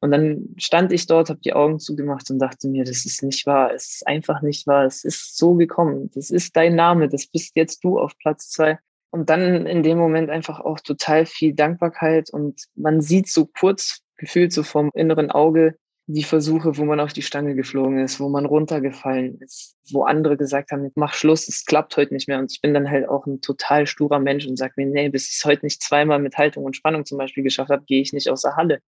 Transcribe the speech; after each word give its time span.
Und 0.00 0.12
dann 0.12 0.54
stand 0.56 0.92
ich 0.92 1.06
dort, 1.06 1.28
habe 1.28 1.40
die 1.40 1.54
Augen 1.54 1.80
zugemacht 1.80 2.30
und 2.30 2.38
dachte 2.38 2.68
mir, 2.68 2.84
das 2.84 3.04
ist 3.04 3.22
nicht 3.22 3.46
wahr, 3.46 3.72
es 3.74 3.96
ist 3.96 4.06
einfach 4.06 4.42
nicht 4.42 4.66
wahr, 4.66 4.84
es 4.84 5.04
ist 5.04 5.36
so 5.36 5.54
gekommen, 5.54 6.10
das 6.14 6.30
ist 6.30 6.56
dein 6.56 6.76
Name, 6.76 7.08
das 7.08 7.26
bist 7.26 7.56
jetzt 7.56 7.82
du 7.82 7.98
auf 7.98 8.16
Platz 8.18 8.50
zwei. 8.50 8.78
Und 9.10 9.30
dann 9.30 9.66
in 9.66 9.82
dem 9.82 9.98
Moment 9.98 10.30
einfach 10.30 10.60
auch 10.60 10.80
total 10.80 11.26
viel 11.26 11.54
Dankbarkeit 11.54 12.30
und 12.30 12.64
man 12.76 13.00
sieht 13.00 13.28
so 13.28 13.46
kurz 13.46 14.00
gefühlt 14.18 14.52
so 14.52 14.62
vom 14.62 14.90
inneren 14.94 15.30
Auge 15.30 15.76
die 16.10 16.24
Versuche, 16.24 16.78
wo 16.78 16.84
man 16.84 17.00
auf 17.00 17.12
die 17.12 17.22
Stange 17.22 17.54
geflogen 17.54 17.98
ist, 17.98 18.18
wo 18.18 18.30
man 18.30 18.46
runtergefallen 18.46 19.38
ist, 19.40 19.76
wo 19.92 20.04
andere 20.04 20.38
gesagt 20.38 20.70
haben, 20.72 20.90
mach 20.94 21.12
Schluss, 21.12 21.48
es 21.48 21.66
klappt 21.66 21.96
heute 21.98 22.14
nicht 22.14 22.28
mehr. 22.28 22.38
Und 22.38 22.50
ich 22.50 22.62
bin 22.62 22.72
dann 22.72 22.90
halt 22.90 23.08
auch 23.08 23.26
ein 23.26 23.42
total 23.42 23.86
sturer 23.86 24.18
Mensch 24.18 24.46
und 24.46 24.56
sage 24.56 24.72
mir, 24.76 24.86
nee, 24.86 25.10
bis 25.10 25.28
ich 25.28 25.36
es 25.36 25.44
heute 25.44 25.66
nicht 25.66 25.82
zweimal 25.82 26.18
mit 26.18 26.38
Haltung 26.38 26.64
und 26.64 26.76
Spannung 26.76 27.04
zum 27.04 27.18
Beispiel 27.18 27.42
geschafft 27.42 27.70
habe, 27.70 27.84
gehe 27.84 28.00
ich 28.00 28.14
nicht 28.14 28.30
aus 28.30 28.40
der 28.40 28.56
Halle. 28.56 28.80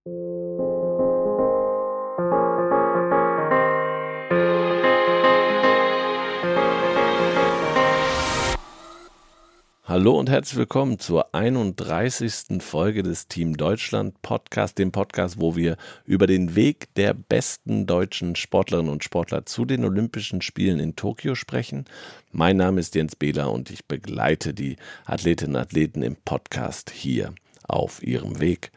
Hallo 9.91 10.17
und 10.17 10.31
herzlich 10.31 10.57
willkommen 10.57 11.01
zur 11.01 11.35
31. 11.35 12.63
Folge 12.63 13.03
des 13.03 13.27
Team 13.27 13.57
Deutschland 13.57 14.23
Podcast, 14.23 14.79
dem 14.79 14.93
Podcast, 14.93 15.41
wo 15.41 15.57
wir 15.57 15.77
über 16.05 16.29
den 16.29 16.55
Weg 16.55 16.95
der 16.95 17.13
besten 17.13 17.87
deutschen 17.87 18.37
Sportlerinnen 18.37 18.93
und 18.93 19.03
Sportler 19.03 19.47
zu 19.47 19.65
den 19.65 19.85
Olympischen 19.85 20.43
Spielen 20.43 20.79
in 20.79 20.95
Tokio 20.95 21.35
sprechen. 21.35 21.87
Mein 22.31 22.57
Name 22.57 22.79
ist 22.79 22.95
Jens 22.95 23.17
Behler 23.17 23.51
und 23.51 23.69
ich 23.73 23.85
begleite 23.85 24.55
die 24.55 24.77
Athletinnen 25.07 25.57
und 25.57 25.63
Athleten 25.63 26.05
im 26.05 26.15
Podcast 26.15 26.91
hier 26.91 27.35
auf 27.67 28.01
ihrem 28.01 28.39
Weg. 28.39 28.71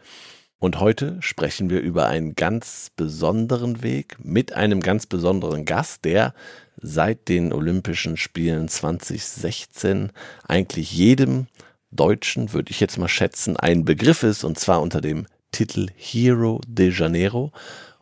Und 0.64 0.80
heute 0.80 1.18
sprechen 1.20 1.70
wir 1.70 1.82
über 1.82 2.08
einen 2.08 2.36
ganz 2.36 2.90
besonderen 2.96 3.84
Weg 3.84 4.16
mit 4.24 4.54
einem 4.54 4.80
ganz 4.80 5.06
besonderen 5.06 5.66
Gast, 5.66 6.06
der 6.06 6.34
seit 6.78 7.28
den 7.28 7.52
Olympischen 7.52 8.16
Spielen 8.16 8.70
2016 8.70 10.14
eigentlich 10.48 10.94
jedem 10.94 11.48
Deutschen, 11.92 12.54
würde 12.54 12.72
ich 12.72 12.80
jetzt 12.80 12.98
mal 12.98 13.10
schätzen, 13.10 13.58
ein 13.58 13.84
Begriff 13.84 14.24
ist, 14.24 14.46
und 14.46 14.58
zwar 14.58 14.82
unter 14.82 15.02
dem 15.02 15.26
Titel 15.52 15.88
Hero 15.98 16.62
de 16.66 16.94
Janeiro. 16.98 17.52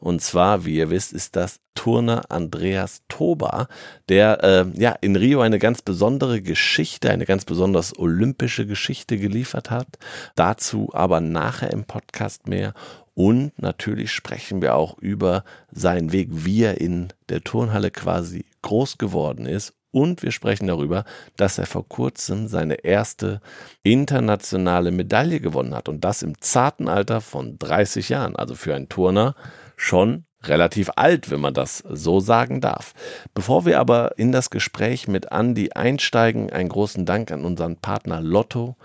Und 0.02 0.22
zwar, 0.22 0.66
wie 0.66 0.76
ihr 0.76 0.90
wisst, 0.90 1.14
ist 1.14 1.36
das 1.36 1.60
Turner 1.76 2.24
Andreas 2.30 3.04
Toba, 3.08 3.68
der 4.10 4.44
äh, 4.44 4.66
ja 4.82 4.92
in 5.00 5.16
Rio 5.16 5.42
eine 5.42 5.60
ganz 5.60 5.82
besondere 5.82 6.42
Geschichte, 6.42 7.12
eine 7.12 7.26
ganz 7.26 7.46
besonders 7.46 7.98
olympische 7.98 8.66
Geschichte 8.66 9.18
geliefert 9.18 9.70
hat. 9.70 9.88
Dazu 10.36 10.90
aber 10.94 11.22
nachher 11.22 11.72
im 11.72 11.86
Podcast 11.86 12.48
mehr. 12.48 12.74
Und 13.14 13.54
natürlich 13.62 14.12
sprechen 14.12 14.62
wir 14.62 14.76
auch 14.76 14.98
über 14.98 15.44
seinen 15.72 16.12
Weg, 16.12 16.30
wie 16.32 16.64
er 16.64 16.82
in 16.82 17.14
der 17.30 17.44
Turnhalle 17.44 17.92
quasi 17.92 18.46
groß 18.64 18.98
geworden 18.98 19.46
ist 19.46 19.74
und 19.92 20.24
wir 20.24 20.32
sprechen 20.32 20.68
darüber, 20.68 21.04
dass 21.36 21.58
er 21.58 21.66
vor 21.66 21.88
kurzem 21.88 22.48
seine 22.48 22.76
erste 22.86 23.42
internationale 23.84 24.92
Medaille 24.92 25.42
gewonnen 25.42 25.76
hat. 25.76 25.90
Und 25.90 26.04
das 26.06 26.24
im 26.24 26.40
zarten 26.40 26.88
Alter 26.88 27.20
von 27.20 27.60
30 27.60 28.10
Jahren. 28.10 28.38
Also 28.38 28.56
für 28.56 28.74
einen 28.74 28.88
Turner 28.88 29.36
schon 29.82 30.26
relativ 30.44 30.92
alt, 30.96 31.32
wenn 31.32 31.40
man 31.40 31.54
das 31.54 31.80
so 31.80 32.20
sagen 32.20 32.62
darf. 32.62 32.94
Bevor 33.34 33.66
wir 33.66 33.80
aber 33.80 34.18
in 34.18 34.32
das 34.32 34.50
Gespräch 34.50 35.08
mit 35.08 35.28
Andy 35.32 35.72
einsteigen, 35.74 36.52
einen 36.52 36.70
großen 36.70 37.06
Dank 37.06 37.32
an 37.32 37.44
unseren 37.44 37.78
Partner 37.78 38.22
Lotto, 38.22 38.76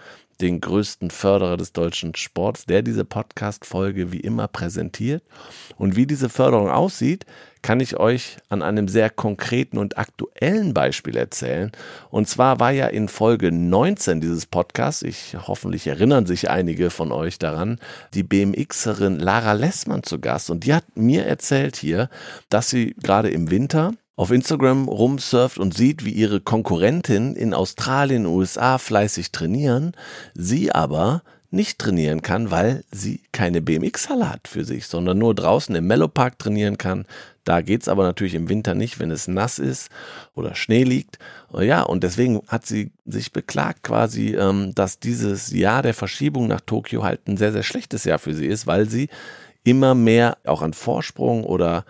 den 0.41 0.61
größten 0.61 1.11
Förderer 1.11 1.56
des 1.56 1.73
deutschen 1.73 2.15
Sports, 2.15 2.67
der 2.67 2.83
diese 2.83 3.05
Podcast-Folge 3.05 4.12
wie 4.12 4.20
immer 4.20 4.48
präsentiert. 4.48 5.23
Und 5.77 5.97
wie 5.97 6.06
diese 6.06 6.29
Förderung 6.29 6.70
aussieht, 6.70 7.27
kann 7.62 7.81
ich 7.81 7.97
euch 7.97 8.37
an 8.48 8.62
einem 8.62 8.87
sehr 8.87 9.11
konkreten 9.11 9.79
und 9.79 9.98
aktuellen 9.98 10.73
Beispiel 10.73 11.17
erzählen. 11.17 11.73
Und 12.11 12.29
zwar 12.29 12.61
war 12.61 12.70
ja 12.70 12.87
in 12.87 13.09
Folge 13.09 13.51
19 13.51 14.20
dieses 14.20 14.46
Podcasts, 14.46 15.02
ich 15.02 15.36
hoffentlich 15.48 15.86
erinnern 15.86 16.27
sich 16.27 16.48
einige 16.48 16.91
von 16.91 17.11
euch 17.11 17.39
daran, 17.39 17.80
die 18.14 18.23
BMXerin 18.23 19.19
Lara 19.19 19.52
Lessmann 19.52 20.05
zu 20.05 20.20
Gast. 20.20 20.51
Und 20.51 20.64
die 20.64 20.75
hat 20.75 20.85
mir 20.95 21.27
erzählt 21.27 21.77
hier, 21.77 22.08
dass 22.51 22.70
sie 22.70 22.95
gerade 23.02 23.30
im 23.30 23.51
Winter 23.51 23.95
auf 24.16 24.30
Instagram 24.30 24.88
rumsurft 24.88 25.58
und 25.58 25.74
sieht, 25.74 26.04
wie 26.04 26.10
ihre 26.10 26.40
Konkurrentin 26.40 27.36
in 27.36 27.52
Australien, 27.52 28.27
USA 28.27 28.78
fleißig 28.78 29.30
trainieren, 29.30 29.92
sie 30.34 30.72
aber 30.72 31.22
nicht 31.50 31.78
trainieren 31.78 32.22
kann, 32.22 32.50
weil 32.50 32.84
sie 32.90 33.20
keine 33.32 33.62
BMX-Halle 33.62 34.28
hat 34.30 34.48
für 34.48 34.64
sich, 34.64 34.86
sondern 34.86 35.18
nur 35.18 35.34
draußen 35.34 35.74
im 35.74 35.86
Mellow-Park 35.86 36.38
trainieren 36.38 36.77
kann. 36.78 37.06
Da 37.44 37.60
geht's 37.60 37.88
aber 37.88 38.02
natürlich 38.02 38.34
im 38.34 38.48
Winter 38.48 38.74
nicht, 38.74 38.98
wenn 38.98 39.12
es 39.12 39.28
nass 39.28 39.58
ist 39.58 39.90
oder 40.34 40.54
Schnee 40.54 40.83
liegt. 40.83 41.18
Ja, 41.56 41.83
und 41.83 42.02
deswegen 42.02 42.40
hat 42.48 42.66
sie 42.66 42.90
sich 43.04 43.33
beklagt 43.33 43.84
quasi, 43.84 44.34
ähm, 44.34 44.74
dass 44.74 44.98
dieses 44.98 45.52
Jahr 45.52 45.83
der 45.83 45.94
Verschiebung 45.94 46.48
nach 46.48 46.60
Tokio 46.60 47.04
halt 47.04 47.28
ein 47.28 47.36
sehr, 47.36 47.52
sehr 47.52 47.62
schlechtes 47.62 48.04
Jahr 48.04 48.18
für 48.18 48.34
sie 48.34 48.46
ist, 48.46 48.66
weil 48.66 48.90
sie 48.90 49.08
immer 49.62 49.94
mehr 49.94 50.38
auch 50.44 50.62
an 50.62 50.72
Vorsprung 50.72 51.44
oder 51.44 51.84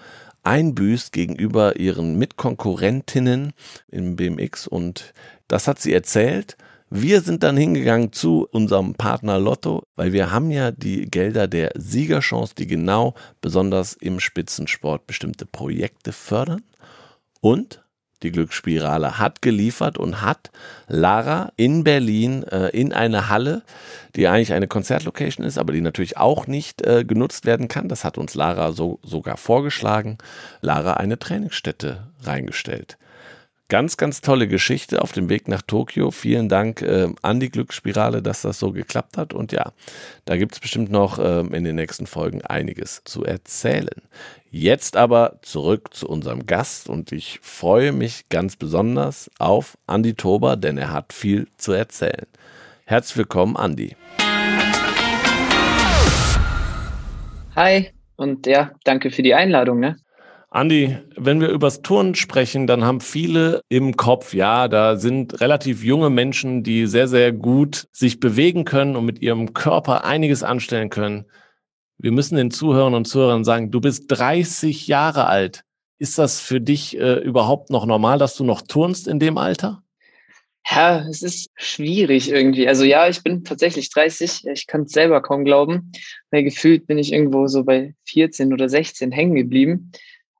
einbüßt 0.47 1.12
gegenüber 1.12 1.77
ihren 1.77 2.17
Mitkonkurrentinnen 2.19 3.53
im 3.89 4.17
BMX 4.17 4.67
und 4.67 5.12
das 5.49 5.67
hat 5.67 5.81
sie 5.81 5.93
erzählt. 5.93 6.57
Wir 6.89 7.21
sind 7.21 7.43
dann 7.43 7.57
hingegangen 7.57 8.12
zu 8.12 8.47
unserem 8.53 8.95
Partner 8.95 9.41
Lotto, 9.41 9.83
weil 9.97 10.12
wir 10.12 10.31
haben 10.31 10.53
ja 10.53 10.71
die 10.71 11.06
Gelder 11.11 11.49
der 11.49 11.73
Siegerchance, 11.75 12.55
die 12.55 12.69
genau 12.69 13.15
besonders 13.41 13.95
im 13.95 14.21
Spitzensport 14.21 15.06
bestimmte 15.09 15.47
Projekte 15.47 16.12
fördern. 16.12 16.62
Und 17.41 17.83
die 18.22 18.32
Glücksspirale 18.32 19.19
hat 19.19 19.43
geliefert 19.43 19.99
und 19.99 20.22
hat 20.22 20.50
Lara 20.88 21.53
in 21.56 21.84
Berlin 21.84 22.44
äh, 22.44 22.69
in 22.69 22.93
eine 22.93 23.28
Halle, 23.28 23.62
die 24.15 24.27
eigentlich 24.27 24.53
eine 24.53 24.69
Konzertlocation 24.69 25.44
ist, 25.44 25.59
aber 25.59 25.72
die 25.72 25.81
natürlich 25.81 26.16
auch 26.16 26.47
nicht 26.47 26.87
äh, 26.87 27.05
genutzt 27.05 27.44
werden 27.44 27.69
kann. 27.69 27.88
Das 27.88 28.05
hat 28.05 28.19
uns 28.19 28.34
Lara 28.34 28.72
so 28.72 28.99
sogar 29.03 29.37
vorgeschlagen. 29.37 30.19
Lara 30.60 30.94
eine 30.94 31.19
Trainingsstätte 31.19 32.09
reingestellt. 32.22 32.97
Ganz, 33.69 33.97
ganz 33.97 34.21
tolle 34.21 34.47
Geschichte 34.47 35.03
auf 35.03 35.10
dem 35.10 35.28
Weg 35.28 35.49
nach 35.49 35.60
Tokio. 35.60 36.12
Vielen 36.12 36.49
Dank 36.49 36.82
äh, 36.82 37.09
an 37.22 37.41
die 37.41 37.50
Glücksspirale, 37.50 38.22
dass 38.22 38.43
das 38.43 38.60
so 38.60 38.71
geklappt 38.71 39.16
hat. 39.16 39.34
Und 39.34 39.50
ja, 39.50 39.72
da 40.25 40.37
gibt 40.37 40.53
es 40.53 40.60
bestimmt 40.60 40.88
noch 40.93 41.19
äh, 41.19 41.41
in 41.41 41.65
den 41.65 41.75
nächsten 41.75 42.06
Folgen 42.06 42.43
einiges 42.43 43.03
zu 43.03 43.25
erzählen. 43.25 44.03
Jetzt 44.53 44.97
aber 44.97 45.41
zurück 45.43 45.94
zu 45.94 46.09
unserem 46.09 46.47
Gast 46.47 46.88
und 46.88 47.10
ich 47.10 47.41
freue 47.43 47.91
mich 47.91 48.28
ganz 48.28 48.55
besonders 48.55 49.28
auf 49.41 49.76
Andi 49.88 50.15
Tober, 50.15 50.55
denn 50.55 50.78
er 50.78 50.93
hat 50.93 51.12
viel 51.12 51.49
zu 51.56 51.72
erzählen. 51.72 52.26
Herzlich 52.84 53.16
willkommen, 53.16 53.56
Andi. 53.56 53.97
Hi 57.56 57.91
und 58.15 58.47
ja, 58.47 58.71
danke 58.84 59.10
für 59.10 59.25
die 59.25 59.34
Einladung. 59.34 59.81
Ne? 59.81 59.97
Andi, 60.49 60.97
wenn 61.17 61.41
wir 61.41 61.49
übers 61.49 61.83
Turnen 61.83 62.15
sprechen, 62.15 62.67
dann 62.67 62.84
haben 62.84 63.01
viele 63.01 63.62
im 63.69 63.97
Kopf, 63.97 64.33
ja, 64.33 64.69
da 64.69 64.97
sind 64.97 65.41
relativ 65.41 65.83
junge 65.83 66.09
Menschen, 66.09 66.62
die 66.62 66.87
sehr, 66.87 67.09
sehr 67.09 67.33
gut 67.33 67.89
sich 67.93 68.21
bewegen 68.21 68.65
können 68.65 68.97
und 68.97 69.05
mit 69.05 69.21
ihrem 69.21 69.55
Körper 69.55 70.05
einiges 70.05 70.43
anstellen 70.43 70.89
können. 70.89 71.27
Wir 71.99 72.12
müssen 72.12 72.37
den 72.37 72.51
Zuhörern 72.51 72.95
und 72.95 73.06
Zuhörern 73.06 73.45
sagen, 73.45 73.71
du 73.71 73.81
bist 73.81 74.05
30 74.09 74.87
Jahre 74.87 75.27
alt. 75.27 75.65
Ist 75.99 76.19
das 76.19 76.41
für 76.41 76.61
dich 76.61 76.97
äh, 76.99 77.15
überhaupt 77.15 77.71
noch 77.71 77.87
normal, 77.87 78.19
dass 78.19 78.37
du 78.37 78.45
noch 78.45 78.62
turnst 78.62 79.09
in 79.09 79.19
dem 79.19 79.39
Alter? 79.39 79.83
Ja, 80.69 81.06
es 81.09 81.23
ist 81.23 81.51
schwierig 81.55 82.31
irgendwie. 82.31 82.69
Also 82.69 82.85
ja, 82.85 83.09
ich 83.09 83.23
bin 83.23 83.45
tatsächlich 83.45 83.91
30. 83.91 84.47
Ich 84.53 84.67
kann 84.67 84.83
es 84.83 84.93
selber 84.93 85.23
kaum 85.23 85.45
glauben, 85.45 85.93
weil 86.31 86.43
gefühlt 86.43 86.87
bin 86.87 86.99
ich 86.99 87.12
irgendwo 87.12 87.47
so 87.47 87.65
bei 87.65 87.95
14 88.05 88.53
oder 88.53 88.69
16 88.69 89.12
hängen 89.12 89.37
geblieben. 89.37 89.93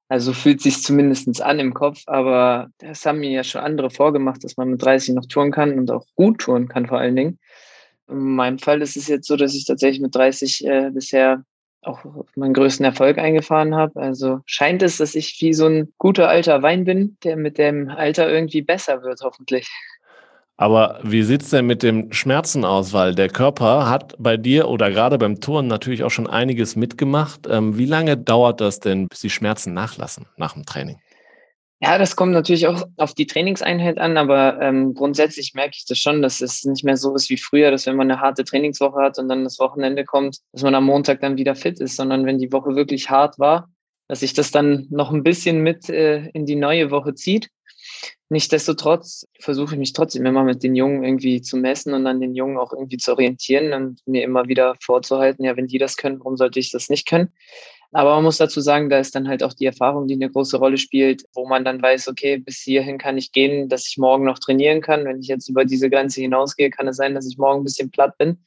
Also 0.09 0.33
fühlt 0.33 0.61
sich 0.61 0.83
zumindest 0.83 1.43
an 1.43 1.59
im 1.59 1.75
Kopf, 1.75 2.03
aber 2.07 2.69
das 2.79 3.05
haben 3.05 3.19
mir 3.19 3.31
ja 3.31 3.43
schon 3.43 3.63
andere 3.63 3.91
vorgemacht, 3.91 4.45
dass 4.45 4.57
man 4.57 4.71
mit 4.71 4.83
30 4.83 5.15
noch 5.15 5.27
touren 5.27 5.51
kann 5.51 5.77
und 5.79 5.91
auch 5.91 6.05
gut 6.15 6.41
touren 6.41 6.69
kann 6.69 6.87
vor 6.87 6.99
allen 6.99 7.17
Dingen. 7.17 7.39
In 8.09 8.37
meinem 8.37 8.59
Fall 8.61 8.83
ist 8.83 8.97
es 8.97 9.09
jetzt 9.09 9.27
so, 9.27 9.37
dass 9.37 9.55
ich 9.55 9.65
tatsächlich 9.65 10.01
mit 10.01 10.15
30 10.15 10.65
äh, 10.65 10.91
bisher 10.93 11.45
auch 11.83 12.05
meinen 12.35 12.55
größten 12.55 12.85
Erfolg 12.85 13.19
eingefahren 13.19 13.75
habe. 13.75 14.01
Also 14.01 14.41
scheint 14.47 14.83
es, 14.83 14.99
dass 14.99 15.15
ich 15.15 15.37
wie 15.41 15.53
so 15.53 15.67
ein 15.67 15.93
guter 15.99 16.29
alter 16.29 16.63
Wein 16.63 16.85
bin, 16.85 17.17
der 17.25 17.37
mit 17.37 17.59
dem 17.59 17.89
Alter 17.89 18.31
irgendwie 18.31 18.63
besser 18.63 19.03
wird, 19.03 19.21
hoffentlich. 19.23 19.69
Aber 20.59 21.01
wie 21.03 21.23
sieht's 21.23 21.51
denn 21.51 21.67
mit 21.67 21.83
dem 21.83 22.13
Schmerzen 22.13 22.65
aus? 22.65 22.93
Weil 22.93 23.15
der 23.15 23.29
Körper 23.29 23.91
hat 23.91 24.15
bei 24.19 24.37
dir 24.37 24.69
oder 24.69 24.91
gerade 24.91 25.19
beim 25.19 25.41
Touren 25.41 25.67
natürlich 25.67 26.03
auch 26.03 26.11
schon 26.11 26.27
einiges 26.27 26.77
mitgemacht. 26.77 27.47
Ähm, 27.49 27.77
wie 27.77 27.85
lange 27.85 28.17
dauert 28.17 28.61
das 28.61 28.81
denn, 28.81 29.09
bis 29.09 29.21
die 29.21 29.31
Schmerzen 29.31 29.75
nachlassen 29.75 30.27
nach 30.37 30.55
dem 30.55 30.65
Training? 30.65 30.99
Ja, 31.81 31.99
das 31.99 32.17
kommt 32.17 32.33
natürlich 32.33 32.67
auch 32.67 32.85
auf 32.97 33.13
die 33.13 33.27
Trainingseinheit 33.27 33.99
an, 33.99 34.17
aber 34.17 34.59
ähm, 34.63 34.95
grundsätzlich 34.95 35.53
merke 35.53 35.73
ich 35.75 35.85
das 35.85 35.99
schon, 35.99 36.23
dass 36.23 36.41
es 36.41 36.65
nicht 36.65 36.85
mehr 36.85 36.97
so 36.97 37.15
ist 37.15 37.29
wie 37.29 37.37
früher, 37.37 37.71
dass 37.71 37.85
wenn 37.85 37.97
man 37.97 38.11
eine 38.11 38.23
harte 38.23 38.45
Trainingswoche 38.45 39.03
hat 39.03 39.19
und 39.19 39.29
dann 39.29 39.45
das 39.45 39.59
Wochenende 39.59 40.07
kommt, 40.07 40.39
dass 40.53 40.63
man 40.63 40.75
am 40.75 40.85
Montag 40.85 41.21
dann 41.21 41.37
wieder 41.37 41.55
fit 41.55 41.79
ist, 41.79 41.97
sondern 41.97 42.25
wenn 42.25 42.39
die 42.39 42.51
Woche 42.51 42.75
wirklich 42.77 43.11
hart 43.11 43.39
war, 43.39 43.69
dass 44.09 44.21
sich 44.21 44.33
das 44.33 44.51
dann 44.51 44.87
noch 44.89 45.13
ein 45.13 45.23
bisschen 45.23 45.61
mit 45.61 45.91
äh, 45.91 46.29
in 46.29 46.47
die 46.47 46.57
neue 46.57 46.91
Woche 46.91 47.15
zieht. 47.15 47.51
Nichtsdestotrotz 48.29 49.27
versuche 49.39 49.75
ich 49.75 49.79
mich 49.79 49.93
trotzdem 49.93 50.27
immer 50.27 50.43
mit 50.43 50.63
den 50.63 50.75
Jungen 50.75 51.05
irgendwie 51.05 51.43
zu 51.43 51.57
messen 51.57 51.95
und 51.95 52.07
an 52.07 52.21
den 52.21 52.35
Jungen 52.35 52.59
auch 52.59 52.73
irgendwie 52.73 52.97
zu 52.97 53.13
orientieren 53.13 53.73
und 53.73 54.01
mir 54.07 54.25
immer 54.25 54.49
wieder 54.49 54.75
vorzuhalten, 54.81 55.45
ja, 55.45 55.57
wenn 55.57 55.69
die 55.69 55.79
das 55.79 55.97
können, 55.97 56.19
warum 56.19 56.37
sollte 56.37 56.59
ich 56.59 56.73
das 56.73 56.89
nicht 56.89 57.07
können? 57.07 57.33
Aber 57.93 58.15
man 58.17 58.25
muss 58.25 58.39
dazu 58.39 58.61
sagen, 58.61 58.91
da 58.91 58.99
ist 58.99 59.15
dann 59.15 59.29
halt 59.29 59.43
auch 59.43 59.53
die 59.53 59.67
Erfahrung, 59.67 60.07
die 60.07 60.15
eine 60.15 60.31
große 60.31 60.59
Rolle 60.59 60.77
spielt, 60.77 61.25
wo 61.35 61.47
man 61.47 61.65
dann 61.65 61.81
weiß, 61.81 62.09
okay, 62.09 62.37
bis 62.37 62.59
hierhin 62.59 62.99
kann 62.99 63.17
ich 63.17 63.33
gehen, 63.33 63.69
dass 63.69 63.87
ich 63.87 63.97
morgen 63.97 64.25
noch 64.25 64.39
trainieren 64.39 64.81
kann. 64.81 65.05
Wenn 65.05 65.21
ich 65.21 65.29
jetzt 65.29 65.49
über 65.49 65.65
diese 65.65 65.89
Grenze 65.89 66.21
hinausgehe, 66.21 66.71
kann 66.71 66.89
es 66.89 66.97
sein, 66.97 67.15
dass 67.15 67.27
ich 67.27 67.39
morgen 67.39 67.61
ein 67.61 67.65
bisschen 67.65 67.91
platt 67.91 68.19
bin. 68.19 68.39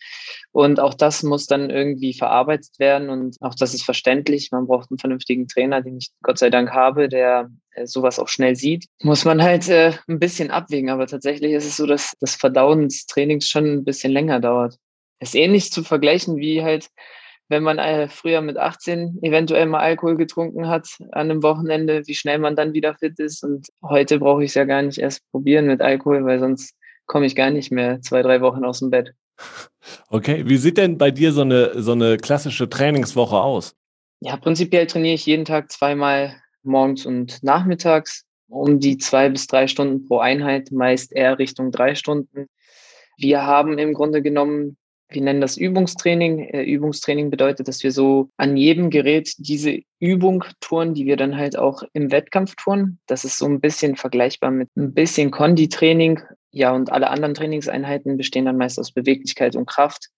Und 0.52 0.80
auch 0.80 0.94
das 0.94 1.24
muss 1.24 1.48
dann 1.48 1.70
irgendwie 1.70 2.14
verarbeitet 2.14 2.78
werden 2.80 3.10
und 3.10 3.38
auch 3.42 3.56
das 3.56 3.74
ist 3.74 3.84
verständlich. 3.84 4.52
Man 4.52 4.68
braucht 4.68 4.92
einen 4.92 5.00
vernünftigen 5.00 5.48
Trainer, 5.48 5.82
den 5.82 5.98
ich 5.98 6.12
Gott 6.22 6.38
sei 6.38 6.50
Dank 6.50 6.72
habe, 6.72 7.08
der 7.08 7.50
sowas 7.86 8.20
auch 8.20 8.28
schnell 8.28 8.56
sieht, 8.56 8.86
muss 9.02 9.26
man 9.26 9.42
halt 9.42 9.68
äh, 9.70 9.94
ein 10.08 10.20
bisschen 10.20 10.52
abwägen. 10.52 10.90
Aber 10.90 11.08
tatsächlich 11.08 11.54
ist 11.54 11.66
es 11.66 11.78
so, 11.78 11.86
dass 11.86 12.14
das 12.20 12.36
Verdauen 12.36 12.90
des 12.90 13.06
Trainings 13.06 13.48
schon 13.48 13.66
ein 13.66 13.86
bisschen 13.86 14.12
länger 14.12 14.40
dauert. 14.40 14.78
Es 15.20 15.30
ist 15.30 15.36
ähnlich 15.36 15.72
zu 15.72 15.84
vergleichen 15.84 16.38
wie 16.38 16.64
halt 16.64 16.90
wenn 17.50 17.64
man 17.64 17.80
äh, 17.80 18.08
früher 18.08 18.42
mit 18.42 18.58
18 18.58 19.20
eventuell 19.24 19.66
mal 19.66 19.80
Alkohol 19.80 20.16
getrunken 20.16 20.68
hat 20.68 20.88
an 21.12 21.32
einem 21.32 21.44
Wochenende, 21.44 22.04
wie 22.06 22.14
schnell 22.14 22.38
man 22.38 22.56
dann 22.56 22.74
wieder 22.74 22.94
fit 22.94 23.20
ist. 23.20 23.44
Und 23.44 23.68
heute 23.84 24.20
brauche 24.20 24.44
ich 24.44 24.52
es 24.52 24.56
ja 24.56 24.66
gar 24.66 24.84
nicht 24.84 25.00
erst 25.00 25.30
probieren 25.32 25.66
mit 25.66 25.82
Alkohol, 25.82 26.24
weil 26.26 26.40
sonst 26.40 26.76
komme 27.08 27.26
ich 27.26 27.36
gar 27.36 27.50
nicht 27.50 27.72
mehr 27.72 28.02
zwei, 28.02 28.22
drei 28.22 28.42
Wochen 28.42 28.64
aus 28.64 28.80
dem 28.80 28.92
Bett. 28.92 29.14
Okay, 30.10 30.44
wie 30.48 30.58
sieht 30.58 30.78
denn 30.78 30.98
bei 30.98 31.10
dir 31.10 31.32
so 31.32 31.42
eine, 31.42 31.82
so 31.82 31.94
eine 31.94 32.18
klassische 32.18 32.70
Trainingswoche 32.70 33.38
aus? 33.38 33.76
Ja, 34.22 34.38
prinzipiell 34.38 34.86
trainiere 34.86 35.16
ich 35.16 35.26
jeden 35.26 35.46
Tag 35.46 35.72
zweimal 35.72 36.36
morgens 36.70 37.06
und 37.06 37.44
nachmittags 37.44 38.26
um 38.48 38.80
die 38.80 38.98
zwei 38.98 39.30
bis 39.30 39.48
drei 39.48 39.68
Stunden 39.68 40.08
pro 40.08 40.20
Einheit, 40.20 40.72
meist 40.72 41.12
eher 41.12 41.38
Richtung 41.38 41.72
drei 41.72 41.96
Stunden. 41.96 42.48
Wir 43.18 43.46
haben 43.46 43.78
im 43.78 43.94
Grunde 43.94 44.22
genommen 44.22 44.78
wir 45.12 45.24
nennen 45.24 45.42
das 45.42 45.58
Übungstraining. 45.58 46.40
Äh, 46.40 46.64
Übungstraining 46.64 47.30
bedeutet, 47.32 47.68
dass 47.68 47.84
wir 47.84 47.92
so 47.92 48.30
an 48.38 48.56
jedem 48.56 48.90
Gerät 48.90 49.34
diese 49.38 49.80
Übung 50.00 50.44
touren, 50.60 50.94
die 50.94 51.06
wir 51.06 51.18
dann 51.18 51.36
halt 51.36 51.58
auch 51.58 51.84
im 51.94 52.12
Wettkampf 52.12 52.56
touren. 52.56 53.00
Das 53.08 53.26
ist 53.26 53.38
so 53.38 53.46
ein 53.46 53.60
bisschen 53.60 53.96
vergleichbar 53.96 54.52
mit 54.52 54.70
ein 54.78 54.94
bisschen 54.94 55.32
Konditraining. 55.32 56.22
Ja, 56.52 56.72
und 56.74 56.92
alle 56.92 57.10
anderen 57.10 57.34
Trainingseinheiten 57.34 58.18
bestehen 58.18 58.46
dann 58.46 58.58
meist 58.58 58.80
aus 58.80 58.92
Beweglichkeit 58.92 59.56
und 59.56 59.66
Kraft 59.66 60.10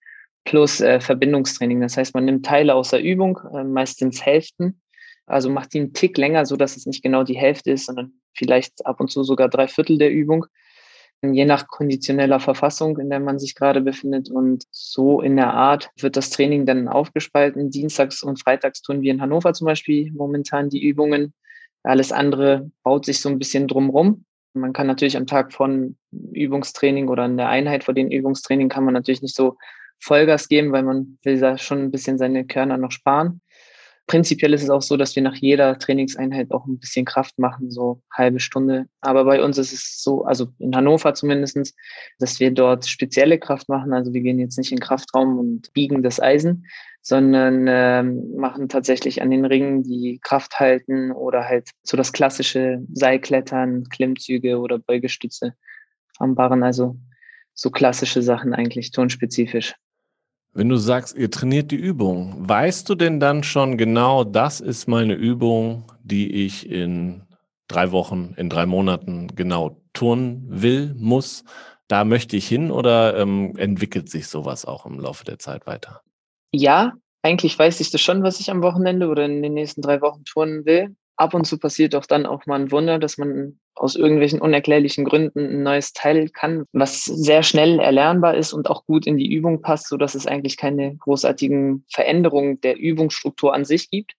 plus 0.44 0.82
äh, 0.82 1.00
Verbindungstraining. 1.00 1.80
Das 1.82 1.98
heißt, 1.98 2.14
man 2.14 2.26
nimmt 2.26 2.46
Teile 2.46 2.74
aus 2.76 2.90
der 2.90 3.02
Übung, 3.02 3.40
äh, 3.54 3.64
meistens 3.64 4.26
Hälften, 4.26 4.81
also 5.32 5.50
macht 5.50 5.74
die 5.74 5.80
einen 5.80 5.94
Tick 5.94 6.18
länger, 6.18 6.46
so 6.46 6.56
dass 6.56 6.78
es 6.78 6.86
nicht 6.86 7.04
genau 7.04 7.24
die 7.24 7.38
Hälfte 7.38 7.72
ist, 7.72 7.86
sondern 7.86 8.14
vielleicht 8.34 8.86
ab 8.86 9.00
und 9.00 9.12
zu 9.12 9.24
sogar 9.24 9.50
drei 9.50 9.68
Viertel 9.68 9.98
der 9.98 10.12
Übung 10.12 10.46
je 11.24 11.46
nach 11.46 11.68
konditioneller 11.68 12.40
Verfassung, 12.40 12.98
in 12.98 13.10
der 13.10 13.20
man 13.20 13.38
sich 13.38 13.54
gerade 13.54 13.82
befindet. 13.82 14.30
Und 14.30 14.64
so 14.72 15.22
in 15.22 15.36
der 15.36 15.54
Art 15.54 15.92
wird 16.00 16.18
das 16.18 16.32
Training 16.32 16.66
dann 16.66 16.88
aufgespalten. 16.88 17.70
Dienstags 17.70 18.24
und 18.24 18.42
freitags 18.42 18.82
tun 18.82 19.02
wir 19.02 19.12
in 19.12 19.22
Hannover 19.22 19.54
zum 19.54 19.66
Beispiel 19.66 20.12
momentan 20.12 20.70
die 20.70 20.84
Übungen. 20.84 21.34
Alles 21.84 22.12
andere 22.12 22.72
baut 22.84 23.06
sich 23.06 23.22
so 23.22 23.30
ein 23.30 23.40
bisschen 23.40 23.68
drumrum. 23.68 24.26
Man 24.54 24.74
kann 24.74 24.88
natürlich 24.88 25.16
am 25.16 25.28
Tag 25.28 25.54
von 25.54 25.96
Übungstraining 26.12 27.08
oder 27.08 27.26
in 27.26 27.38
der 27.38 27.50
Einheit 27.50 27.84
vor 27.84 27.94
den 27.94 28.12
Übungstraining 28.12 28.68
kann 28.68 28.84
man 28.84 28.94
natürlich 28.94 29.22
nicht 29.22 29.36
so 29.36 29.58
Vollgas 30.00 30.48
geben, 30.48 30.72
weil 30.72 30.84
man 30.84 31.20
will 31.24 31.40
da 31.40 31.58
schon 31.58 31.80
ein 31.80 31.92
bisschen 31.92 32.18
seine 32.18 32.46
Körner 32.46 32.78
noch 32.78 32.92
sparen. 32.92 33.42
Prinzipiell 34.12 34.54
ist 34.54 34.64
es 34.64 34.70
auch 34.70 34.82
so, 34.82 34.98
dass 34.98 35.16
wir 35.16 35.24
nach 35.24 35.36
jeder 35.36 35.80
Trainingseinheit 35.80 36.52
auch 36.52 36.66
ein 36.66 36.80
bisschen 36.80 37.06
Kraft 37.06 37.40
machen, 37.40 37.72
so 37.72 38.02
halbe 38.12 38.42
Stunde. 38.42 38.88
Aber 39.00 39.24
bei 39.24 39.42
uns 39.42 39.58
ist 39.58 39.72
es 39.72 40.04
so, 40.04 40.26
also 40.26 40.50
in 40.60 40.76
Hannover 40.76 41.14
zumindestens, 41.14 41.74
dass 42.20 42.42
wir 42.42 42.52
dort 42.52 42.86
spezielle 42.86 43.40
Kraft 43.40 43.70
machen. 43.70 43.94
Also 43.94 44.12
wir 44.12 44.20
gehen 44.20 44.38
jetzt 44.38 44.58
nicht 44.58 44.74
in 44.74 44.80
den 44.80 44.84
Kraftraum 44.84 45.40
und 45.40 45.72
biegen 45.72 46.04
das 46.04 46.22
Eisen, 46.22 46.66
sondern 47.02 47.68
ähm, 47.70 48.36
machen 48.36 48.68
tatsächlich 48.68 49.22
an 49.22 49.32
den 49.32 49.46
Ringen 49.46 49.84
die 49.84 50.20
Kraft 50.22 50.60
halten 50.60 51.14
oder 51.14 51.48
halt 51.48 51.70
so 51.84 51.96
das 51.96 52.12
klassische 52.12 52.86
Seilklettern, 52.92 53.86
Klimmzüge 53.88 54.60
oder 54.60 54.78
Beugestütze 54.78 55.54
am 56.20 56.36
Barren. 56.36 56.64
Also 56.64 56.98
so 57.54 57.70
klassische 57.70 58.22
Sachen 58.22 58.54
eigentlich, 58.54 58.92
tonspezifisch. 58.92 59.74
Wenn 60.54 60.68
du 60.68 60.76
sagst, 60.76 61.16
ihr 61.16 61.32
trainiert 61.32 61.72
die 61.72 61.78
Übung, 61.78 62.36
weißt 62.38 62.90
du 62.90 62.96
denn 62.96 63.22
dann 63.22 63.42
schon 63.44 63.78
genau, 63.78 64.26
das 64.26 64.60
ist 64.60 64.86
meine 64.88 65.14
Übung, 65.14 65.86
die 66.04 66.46
ich 66.46 66.70
in 66.70 67.24
drei 67.70 67.92
Wochen, 67.92 68.34
in 68.36 68.50
drei 68.50 68.66
Monaten 68.66 69.28
genau 69.34 69.82
tun 69.94 70.44
will, 70.48 70.94
muss? 70.98 71.46
Da 71.88 72.04
möchte 72.04 72.36
ich 72.36 72.48
hin 72.48 72.70
oder 72.70 73.18
ähm, 73.18 73.56
entwickelt 73.58 74.10
sich 74.10 74.28
sowas 74.28 74.66
auch 74.66 74.86
im 74.86 75.00
Laufe 75.00 75.24
der 75.24 75.40
Zeit 75.40 75.68
weiter? 75.68 76.02
Ja, 76.52 76.94
eigentlich 77.22 77.58
weiß 77.58 77.80
ich 77.80 77.92
das 77.92 78.02
schon, 78.02 78.24
was 78.24 78.42
ich 78.42 78.52
am 78.52 78.62
Wochenende 78.62 79.08
oder 79.08 79.24
in 79.26 79.42
den 79.42 79.54
nächsten 79.54 79.82
drei 79.82 80.02
Wochen 80.02 80.26
tun 80.26 80.66
will 80.66 80.96
ab 81.22 81.34
und 81.34 81.46
zu 81.46 81.58
passiert 81.58 81.94
doch 81.94 82.06
dann 82.06 82.26
auch 82.26 82.46
mal 82.46 82.60
ein 82.60 82.72
Wunder, 82.72 83.00
dass 83.00 83.18
man 83.18 83.60
aus 83.76 83.96
irgendwelchen 83.96 84.42
unerklärlichen 84.42 85.06
Gründen 85.06 85.40
ein 85.40 85.64
neues 85.64 85.94
Teil 85.94 86.30
kann, 86.30 86.66
was 86.74 87.06
sehr 87.06 87.44
schnell 87.44 87.80
erlernbar 87.80 88.36
ist 88.36 88.54
und 88.54 88.70
auch 88.70 88.86
gut 88.86 89.08
in 89.08 89.18
die 89.18 89.32
Übung 89.32 89.62
passt, 89.62 89.88
so 89.88 89.98
dass 89.98 90.16
es 90.16 90.28
eigentlich 90.28 90.58
keine 90.58 90.96
großartigen 90.98 91.86
Veränderungen 91.90 92.60
der 92.62 92.78
Übungsstruktur 92.78 93.54
an 93.54 93.66
sich 93.66 93.90
gibt. 93.90 94.14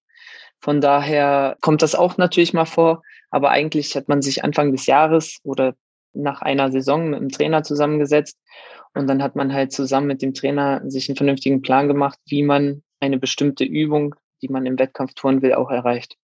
Von 0.60 0.80
daher 0.80 1.56
kommt 1.60 1.82
das 1.82 1.94
auch 1.94 2.16
natürlich 2.16 2.54
mal 2.54 2.64
vor, 2.64 3.02
aber 3.30 3.50
eigentlich 3.50 3.96
hat 3.96 4.08
man 4.08 4.22
sich 4.22 4.44
Anfang 4.44 4.72
des 4.72 4.86
Jahres 4.86 5.38
oder 5.42 5.74
nach 6.14 6.40
einer 6.40 6.70
Saison 6.70 7.10
mit 7.10 7.20
dem 7.20 7.28
Trainer 7.30 7.62
zusammengesetzt 7.62 8.38
und 8.94 9.08
dann 9.08 9.22
hat 9.22 9.36
man 9.36 9.52
halt 9.52 9.72
zusammen 9.72 10.06
mit 10.06 10.22
dem 10.22 10.34
Trainer 10.34 10.82
sich 10.88 11.08
einen 11.08 11.16
vernünftigen 11.16 11.62
Plan 11.62 11.88
gemacht, 11.88 12.18
wie 12.26 12.42
man 12.42 12.82
eine 13.00 13.18
bestimmte 13.18 13.64
Übung, 13.64 14.14
die 14.42 14.48
man 14.48 14.66
im 14.66 14.78
Wettkampf 14.78 15.14
tun 15.14 15.42
will, 15.42 15.54
auch 15.54 15.70
erreicht. 15.70 16.16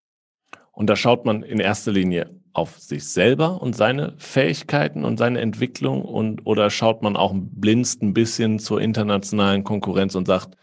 Und 0.79 0.89
da 0.89 0.95
schaut 0.95 1.25
man 1.25 1.43
in 1.43 1.59
erster 1.59 1.91
Linie 1.91 2.31
auf 2.53 2.79
sich 2.79 3.09
selber 3.09 3.61
und 3.61 3.75
seine 3.75 4.15
Fähigkeiten 4.19 5.05
und 5.05 5.19
seine 5.19 5.41
Entwicklung 5.41 6.03
und 6.03 6.47
oder 6.47 6.71
schaut 6.71 7.03
man 7.03 7.17
auch 7.17 7.35
blinzt 7.35 8.01
ein 8.01 8.15
bisschen 8.15 8.61
zur 8.61 8.81
internationalen 8.81 9.65
Konkurrenz 9.65 10.15
und 10.15 10.29
sagt, 10.29 10.57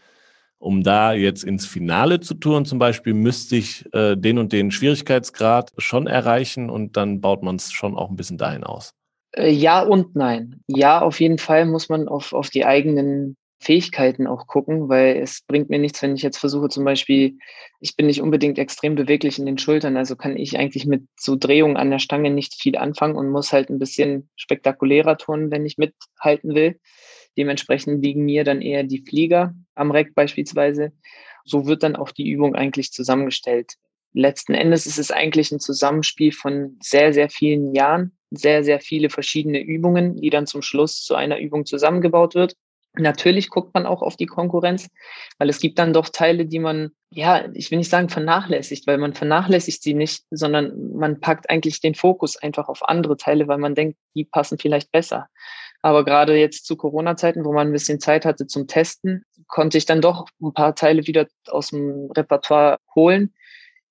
um 0.56 0.82
da 0.82 1.12
jetzt 1.12 1.44
ins 1.44 1.66
Finale 1.66 2.20
zu 2.20 2.32
touren 2.32 2.64
zum 2.64 2.78
Beispiel, 2.78 3.12
müsste 3.12 3.56
ich 3.56 3.84
äh, 3.92 4.16
den 4.16 4.38
und 4.38 4.54
den 4.54 4.70
Schwierigkeitsgrad 4.70 5.72
schon 5.76 6.06
erreichen 6.06 6.70
und 6.70 6.96
dann 6.96 7.20
baut 7.20 7.42
man 7.42 7.56
es 7.56 7.70
schon 7.70 7.94
auch 7.94 8.08
ein 8.08 8.16
bisschen 8.16 8.38
dahin 8.38 8.64
aus. 8.64 8.94
Äh, 9.32 9.50
ja 9.50 9.82
und 9.82 10.16
nein. 10.16 10.62
Ja, 10.66 11.02
auf 11.02 11.20
jeden 11.20 11.36
Fall 11.36 11.66
muss 11.66 11.90
man 11.90 12.08
auf, 12.08 12.32
auf 12.32 12.48
die 12.48 12.64
eigenen 12.64 13.36
Fähigkeiten 13.58 14.26
auch 14.26 14.46
gucken, 14.46 14.88
weil 14.88 15.16
es 15.16 15.42
bringt 15.46 15.70
mir 15.70 15.78
nichts, 15.78 16.02
wenn 16.02 16.14
ich 16.14 16.22
jetzt 16.22 16.38
versuche, 16.38 16.68
zum 16.68 16.84
Beispiel, 16.84 17.38
ich 17.80 17.96
bin 17.96 18.06
nicht 18.06 18.20
unbedingt 18.20 18.58
extrem 18.58 18.94
beweglich 18.94 19.38
in 19.38 19.46
den 19.46 19.58
Schultern, 19.58 19.96
also 19.96 20.14
kann 20.14 20.36
ich 20.36 20.58
eigentlich 20.58 20.86
mit 20.86 21.04
so 21.18 21.36
Drehungen 21.36 21.76
an 21.76 21.90
der 21.90 21.98
Stange 21.98 22.30
nicht 22.30 22.54
viel 22.54 22.76
anfangen 22.76 23.16
und 23.16 23.30
muss 23.30 23.52
halt 23.52 23.70
ein 23.70 23.78
bisschen 23.78 24.28
spektakulärer 24.36 25.16
tun, 25.16 25.50
wenn 25.50 25.64
ich 25.64 25.78
mithalten 25.78 26.54
will. 26.54 26.78
Dementsprechend 27.36 28.02
liegen 28.04 28.24
mir 28.24 28.44
dann 28.44 28.62
eher 28.62 28.82
die 28.82 29.02
Flieger 29.02 29.54
am 29.74 29.90
Reck 29.90 30.14
beispielsweise. 30.14 30.92
So 31.44 31.66
wird 31.66 31.82
dann 31.82 31.96
auch 31.96 32.12
die 32.12 32.28
Übung 32.28 32.54
eigentlich 32.54 32.92
zusammengestellt. 32.92 33.74
Letzten 34.12 34.54
Endes 34.54 34.86
ist 34.86 34.98
es 34.98 35.10
eigentlich 35.10 35.52
ein 35.52 35.60
Zusammenspiel 35.60 36.32
von 36.32 36.78
sehr, 36.82 37.12
sehr 37.12 37.28
vielen 37.28 37.74
Jahren, 37.74 38.16
sehr, 38.30 38.64
sehr 38.64 38.80
viele 38.80 39.10
verschiedene 39.10 39.62
Übungen, 39.62 40.16
die 40.16 40.30
dann 40.30 40.46
zum 40.46 40.62
Schluss 40.62 41.02
zu 41.02 41.14
einer 41.14 41.38
Übung 41.38 41.66
zusammengebaut 41.66 42.34
wird. 42.34 42.54
Natürlich 42.98 43.50
guckt 43.50 43.74
man 43.74 43.84
auch 43.84 44.02
auf 44.02 44.16
die 44.16 44.26
Konkurrenz, 44.26 44.88
weil 45.38 45.50
es 45.50 45.60
gibt 45.60 45.78
dann 45.78 45.92
doch 45.92 46.08
Teile, 46.08 46.46
die 46.46 46.58
man, 46.58 46.92
ja, 47.10 47.46
ich 47.52 47.70
will 47.70 47.78
nicht 47.78 47.90
sagen 47.90 48.08
vernachlässigt, 48.08 48.86
weil 48.86 48.98
man 48.98 49.12
vernachlässigt 49.12 49.82
sie 49.82 49.94
nicht, 49.94 50.24
sondern 50.30 50.92
man 50.94 51.20
packt 51.20 51.50
eigentlich 51.50 51.80
den 51.80 51.94
Fokus 51.94 52.36
einfach 52.36 52.68
auf 52.68 52.88
andere 52.88 53.16
Teile, 53.16 53.48
weil 53.48 53.58
man 53.58 53.74
denkt, 53.74 53.98
die 54.14 54.24
passen 54.24 54.58
vielleicht 54.58 54.92
besser. 54.92 55.28
Aber 55.82 56.04
gerade 56.04 56.36
jetzt 56.36 56.66
zu 56.66 56.76
Corona-Zeiten, 56.76 57.44
wo 57.44 57.52
man 57.52 57.68
ein 57.68 57.72
bisschen 57.72 58.00
Zeit 58.00 58.24
hatte 58.24 58.46
zum 58.46 58.66
Testen, 58.66 59.24
konnte 59.46 59.78
ich 59.78 59.84
dann 59.84 60.00
doch 60.00 60.26
ein 60.40 60.54
paar 60.54 60.74
Teile 60.74 61.06
wieder 61.06 61.26
aus 61.48 61.68
dem 61.68 62.10
Repertoire 62.10 62.78
holen, 62.94 63.34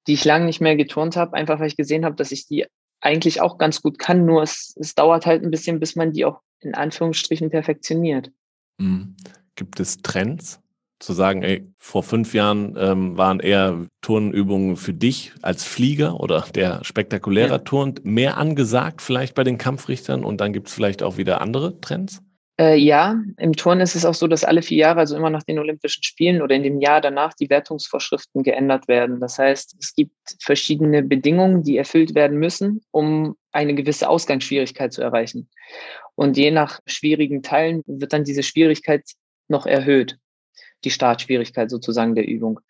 die 0.07 0.13
ich 0.13 0.25
lange 0.25 0.45
nicht 0.45 0.61
mehr 0.61 0.75
geturnt 0.75 1.15
habe, 1.15 1.33
einfach 1.33 1.59
weil 1.59 1.67
ich 1.67 1.77
gesehen 1.77 2.05
habe, 2.05 2.15
dass 2.15 2.31
ich 2.31 2.47
die 2.47 2.65
eigentlich 3.01 3.39
auch 3.39 3.57
ganz 3.57 3.81
gut 3.81 3.99
kann, 3.99 4.25
nur 4.25 4.41
es, 4.41 4.75
es 4.79 4.95
dauert 4.95 5.25
halt 5.25 5.43
ein 5.43 5.51
bisschen, 5.51 5.79
bis 5.79 5.95
man 5.95 6.11
die 6.11 6.25
auch 6.25 6.41
in 6.59 6.73
Anführungsstrichen 6.73 7.51
perfektioniert. 7.51 8.31
Mhm. 8.77 9.15
Gibt 9.55 9.79
es 9.79 9.97
Trends 9.97 10.59
zu 10.99 11.13
sagen, 11.13 11.43
ey, 11.43 11.71
vor 11.77 12.03
fünf 12.03 12.33
Jahren 12.33 12.75
ähm, 12.77 13.17
waren 13.17 13.39
eher 13.39 13.85
Turnübungen 14.01 14.77
für 14.77 14.93
dich 14.93 15.33
als 15.41 15.63
Flieger 15.63 16.19
oder 16.19 16.45
der 16.55 16.83
spektakuläre 16.83 17.49
ja. 17.49 17.57
Turn 17.59 17.95
mehr 18.03 18.37
angesagt, 18.37 19.01
vielleicht 19.01 19.35
bei 19.35 19.43
den 19.43 19.57
Kampfrichtern 19.57 20.23
und 20.23 20.39
dann 20.39 20.53
gibt 20.53 20.67
es 20.67 20.73
vielleicht 20.73 21.03
auch 21.03 21.17
wieder 21.17 21.41
andere 21.41 21.79
Trends? 21.81 22.21
Äh, 22.57 22.77
ja, 22.77 23.21
im 23.37 23.53
Turn 23.53 23.81
ist 23.81 23.95
es 23.95 24.05
auch 24.05 24.13
so, 24.13 24.27
dass 24.27 24.45
alle 24.45 24.61
vier 24.61 24.77
Jahre, 24.77 25.01
also 25.01 25.17
immer 25.17 25.29
nach 25.29 25.43
den 25.43 25.59
Olympischen 25.59 26.03
Spielen 26.03 26.41
oder 26.41 26.55
in 26.55 26.63
dem 26.63 26.79
Jahr 26.79 27.01
danach, 27.01 27.33
die 27.33 27.49
Wertungsvorschriften 27.49 28.43
geändert 28.43 28.87
werden. 28.87 29.19
Das 29.19 29.37
heißt, 29.37 29.75
es 29.79 29.93
gibt 29.93 30.15
verschiedene 30.41 31.03
Bedingungen, 31.03 31.63
die 31.63 31.75
erfüllt 31.75 32.15
werden 32.15 32.37
müssen, 32.37 32.81
um 32.91 33.35
eine 33.51 33.75
gewisse 33.75 34.07
Ausgangsschwierigkeit 34.07 34.93
zu 34.93 35.01
erreichen. 35.01 35.49
Und 36.15 36.37
je 36.37 36.51
nach 36.51 36.79
schwierigen 36.85 37.43
Teilen 37.43 37.83
wird 37.87 38.13
dann 38.13 38.23
diese 38.23 38.43
Schwierigkeit 38.43 39.03
noch 39.49 39.65
erhöht, 39.65 40.17
die 40.85 40.91
Startschwierigkeit 40.91 41.69
sozusagen 41.69 42.15
der 42.15 42.25
Übung 42.25 42.61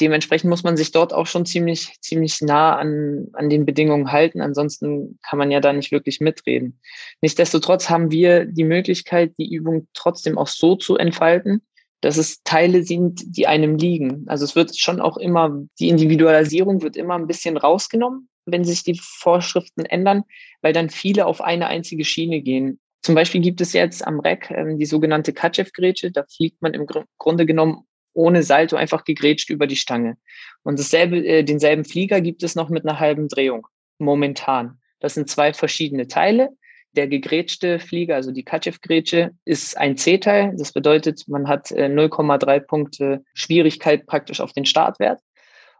dementsprechend 0.00 0.50
muss 0.50 0.62
man 0.62 0.76
sich 0.76 0.92
dort 0.92 1.12
auch 1.12 1.26
schon 1.26 1.46
ziemlich, 1.46 1.96
ziemlich 2.00 2.40
nah 2.40 2.76
an, 2.76 3.28
an 3.32 3.48
den 3.48 3.64
Bedingungen 3.64 4.12
halten. 4.12 4.40
Ansonsten 4.40 5.18
kann 5.22 5.38
man 5.38 5.50
ja 5.50 5.60
da 5.60 5.72
nicht 5.72 5.92
wirklich 5.92 6.20
mitreden. 6.20 6.80
Nichtsdestotrotz 7.22 7.88
haben 7.88 8.10
wir 8.10 8.44
die 8.44 8.64
Möglichkeit, 8.64 9.34
die 9.38 9.52
Übung 9.52 9.88
trotzdem 9.94 10.38
auch 10.38 10.48
so 10.48 10.76
zu 10.76 10.96
entfalten, 10.96 11.62
dass 12.00 12.16
es 12.18 12.42
Teile 12.42 12.82
sind, 12.82 13.22
die 13.26 13.46
einem 13.46 13.76
liegen. 13.76 14.24
Also 14.28 14.44
es 14.44 14.54
wird 14.54 14.78
schon 14.78 15.00
auch 15.00 15.16
immer, 15.16 15.62
die 15.80 15.88
Individualisierung 15.88 16.82
wird 16.82 16.96
immer 16.96 17.14
ein 17.14 17.26
bisschen 17.26 17.56
rausgenommen, 17.56 18.28
wenn 18.44 18.64
sich 18.64 18.84
die 18.84 19.00
Vorschriften 19.02 19.84
ändern, 19.84 20.24
weil 20.62 20.72
dann 20.72 20.90
viele 20.90 21.26
auf 21.26 21.40
eine 21.40 21.66
einzige 21.66 22.04
Schiene 22.04 22.42
gehen. 22.42 22.78
Zum 23.02 23.14
Beispiel 23.14 23.40
gibt 23.40 23.60
es 23.60 23.72
jetzt 23.72 24.06
am 24.06 24.20
Reck 24.20 24.50
ähm, 24.50 24.78
die 24.78 24.84
sogenannte 24.84 25.32
Katschew-Grätsche. 25.32 26.10
Da 26.10 26.24
fliegt 26.24 26.60
man 26.60 26.74
im 26.74 26.86
Grunde 27.18 27.46
genommen 27.46 27.86
ohne 28.16 28.42
Salto 28.42 28.76
einfach 28.76 29.04
gegrätscht 29.04 29.50
über 29.50 29.66
die 29.66 29.76
Stange. 29.76 30.16
Und 30.62 30.78
dasselbe, 30.78 31.24
äh, 31.24 31.44
denselben 31.44 31.84
Flieger 31.84 32.20
gibt 32.20 32.42
es 32.42 32.54
noch 32.54 32.68
mit 32.68 32.84
einer 32.84 32.98
halben 32.98 33.28
Drehung, 33.28 33.66
momentan. 33.98 34.80
Das 35.00 35.14
sind 35.14 35.28
zwei 35.30 35.52
verschiedene 35.52 36.08
Teile. 36.08 36.50
Der 36.92 37.08
gegrätschte 37.08 37.78
Flieger, 37.78 38.14
also 38.14 38.32
die 38.32 38.42
Katschew-Grätsche, 38.42 39.32
ist 39.44 39.76
ein 39.76 39.96
C-Teil. 39.96 40.54
Das 40.56 40.72
bedeutet, 40.72 41.24
man 41.28 41.46
hat 41.46 41.70
äh, 41.70 41.86
0,3 41.86 42.60
Punkte 42.60 43.24
Schwierigkeit 43.34 44.06
praktisch 44.06 44.40
auf 44.40 44.52
den 44.52 44.64
Startwert. 44.64 45.20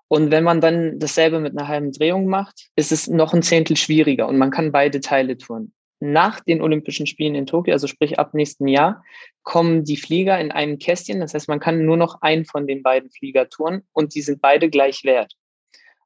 Und 0.08 0.30
wenn 0.30 0.44
man 0.44 0.60
dann 0.60 0.98
dasselbe 0.98 1.40
mit 1.40 1.58
einer 1.58 1.66
halben 1.66 1.90
Drehung 1.90 2.26
macht, 2.26 2.68
ist 2.76 2.92
es 2.92 3.08
noch 3.08 3.34
ein 3.34 3.42
Zehntel 3.42 3.76
schwieriger 3.76 4.28
und 4.28 4.38
man 4.38 4.52
kann 4.52 4.70
beide 4.70 5.00
Teile 5.00 5.36
tun 5.36 5.72
nach 6.00 6.40
den 6.40 6.60
Olympischen 6.60 7.06
Spielen 7.06 7.34
in 7.34 7.46
Tokio, 7.46 7.72
also 7.72 7.86
sprich 7.86 8.18
ab 8.18 8.34
nächsten 8.34 8.68
Jahr, 8.68 9.02
kommen 9.42 9.84
die 9.84 9.96
Flieger 9.96 10.38
in 10.38 10.52
einem 10.52 10.78
Kästchen. 10.78 11.20
Das 11.20 11.34
heißt, 11.34 11.48
man 11.48 11.60
kann 11.60 11.84
nur 11.84 11.96
noch 11.96 12.20
einen 12.22 12.44
von 12.44 12.66
den 12.66 12.82
beiden 12.82 13.10
Flieger 13.10 13.48
touren 13.48 13.82
und 13.92 14.14
die 14.14 14.22
sind 14.22 14.40
beide 14.40 14.68
gleich 14.68 15.04
wert. 15.04 15.32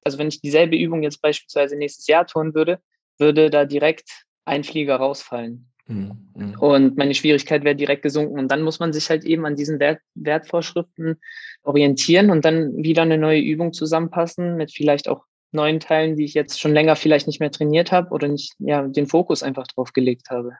Also 0.04 0.18
wenn 0.18 0.28
ich 0.28 0.40
dieselbe 0.40 0.76
Übung 0.76 1.02
jetzt 1.02 1.20
beispielsweise 1.20 1.76
nächstes 1.76 2.06
Jahr 2.06 2.26
touren 2.26 2.54
würde, 2.54 2.80
würde 3.18 3.50
da 3.50 3.64
direkt 3.64 4.24
ein 4.44 4.64
Flieger 4.64 4.96
rausfallen. 4.96 5.70
Mhm. 5.86 6.28
mhm. 6.34 6.58
Und 6.58 6.96
meine 6.96 7.14
Schwierigkeit 7.14 7.64
wäre 7.64 7.74
direkt 7.74 8.02
gesunken. 8.02 8.38
Und 8.38 8.48
dann 8.50 8.62
muss 8.62 8.80
man 8.80 8.92
sich 8.92 9.10
halt 9.10 9.24
eben 9.24 9.44
an 9.44 9.56
diesen 9.56 9.80
Wert 9.80 10.00
Wertvorschriften 10.14 11.20
orientieren 11.62 12.30
und 12.30 12.44
dann 12.44 12.76
wieder 12.76 13.02
eine 13.02 13.18
neue 13.18 13.40
Übung 13.40 13.72
zusammenpassen 13.72 14.56
mit 14.56 14.72
vielleicht 14.72 15.08
auch 15.08 15.24
neuen 15.52 15.80
Teilen, 15.80 16.16
die 16.16 16.24
ich 16.24 16.34
jetzt 16.34 16.60
schon 16.60 16.72
länger 16.72 16.96
vielleicht 16.96 17.26
nicht 17.26 17.40
mehr 17.40 17.50
trainiert 17.50 17.92
habe 17.92 18.10
oder 18.10 18.28
nicht 18.28 18.54
ja, 18.58 18.82
den 18.82 19.06
Fokus 19.06 19.42
einfach 19.42 19.66
drauf 19.66 19.92
gelegt 19.92 20.30
habe. 20.30 20.52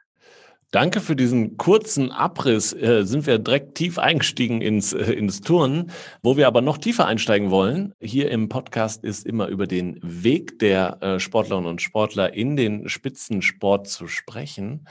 Danke 0.72 1.00
für 1.00 1.16
diesen 1.16 1.56
kurzen 1.56 2.12
Abriss. 2.12 2.72
Äh, 2.72 3.04
sind 3.04 3.26
wir 3.26 3.40
direkt 3.40 3.74
tief 3.74 3.98
eingestiegen 3.98 4.60
ins, 4.60 4.92
äh, 4.92 5.12
ins 5.12 5.40
Turnen, 5.40 5.90
wo 6.22 6.36
wir 6.36 6.46
aber 6.46 6.60
noch 6.60 6.78
tiefer 6.78 7.06
einsteigen 7.06 7.50
wollen. 7.50 7.92
Hier 8.00 8.30
im 8.30 8.48
Podcast 8.48 9.02
ist 9.02 9.26
immer 9.26 9.48
über 9.48 9.66
den 9.66 9.98
Weg 10.02 10.60
der 10.60 11.02
äh, 11.02 11.18
Sportlerinnen 11.18 11.68
und 11.68 11.82
Sportler 11.82 12.34
in 12.34 12.54
den 12.54 12.88
Spitzensport 12.88 13.88
zu 13.88 14.06
sprechen. 14.06 14.86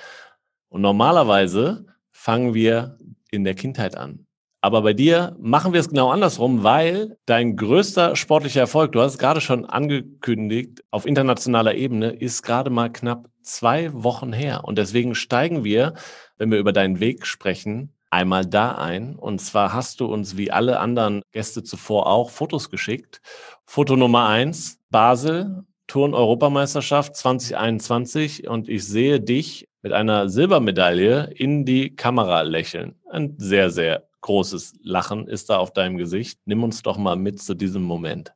Und 0.67 0.81
normalerweise 0.81 1.85
fangen 2.11 2.53
wir 2.53 2.97
in 3.31 3.45
der 3.45 3.55
Kindheit 3.55 3.95
an. 3.95 4.25
Aber 4.61 4.81
bei 4.81 4.93
dir 4.93 5.37
machen 5.39 5.71
wir 5.71 5.79
es 5.79 5.89
genau 5.89 6.09
andersrum, 6.09 6.63
weil 6.63 7.17
dein 7.25 7.55
größter 7.55 8.17
sportlicher 8.17 8.59
Erfolg, 8.61 8.91
du 8.91 9.01
hast 9.01 9.13
es 9.13 9.17
gerade 9.17 9.39
schon 9.39 9.65
angekündigt, 9.65 10.83
auf 10.91 11.05
internationaler 11.05 11.75
Ebene 11.75 12.09
ist 12.09 12.43
gerade 12.43 12.69
mal 12.69 12.91
knapp 12.91 13.29
zwei 13.41 13.89
Wochen 13.93 14.33
her. 14.33 14.65
Und 14.65 14.77
deswegen 14.77 15.15
steigen 15.15 15.63
wir, 15.63 15.93
wenn 16.37 16.51
wir 16.51 16.59
über 16.59 16.73
deinen 16.73 16.99
Weg 16.99 17.25
sprechen, 17.25 17.93
einmal 18.09 18.45
da 18.45 18.73
ein. 18.73 19.15
Und 19.15 19.39
zwar 19.39 19.71
hast 19.73 20.01
du 20.01 20.05
uns 20.07 20.35
wie 20.35 20.51
alle 20.51 20.79
anderen 20.79 21.21
Gäste 21.31 21.63
zuvor 21.63 22.07
auch 22.07 22.29
Fotos 22.29 22.69
geschickt. 22.69 23.21
Foto 23.65 23.95
Nummer 23.95 24.27
eins, 24.27 24.79
Basel, 24.89 25.63
Turn-Europameisterschaft 25.87 27.15
2021. 27.15 28.49
Und 28.49 28.67
ich 28.67 28.85
sehe 28.85 29.21
dich 29.21 29.69
mit 29.81 29.93
einer 29.93 30.27
Silbermedaille 30.27 31.31
in 31.33 31.63
die 31.63 31.95
Kamera 31.95 32.41
lächeln. 32.41 32.95
Ein 33.09 33.35
sehr, 33.37 33.69
sehr 33.69 34.08
großes 34.21 34.75
Lachen 34.81 35.27
ist 35.27 35.49
da 35.49 35.57
auf 35.57 35.73
deinem 35.73 35.97
Gesicht. 35.97 36.39
Nimm 36.45 36.63
uns 36.63 36.81
doch 36.81 36.97
mal 36.97 37.15
mit 37.15 37.41
zu 37.41 37.53
diesem 37.53 37.83
Moment. 37.83 38.33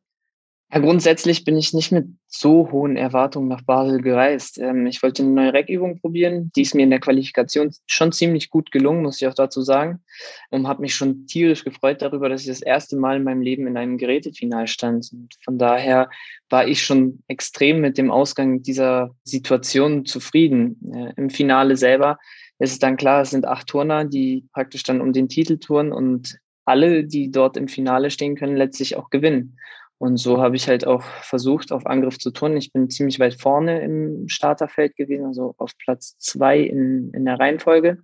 Ja, 0.73 0.79
grundsätzlich 0.79 1.45
bin 1.45 1.55
ich 1.55 1.71
nicht 1.73 1.91
mit 1.91 2.07
so 2.27 2.71
hohen 2.71 2.97
Erwartungen 2.97 3.47
nach 3.47 3.61
Basel 3.61 4.01
gereist. 4.01 4.57
Ähm, 4.57 4.87
ich 4.87 5.03
wollte 5.03 5.21
eine 5.21 5.31
neue 5.31 5.53
Reckübung 5.53 5.99
probieren. 5.99 6.51
Die 6.55 6.63
ist 6.63 6.73
mir 6.73 6.81
in 6.81 6.89
der 6.89 6.99
Qualifikation 6.99 7.69
schon 7.85 8.11
ziemlich 8.11 8.49
gut 8.49 8.71
gelungen, 8.71 9.03
muss 9.03 9.21
ich 9.21 9.27
auch 9.27 9.35
dazu 9.35 9.61
sagen. 9.61 10.03
Und 10.49 10.67
habe 10.67 10.81
mich 10.81 10.95
schon 10.95 11.27
tierisch 11.27 11.63
gefreut 11.63 12.01
darüber, 12.01 12.27
dass 12.27 12.41
ich 12.41 12.47
das 12.47 12.63
erste 12.63 12.95
Mal 12.95 13.17
in 13.17 13.23
meinem 13.23 13.41
Leben 13.41 13.67
in 13.67 13.77
einem 13.77 13.99
Gerätefinal 13.99 14.65
stand. 14.65 15.11
Und 15.13 15.35
von 15.45 15.59
daher 15.59 16.09
war 16.49 16.67
ich 16.67 16.83
schon 16.83 17.21
extrem 17.27 17.79
mit 17.79 17.99
dem 17.99 18.09
Ausgang 18.09 18.63
dieser 18.63 19.11
Situation 19.23 20.05
zufrieden. 20.05 20.79
Äh, 20.91 21.13
Im 21.17 21.29
Finale 21.29 21.77
selber 21.77 22.17
ist 22.63 22.71
es 22.71 22.79
dann 22.79 22.95
klar, 22.95 23.21
es 23.21 23.31
sind 23.31 23.45
acht 23.45 23.67
Turner, 23.67 24.05
die 24.05 24.47
praktisch 24.53 24.83
dann 24.83 25.01
um 25.01 25.11
den 25.11 25.27
Titel 25.27 25.57
touren 25.57 25.91
und 25.91 26.39
alle, 26.63 27.03
die 27.03 27.29
dort 27.29 27.57
im 27.57 27.67
Finale 27.67 28.09
stehen 28.09 28.37
können, 28.37 28.55
letztlich 28.55 28.95
auch 28.95 29.09
gewinnen. 29.09 29.57
Und 29.97 30.15
so 30.15 30.41
habe 30.41 30.55
ich 30.55 30.69
halt 30.69 30.87
auch 30.87 31.03
versucht, 31.03 31.73
auf 31.73 31.85
Angriff 31.85 32.19
zu 32.19 32.31
tun. 32.31 32.55
Ich 32.55 32.71
bin 32.71 32.89
ziemlich 32.89 33.19
weit 33.19 33.39
vorne 33.39 33.81
im 33.81 34.29
Starterfeld 34.29 34.95
gewesen, 34.95 35.25
also 35.25 35.55
auf 35.57 35.77
Platz 35.77 36.17
zwei 36.19 36.59
in, 36.59 37.11
in 37.13 37.25
der 37.25 37.37
Reihenfolge. 37.37 37.97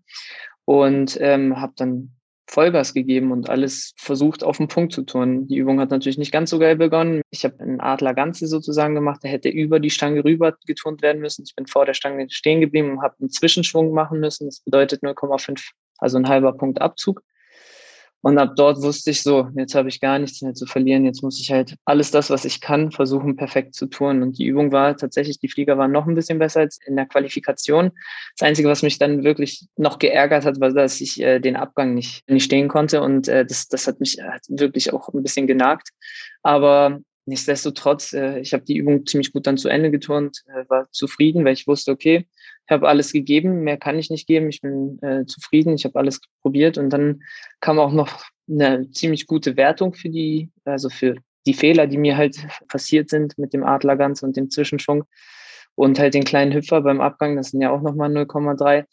Und 0.66 1.18
ähm, 1.22 1.60
habe 1.62 1.74
dann 1.78 2.12
Vollgas 2.50 2.96
gegeben 2.96 3.32
und 3.32 3.48
alles 3.50 3.94
versucht 3.96 4.44
auf 4.44 4.58
den 4.58 4.68
Punkt 4.68 4.91
zu 4.91 5.03
tun. 5.03 5.48
Die 5.48 5.58
Übung 5.58 5.79
hat 5.79 5.91
natürlich 5.91 6.18
nicht 6.18 6.32
ganz 6.32 6.50
so 6.50 6.58
geil 6.58 6.75
begonnen. 6.75 7.22
Ich 7.29 7.46
habe 7.46 7.60
einen 7.60 7.79
Adler 7.79 8.15
Ganze 8.15 8.48
sozusagen 8.48 8.96
gemacht, 8.96 9.24
der 9.24 9.29
hätte 9.29 9.50
über 9.50 9.79
die 9.79 9.91
Stange 9.91 10.24
rüber 10.24 10.58
geturnt 10.65 11.03
werden 11.03 11.22
müssen. 11.22 11.44
Ich 11.46 11.56
bin 11.56 11.68
vor 11.68 11.86
der 11.86 11.94
Stange 11.94 12.25
stehen 12.32 12.60
geblieben 12.60 12.91
und 12.91 13.01
habe 13.03 13.15
einen 13.20 13.29
Zwischenschwung 13.29 13.94
machen 13.94 14.20
müssen. 14.20 14.48
Das 14.48 14.62
bedeutet 14.62 15.03
0,5, 15.03 15.70
also 16.00 16.18
ein 16.18 16.27
halber 16.27 16.53
Punkt 16.53 16.82
Abzug. 16.82 17.22
Und 18.22 18.38
ab 18.38 18.54
dort 18.58 18.82
wusste 18.82 19.12
ich 19.12 19.22
so, 19.24 19.48
jetzt 19.56 19.76
habe 19.76 19.88
ich 19.88 20.02
gar 20.02 20.20
nichts 20.20 20.42
mehr 20.42 20.54
zu 20.54 20.66
verlieren. 20.66 21.06
Jetzt 21.06 21.24
muss 21.24 21.40
ich 21.40 21.52
halt 21.52 21.76
alles 21.86 22.12
das, 22.12 22.30
was 22.30 22.44
ich 22.44 22.60
kann, 22.60 22.92
versuchen, 22.92 23.38
perfekt 23.38 23.76
zu 23.76 23.86
tun. 23.86 24.22
Und 24.22 24.38
die 24.38 24.46
Übung 24.46 24.72
war 24.74 24.98
tatsächlich, 24.98 25.40
die 25.40 25.48
Flieger 25.48 25.78
waren 25.78 25.92
noch 25.92 26.06
ein 26.06 26.16
bisschen 26.16 26.38
besser 26.38 26.62
als 26.62 26.80
in 26.86 26.98
der 26.98 27.06
Qualifikation. 27.06 27.92
Das 28.38 28.48
Einzige, 28.48 28.68
was 28.68 28.84
mich 28.84 28.98
dann 28.98 29.24
wirklich 29.24 29.68
noch 29.78 30.00
geärgert 30.00 30.46
hat, 30.46 30.60
war, 30.60 30.72
dass 30.72 31.00
ich 31.00 31.22
äh, 31.22 31.40
den 31.40 31.56
Abgang 31.56 31.94
nicht, 31.94 32.30
nicht 32.30 32.44
stehen 32.44 32.68
konnte. 32.68 33.02
Und 33.02 33.30
äh, 33.30 33.46
das, 33.46 33.70
das 33.70 33.88
hat 33.88 34.02
mich 34.02 34.18
hat 34.22 34.42
wirklich 34.50 34.92
auch 34.92 35.08
ein 35.10 35.24
bisschen 35.24 35.48
genagt. 35.48 35.90
Aber 36.44 37.00
nichtsdestotrotz, 37.26 38.12
äh, 38.12 38.40
ich 38.40 38.54
habe 38.54 38.66
die 38.66 38.76
Übung 38.76 39.06
ziemlich 39.06 39.32
gut 39.32 39.48
dann 39.48 39.58
zu 39.58 39.70
Ende 39.70 39.92
geturnt, 39.92 40.44
äh, 40.48 40.66
war 40.68 40.92
zufrieden, 40.92 41.46
weil 41.46 41.54
ich 41.54 41.68
wusste, 41.68 41.92
okay, 41.92 42.28
ich 42.70 42.72
habe 42.72 42.88
alles 42.88 43.12
gegeben, 43.12 43.64
mehr 43.64 43.78
kann 43.78 43.98
ich 43.98 44.12
nicht 44.12 44.28
geben, 44.28 44.50
ich 44.50 44.62
bin 44.62 45.00
äh, 45.02 45.26
zufrieden, 45.26 45.74
ich 45.74 45.86
habe 45.86 45.98
alles 45.98 46.22
probiert 46.44 46.78
und 46.78 46.92
dann 46.92 47.24
kam 47.62 47.80
auch 47.80 47.92
noch 47.92 48.26
eine 48.48 48.92
ziemlich 48.92 49.26
gute 49.26 49.58
Wertung 49.58 49.96
für 49.96 50.10
die, 50.10 50.52
also 50.66 50.90
für 50.90 51.16
die 51.48 51.56
Fehler, 51.56 51.88
die 51.88 51.98
mir 51.98 52.16
halt 52.16 52.38
passiert 52.68 53.10
sind 53.10 53.36
mit 53.40 53.54
dem 53.54 53.64
Adlergans 53.64 54.22
und 54.22 54.38
dem 54.38 54.52
Zwischenschwung 54.52 55.06
und 55.74 55.98
halt 55.98 56.14
den 56.14 56.26
kleinen 56.26 56.54
Hüpfer 56.54 56.82
beim 56.82 57.02
Abgang, 57.02 57.36
das 57.36 57.50
sind 57.50 57.62
ja 57.62 57.72
auch 57.72 57.82
nochmal 57.82 58.16
0,3 58.16 58.86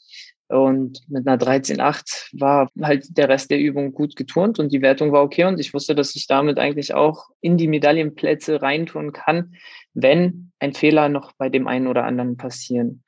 und 0.48 1.02
mit 1.10 1.28
einer 1.28 1.36
13,8 1.36 2.40
war 2.40 2.70
halt 2.80 3.18
der 3.18 3.28
Rest 3.28 3.50
der 3.50 3.60
Übung 3.60 3.92
gut 3.92 4.16
geturnt 4.16 4.58
und 4.58 4.72
die 4.72 4.80
Wertung 4.80 5.12
war 5.12 5.22
okay. 5.22 5.44
Und 5.44 5.58
ich 5.58 5.74
wusste, 5.74 5.96
dass 5.96 6.14
ich 6.14 6.28
damit 6.28 6.60
eigentlich 6.60 6.94
auch 6.94 7.30
in 7.40 7.56
die 7.56 7.66
Medaillenplätze 7.66 8.62
reintun 8.62 9.12
kann, 9.12 9.56
wenn 9.92 10.52
ein 10.60 10.72
Fehler 10.72 11.08
noch 11.08 11.32
bei 11.32 11.48
dem 11.48 11.66
einen 11.66 11.88
oder 11.88 12.04
anderen 12.04 12.36
passieren 12.36 13.02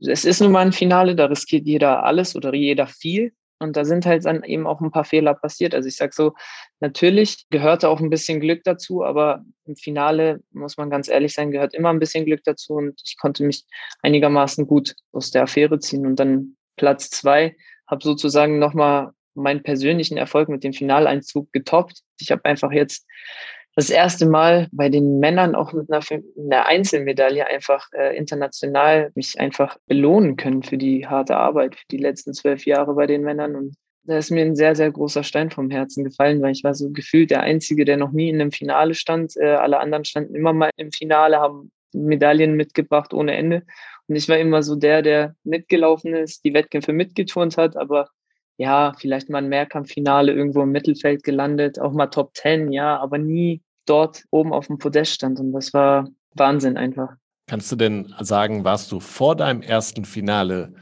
es 0.00 0.24
ist 0.24 0.40
nun 0.40 0.52
mal 0.52 0.60
ein 0.60 0.72
Finale, 0.72 1.14
da 1.14 1.26
riskiert 1.26 1.66
jeder 1.66 2.04
alles 2.04 2.34
oder 2.36 2.54
jeder 2.54 2.86
viel. 2.86 3.32
Und 3.62 3.76
da 3.76 3.84
sind 3.84 4.06
halt 4.06 4.24
dann 4.24 4.42
eben 4.42 4.66
auch 4.66 4.80
ein 4.80 4.90
paar 4.90 5.04
Fehler 5.04 5.34
passiert. 5.34 5.74
Also 5.74 5.86
ich 5.86 5.96
sage 5.96 6.12
so, 6.14 6.32
natürlich 6.80 7.44
gehörte 7.50 7.90
auch 7.90 8.00
ein 8.00 8.08
bisschen 8.08 8.40
Glück 8.40 8.64
dazu, 8.64 9.04
aber 9.04 9.44
im 9.66 9.76
Finale, 9.76 10.40
muss 10.50 10.78
man 10.78 10.88
ganz 10.88 11.08
ehrlich 11.08 11.34
sein, 11.34 11.50
gehört 11.50 11.74
immer 11.74 11.90
ein 11.90 11.98
bisschen 11.98 12.24
Glück 12.24 12.42
dazu. 12.44 12.72
Und 12.72 13.00
ich 13.04 13.18
konnte 13.18 13.44
mich 13.44 13.66
einigermaßen 14.02 14.66
gut 14.66 14.94
aus 15.12 15.30
der 15.30 15.42
Affäre 15.42 15.78
ziehen. 15.78 16.06
Und 16.06 16.16
dann 16.16 16.56
Platz 16.76 17.10
zwei, 17.10 17.54
habe 17.86 18.02
sozusagen 18.02 18.58
nochmal 18.58 19.10
meinen 19.34 19.62
persönlichen 19.62 20.16
Erfolg 20.16 20.48
mit 20.48 20.64
dem 20.64 20.72
Finaleinzug 20.72 21.52
getoppt. 21.52 22.00
Ich 22.18 22.30
habe 22.30 22.44
einfach 22.46 22.72
jetzt 22.72 23.06
das 23.76 23.90
erste 23.90 24.26
Mal 24.26 24.68
bei 24.72 24.88
den 24.88 25.20
Männern 25.20 25.54
auch 25.54 25.72
mit 25.72 25.90
einer, 25.90 26.04
einer 26.36 26.66
Einzelmedaille 26.66 27.46
einfach 27.46 27.86
äh, 27.92 28.16
international 28.16 29.10
mich 29.14 29.38
einfach 29.38 29.76
belohnen 29.86 30.36
können 30.36 30.62
für 30.62 30.76
die 30.76 31.06
harte 31.06 31.36
Arbeit, 31.36 31.76
für 31.76 31.86
die 31.90 31.98
letzten 31.98 32.34
zwölf 32.34 32.66
Jahre 32.66 32.94
bei 32.94 33.06
den 33.06 33.22
Männern. 33.22 33.54
Und 33.54 33.74
da 34.04 34.18
ist 34.18 34.30
mir 34.30 34.42
ein 34.42 34.56
sehr, 34.56 34.74
sehr 34.74 34.90
großer 34.90 35.22
Stein 35.22 35.50
vom 35.50 35.70
Herzen 35.70 36.04
gefallen, 36.04 36.42
weil 36.42 36.52
ich 36.52 36.64
war 36.64 36.74
so 36.74 36.90
gefühlt 36.90 37.30
der 37.30 37.42
Einzige, 37.42 37.84
der 37.84 37.96
noch 37.96 38.10
nie 38.12 38.28
in 38.28 38.40
einem 38.40 38.52
Finale 38.52 38.94
stand. 38.94 39.36
Äh, 39.36 39.52
alle 39.52 39.78
anderen 39.78 40.04
standen 40.04 40.34
immer 40.34 40.52
mal 40.52 40.70
im 40.76 40.90
Finale, 40.90 41.38
haben 41.38 41.70
Medaillen 41.92 42.56
mitgebracht 42.56 43.14
ohne 43.14 43.36
Ende. 43.36 43.62
Und 44.08 44.16
ich 44.16 44.28
war 44.28 44.38
immer 44.38 44.62
so 44.62 44.74
der, 44.74 45.02
der 45.02 45.36
mitgelaufen 45.44 46.14
ist, 46.14 46.44
die 46.44 46.54
Wettkämpfe 46.54 46.92
mitgeturnt 46.92 47.56
hat, 47.56 47.76
aber 47.76 48.08
ja, 48.60 48.92
vielleicht 48.98 49.30
mal 49.30 49.38
ein 49.38 49.48
Mehrkampffinale 49.48 50.32
irgendwo 50.32 50.62
im 50.62 50.70
Mittelfeld 50.70 51.24
gelandet, 51.24 51.80
auch 51.80 51.92
mal 51.92 52.08
Top 52.08 52.34
Ten, 52.34 52.70
ja, 52.70 52.98
aber 52.98 53.16
nie 53.16 53.62
dort 53.86 54.24
oben 54.30 54.52
auf 54.52 54.66
dem 54.66 54.76
Podest 54.76 55.14
stand. 55.14 55.40
Und 55.40 55.52
das 55.52 55.72
war 55.72 56.10
Wahnsinn 56.34 56.76
einfach. 56.76 57.08
Kannst 57.46 57.72
du 57.72 57.76
denn 57.76 58.14
sagen, 58.20 58.62
warst 58.62 58.92
du 58.92 59.00
vor 59.00 59.34
deinem 59.34 59.62
ersten 59.62 60.04
Finale 60.04 60.74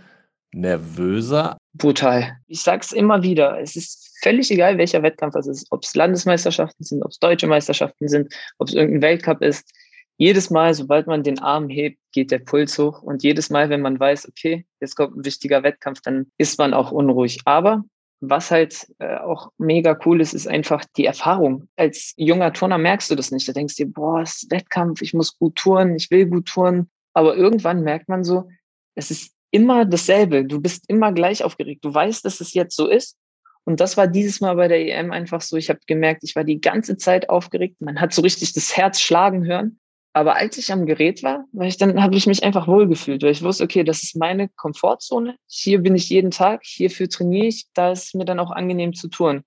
nervöser? 0.53 1.57
Brutal. 1.73 2.37
Ich 2.49 2.63
sag's 2.63 2.91
immer 2.91 3.23
wieder. 3.23 3.61
Es 3.61 3.77
ist 3.77 4.19
völlig 4.25 4.51
egal, 4.51 4.77
welcher 4.77 5.05
Wettkampf 5.05 5.37
es 5.37 5.47
ist. 5.47 5.69
Ob 5.71 5.85
es 5.85 5.95
Landesmeisterschaften 5.95 6.83
sind, 6.83 7.05
ob 7.05 7.13
es 7.13 7.21
deutsche 7.21 7.47
Meisterschaften 7.47 8.09
sind, 8.09 8.35
ob 8.59 8.67
es 8.67 8.75
irgendein 8.75 9.03
Weltcup 9.03 9.41
ist 9.41 9.71
jedes 10.19 10.51
Mal, 10.51 10.75
sobald 10.75 11.07
man 11.07 11.23
den 11.23 11.39
Arm 11.39 11.69
hebt, 11.69 11.99
geht 12.13 12.33
der 12.33 12.41
Puls 12.41 12.77
hoch. 12.77 13.03
Und 13.03 13.23
jedes 13.23 13.51
Mal, 13.51 13.71
wenn 13.71 13.81
man 13.81 13.99
weiß, 13.99 14.29
okay, 14.29 14.67
jetzt 14.81 14.97
kommt 14.97 15.17
ein 15.17 15.25
wichtiger 15.25 15.63
Wettkampf, 15.63 16.01
dann 16.03 16.31
ist 16.37 16.59
man 16.59 16.75
auch 16.75 16.91
unruhig. 16.91 17.41
Aber 17.45 17.85
was 18.21 18.51
halt 18.51 18.89
äh, 18.99 19.17
auch 19.19 19.53
mega 19.59 19.97
cool 20.05 20.21
ist, 20.21 20.35
ist 20.35 20.49
einfach 20.49 20.85
die 20.97 21.05
Erfahrung. 21.05 21.69
Als 21.77 22.15
junger 22.17 22.53
Turner 22.53 22.79
merkst 22.79 23.09
du 23.11 23.15
das 23.15 23.31
nicht. 23.31 23.49
Da 23.49 23.53
denkst 23.53 23.77
du 23.77 23.85
dir, 23.85 23.93
boah, 23.93 24.21
es 24.21 24.43
ist 24.43 24.51
Wettkampf, 24.51 25.03
ich 25.03 25.15
muss 25.15 25.39
gut 25.39 25.55
touren, 25.55 25.95
ich 25.95 26.11
will 26.11 26.27
gut 26.27 26.47
touren. 26.47 26.91
Aber 27.15 27.37
irgendwann 27.37 27.83
merkt 27.83 28.09
man 28.09 28.25
so, 28.25 28.49
es 28.97 29.13
ist 29.13 29.33
immer 29.53 29.85
dasselbe. 29.85 30.45
Du 30.45 30.61
bist 30.61 30.85
immer 30.89 31.13
gleich 31.13 31.45
aufgeregt. 31.45 31.85
Du 31.85 31.95
weißt, 31.95 32.25
dass 32.25 32.41
es 32.41 32.55
jetzt 32.55 32.75
so 32.75 32.89
ist. 32.89 33.17
Und 33.63 33.79
das 33.79 33.97
war 33.97 34.09
dieses 34.09 34.41
Mal 34.41 34.57
bei 34.57 34.67
der 34.67 34.81
EM 34.81 35.13
einfach 35.13 35.43
so. 35.43 35.57
Ich 35.57 35.69
habe 35.69 35.79
gemerkt, 35.87 36.25
ich 36.25 36.35
war 36.35 36.43
die 36.43 36.61
ganze 36.61 36.97
Zeit 36.97 37.31
aufgeregt. 37.31 37.77
Man 37.81 38.01
hat 38.01 38.13
so 38.13 38.23
richtig 38.23 38.53
das 38.55 38.77
Herz 38.77 39.01
schlagen 39.01 39.47
hören. 39.47 39.79
Aber 40.19 40.35
als 40.35 40.59
ich 40.59 40.73
am 40.73 40.85
Gerät 40.85 41.23
war, 41.23 41.45
weil 41.53 41.69
ich 41.69 41.77
dann 41.77 42.03
habe 42.03 42.17
ich 42.17 42.27
mich 42.27 42.43
einfach 42.43 42.67
wohlgefühlt, 42.67 43.23
weil 43.23 43.31
ich 43.31 43.45
wusste, 43.45 43.63
okay, 43.63 43.85
das 43.85 44.03
ist 44.03 44.17
meine 44.17 44.49
Komfortzone. 44.49 45.37
Hier 45.47 45.79
bin 45.79 45.95
ich 45.95 46.09
jeden 46.09 46.33
Tag, 46.33 46.63
hierfür 46.65 47.09
trainiere 47.09 47.47
ich. 47.47 47.67
Da 47.73 47.93
ist 47.93 48.17
mir 48.17 48.25
dann 48.25 48.41
auch 48.41 48.51
angenehm 48.51 48.95
zu 48.95 49.07
touren. 49.07 49.45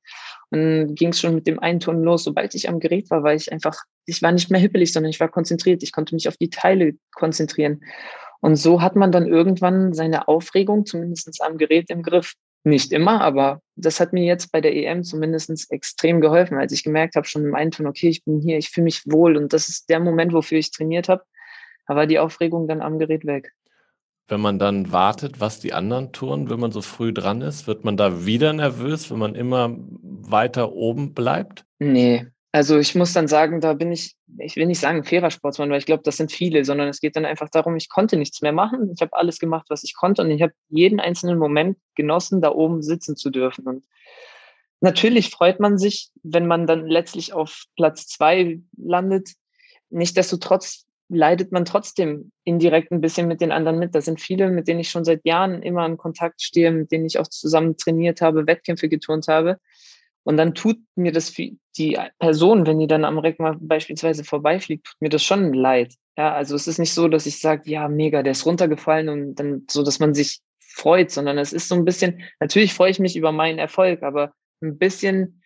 Und 0.49 0.95
ging 0.95 1.09
es 1.09 1.19
schon 1.19 1.35
mit 1.35 1.45
dem 1.45 1.59
Einturnen 1.59 2.05
los. 2.05 2.23
Sobald 2.23 2.55
ich 2.55 2.69
am 2.69 2.79
Gerät 2.79 3.09
war, 3.09 3.21
war 3.21 3.33
ich 3.33 3.51
einfach, 3.51 3.75
ich 4.05 4.21
war 4.21 4.31
nicht 4.31 4.49
mehr 4.49 4.61
hippelig, 4.61 4.93
sondern 4.93 5.09
ich 5.09 5.19
war 5.19 5.27
konzentriert. 5.27 5.83
Ich 5.83 5.91
konnte 5.91 6.15
mich 6.15 6.29
auf 6.29 6.37
die 6.37 6.49
Teile 6.49 6.93
konzentrieren. 7.15 7.81
Und 8.39 8.55
so 8.55 8.81
hat 8.81 8.95
man 8.95 9.11
dann 9.11 9.27
irgendwann 9.27 9.91
seine 9.91 10.29
Aufregung, 10.29 10.85
zumindest 10.85 11.43
am 11.43 11.57
Gerät, 11.57 11.89
im 11.89 12.01
Griff. 12.01 12.35
Nicht 12.63 12.91
immer, 12.91 13.21
aber 13.21 13.61
das 13.75 13.99
hat 13.99 14.13
mir 14.13 14.23
jetzt 14.23 14.51
bei 14.51 14.61
der 14.61 14.75
EM 14.75 15.03
zumindest 15.03 15.71
extrem 15.71 16.21
geholfen, 16.21 16.57
als 16.57 16.71
ich 16.71 16.83
gemerkt 16.83 17.15
habe, 17.15 17.27
schon 17.27 17.43
im 17.43 17.55
Eintun, 17.55 17.87
okay, 17.87 18.09
ich 18.09 18.23
bin 18.23 18.39
hier, 18.39 18.57
ich 18.57 18.69
fühle 18.69 18.85
mich 18.85 19.01
wohl 19.05 19.35
und 19.35 19.51
das 19.51 19.67
ist 19.67 19.89
der 19.89 19.99
Moment, 19.99 20.31
wofür 20.31 20.59
ich 20.59 20.71
trainiert 20.71 21.09
habe. 21.09 21.23
Da 21.87 21.95
war 21.95 22.05
die 22.05 22.19
Aufregung 22.19 22.67
dann 22.67 22.81
am 22.81 22.99
Gerät 22.99 23.25
weg. 23.25 23.53
Wenn 24.27 24.41
man 24.41 24.59
dann 24.59 24.91
wartet, 24.91 25.39
was 25.39 25.59
die 25.59 25.73
anderen 25.73 26.13
tun, 26.13 26.49
wenn 26.49 26.59
man 26.59 26.71
so 26.71 26.81
früh 26.81 27.11
dran 27.11 27.41
ist, 27.41 27.67
wird 27.67 27.83
man 27.83 27.97
da 27.97 28.25
wieder 28.25 28.53
nervös, 28.53 29.09
wenn 29.09 29.19
man 29.19 29.35
immer 29.35 29.75
weiter 29.79 30.71
oben 30.71 31.13
bleibt? 31.13 31.65
Nee, 31.79 32.27
also 32.51 32.77
ich 32.77 32.95
muss 32.95 33.13
dann 33.13 33.27
sagen, 33.27 33.61
da 33.61 33.73
bin 33.73 33.91
ich, 33.91 34.15
ich 34.37 34.57
will 34.57 34.65
nicht 34.65 34.79
sagen 34.79 35.05
fairer 35.05 35.31
Sportsmann, 35.31 35.69
weil 35.69 35.79
ich 35.79 35.85
glaube, 35.85 36.03
das 36.03 36.17
sind 36.17 36.31
viele, 36.31 36.65
sondern 36.65 36.89
es 36.89 36.99
geht 36.99 37.15
dann 37.15 37.25
einfach 37.25 37.49
darum, 37.49 37.77
ich 37.77 37.87
konnte 37.87 38.17
nichts 38.17 38.41
mehr 38.41 38.51
machen. 38.51 38.91
Ich 38.93 39.01
habe 39.01 39.13
alles 39.13 39.39
gemacht, 39.39 39.67
was 39.69 39.83
ich 39.83 39.95
konnte 39.95 40.21
und 40.21 40.31
ich 40.31 40.41
habe 40.41 40.53
jeden 40.69 40.99
einzelnen 40.99 41.37
Moment 41.37 41.77
genossen, 41.95 42.41
da 42.41 42.51
oben 42.51 42.81
sitzen 42.81 43.15
zu 43.15 43.29
dürfen. 43.29 43.67
Und 43.67 43.85
natürlich 44.81 45.29
freut 45.29 45.61
man 45.61 45.77
sich, 45.77 46.09
wenn 46.23 46.45
man 46.45 46.67
dann 46.67 46.87
letztlich 46.87 47.31
auf 47.31 47.63
Platz 47.77 48.07
zwei 48.07 48.59
landet. 48.77 49.29
Nichtsdestotrotz 49.89 50.85
leidet 51.07 51.53
man 51.53 51.63
trotzdem 51.63 52.31
indirekt 52.43 52.91
ein 52.91 53.01
bisschen 53.01 53.27
mit 53.29 53.39
den 53.39 53.51
anderen 53.53 53.79
mit. 53.79 53.95
Da 53.95 54.01
sind 54.01 54.19
viele, 54.19 54.49
mit 54.49 54.67
denen 54.67 54.81
ich 54.81 54.89
schon 54.89 55.05
seit 55.05 55.25
Jahren 55.25 55.61
immer 55.61 55.85
in 55.85 55.97
Kontakt 55.97 56.41
stehe, 56.41 56.71
mit 56.71 56.91
denen 56.91 57.05
ich 57.05 57.17
auch 57.17 57.27
zusammen 57.27 57.77
trainiert 57.77 58.19
habe, 58.21 58.47
Wettkämpfe 58.47 58.89
geturnt 58.89 59.27
habe. 59.29 59.57
Und 60.23 60.37
dann 60.37 60.53
tut 60.53 60.77
mir 60.95 61.11
das 61.11 61.33
die 61.33 61.99
Person, 62.19 62.67
wenn 62.67 62.79
die 62.79 62.87
dann 62.87 63.05
am 63.05 63.17
Reck 63.17 63.39
mal 63.39 63.57
beispielsweise 63.59 64.23
vorbeifliegt, 64.23 64.85
tut 64.85 65.01
mir 65.01 65.09
das 65.09 65.23
schon 65.23 65.53
leid. 65.53 65.95
Ja, 66.17 66.33
also 66.33 66.55
es 66.55 66.67
ist 66.67 66.77
nicht 66.77 66.93
so, 66.93 67.07
dass 67.07 67.25
ich 67.25 67.39
sage, 67.39 67.69
ja, 67.69 67.87
mega, 67.87 68.21
der 68.21 68.33
ist 68.33 68.45
runtergefallen 68.45 69.09
und 69.09 69.35
dann 69.35 69.65
so, 69.69 69.83
dass 69.83 69.99
man 69.99 70.13
sich 70.13 70.41
freut, 70.59 71.11
sondern 71.11 71.37
es 71.37 71.53
ist 71.53 71.67
so 71.67 71.75
ein 71.75 71.85
bisschen, 71.85 72.21
natürlich 72.39 72.73
freue 72.73 72.91
ich 72.91 72.99
mich 72.99 73.15
über 73.15 73.31
meinen 73.31 73.59
Erfolg, 73.59 74.03
aber 74.03 74.33
ein 74.61 74.77
bisschen 74.77 75.41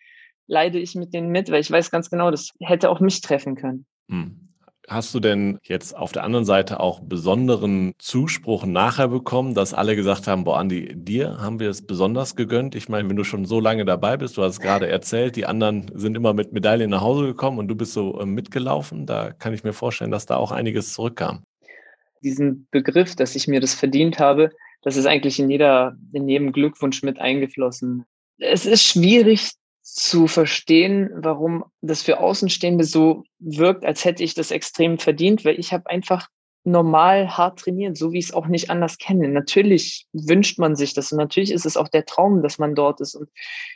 leide 0.46 0.78
ich 0.78 0.94
mit 0.94 1.14
denen 1.14 1.30
mit, 1.30 1.50
weil 1.50 1.60
ich 1.60 1.70
weiß 1.70 1.90
ganz 1.90 2.10
genau, 2.10 2.30
das 2.30 2.50
hätte 2.60 2.90
auch 2.90 3.00
mich 3.00 3.20
treffen 3.20 3.56
können. 3.56 3.86
Hm. 4.08 4.48
Hast 4.88 5.12
du 5.14 5.20
denn 5.20 5.58
jetzt 5.64 5.96
auf 5.96 6.12
der 6.12 6.22
anderen 6.22 6.44
Seite 6.44 6.78
auch 6.78 7.00
besonderen 7.00 7.94
Zuspruch 7.98 8.64
nachher 8.66 9.08
bekommen, 9.08 9.52
dass 9.52 9.74
alle 9.74 9.96
gesagt 9.96 10.28
haben, 10.28 10.44
boah, 10.44 10.58
Andi, 10.58 10.94
dir 10.94 11.38
haben 11.38 11.58
wir 11.58 11.70
es 11.70 11.84
besonders 11.84 12.36
gegönnt? 12.36 12.76
Ich 12.76 12.88
meine, 12.88 13.08
wenn 13.08 13.16
du 13.16 13.24
schon 13.24 13.46
so 13.46 13.58
lange 13.58 13.84
dabei 13.84 14.16
bist, 14.16 14.36
du 14.36 14.44
hast 14.44 14.60
gerade 14.60 14.86
erzählt, 14.88 15.34
die 15.34 15.44
anderen 15.44 15.90
sind 15.94 16.16
immer 16.16 16.34
mit 16.34 16.52
Medaillen 16.52 16.90
nach 16.90 17.00
Hause 17.00 17.26
gekommen 17.26 17.58
und 17.58 17.66
du 17.66 17.74
bist 17.74 17.94
so 17.94 18.20
äh, 18.20 18.26
mitgelaufen. 18.26 19.06
Da 19.06 19.32
kann 19.32 19.52
ich 19.52 19.64
mir 19.64 19.72
vorstellen, 19.72 20.12
dass 20.12 20.26
da 20.26 20.36
auch 20.36 20.52
einiges 20.52 20.92
zurückkam. 20.92 21.42
Diesen 22.22 22.68
Begriff, 22.70 23.16
dass 23.16 23.34
ich 23.34 23.48
mir 23.48 23.60
das 23.60 23.74
verdient 23.74 24.20
habe, 24.20 24.50
das 24.82 24.96
ist 24.96 25.06
eigentlich 25.06 25.40
in 25.40 25.50
jeder, 25.50 25.96
in 26.12 26.28
jedem 26.28 26.52
Glückwunsch 26.52 27.02
mit 27.02 27.18
eingeflossen. 27.18 28.04
Es 28.38 28.66
ist 28.66 28.84
schwierig 28.84 29.50
zu 29.86 30.26
verstehen, 30.26 31.10
warum 31.14 31.64
das 31.80 32.02
für 32.02 32.18
Außenstehende 32.18 32.84
so 32.84 33.22
wirkt, 33.38 33.84
als 33.84 34.04
hätte 34.04 34.24
ich 34.24 34.34
das 34.34 34.50
extrem 34.50 34.98
verdient, 34.98 35.44
weil 35.44 35.60
ich 35.60 35.72
habe 35.72 35.88
einfach 35.88 36.28
normal 36.64 37.36
hart 37.36 37.60
trainiert, 37.60 37.96
so 37.96 38.12
wie 38.12 38.18
ich 38.18 38.26
es 38.26 38.34
auch 38.34 38.48
nicht 38.48 38.68
anders 38.68 38.98
kenne. 38.98 39.28
Natürlich 39.28 40.08
wünscht 40.12 40.58
man 40.58 40.74
sich 40.74 40.92
das 40.92 41.12
und 41.12 41.18
natürlich 41.18 41.52
ist 41.52 41.64
es 41.64 41.76
auch 41.76 41.86
der 41.86 42.04
Traum, 42.04 42.42
dass 42.42 42.58
man 42.58 42.74
dort 42.74 43.00
ist. 43.00 43.14
Und 43.14 43.30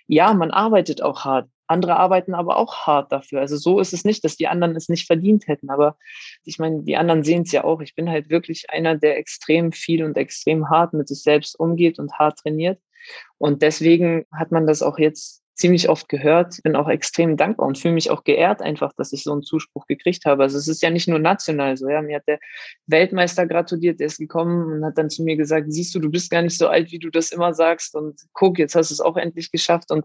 ja, 0.08 0.34
man 0.34 0.50
arbeitet 0.50 1.00
auch 1.00 1.24
hart. 1.24 1.48
Andere 1.68 1.96
arbeiten 1.96 2.34
aber 2.34 2.56
auch 2.56 2.88
hart 2.88 3.12
dafür. 3.12 3.38
Also 3.38 3.56
so 3.56 3.78
ist 3.78 3.92
es 3.92 4.04
nicht, 4.04 4.24
dass 4.24 4.36
die 4.36 4.48
anderen 4.48 4.74
es 4.74 4.88
nicht 4.88 5.06
verdient 5.06 5.46
hätten. 5.46 5.70
Aber 5.70 5.96
ich 6.44 6.58
meine, 6.58 6.82
die 6.82 6.96
anderen 6.96 7.22
sehen 7.22 7.42
es 7.42 7.52
ja 7.52 7.62
auch. 7.62 7.80
Ich 7.80 7.94
bin 7.94 8.10
halt 8.10 8.28
wirklich 8.28 8.68
einer, 8.70 8.96
der 8.96 9.16
extrem 9.16 9.70
viel 9.70 10.02
und 10.02 10.16
extrem 10.16 10.68
hart 10.68 10.92
mit 10.92 11.06
sich 11.06 11.22
selbst 11.22 11.58
umgeht 11.60 12.00
und 12.00 12.14
hart 12.14 12.40
trainiert. 12.40 12.80
Und 13.38 13.62
deswegen 13.62 14.26
hat 14.32 14.50
man 14.50 14.66
das 14.66 14.82
auch 14.82 14.98
jetzt 14.98 15.44
ziemlich 15.60 15.88
oft 15.88 16.08
gehört. 16.08 16.60
Bin 16.62 16.74
auch 16.74 16.88
extrem 16.88 17.36
dankbar 17.36 17.68
und 17.68 17.78
fühle 17.78 17.94
mich 17.94 18.10
auch 18.10 18.24
geehrt 18.24 18.62
einfach, 18.62 18.92
dass 18.94 19.12
ich 19.12 19.22
so 19.22 19.32
einen 19.32 19.42
Zuspruch 19.42 19.86
gekriegt 19.86 20.24
habe. 20.24 20.42
Also 20.42 20.58
es 20.58 20.66
ist 20.66 20.82
ja 20.82 20.90
nicht 20.90 21.06
nur 21.06 21.18
national 21.18 21.76
so. 21.76 21.88
Ja, 21.88 22.02
mir 22.02 22.16
hat 22.16 22.26
der 22.26 22.40
Weltmeister 22.86 23.46
gratuliert, 23.46 24.00
der 24.00 24.06
ist 24.06 24.18
gekommen 24.18 24.72
und 24.72 24.84
hat 24.84 24.98
dann 24.98 25.10
zu 25.10 25.22
mir 25.22 25.36
gesagt, 25.36 25.72
siehst 25.72 25.94
du, 25.94 26.00
du 26.00 26.10
bist 26.10 26.30
gar 26.30 26.42
nicht 26.42 26.58
so 26.58 26.68
alt, 26.68 26.90
wie 26.90 26.98
du 26.98 27.10
das 27.10 27.30
immer 27.30 27.54
sagst 27.54 27.94
und 27.94 28.20
guck, 28.32 28.58
jetzt 28.58 28.74
hast 28.74 28.90
du 28.90 28.94
es 28.94 29.00
auch 29.00 29.16
endlich 29.16 29.52
geschafft 29.52 29.90
und 29.90 30.04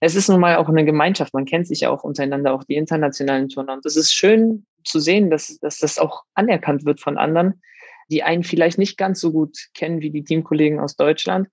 es 0.00 0.14
ist 0.14 0.28
nun 0.28 0.40
mal 0.40 0.56
auch 0.56 0.68
eine 0.68 0.84
Gemeinschaft. 0.84 1.34
Man 1.34 1.46
kennt 1.46 1.66
sich 1.66 1.80
ja 1.80 1.90
auch 1.90 2.04
untereinander, 2.04 2.54
auch 2.54 2.64
die 2.64 2.76
internationalen 2.76 3.48
Turner. 3.48 3.72
Und 3.74 3.86
es 3.86 3.96
ist 3.96 4.12
schön 4.12 4.66
zu 4.84 5.00
sehen, 5.00 5.30
dass, 5.30 5.58
dass 5.58 5.78
das 5.78 5.98
auch 5.98 6.24
anerkannt 6.34 6.84
wird 6.84 7.00
von 7.00 7.18
anderen, 7.18 7.62
die 8.10 8.22
einen 8.22 8.44
vielleicht 8.44 8.78
nicht 8.78 8.98
ganz 8.98 9.20
so 9.20 9.32
gut 9.32 9.56
kennen 9.74 10.00
wie 10.02 10.10
die 10.10 10.22
Teamkollegen 10.22 10.78
aus 10.80 10.96
Deutschland 10.96 11.48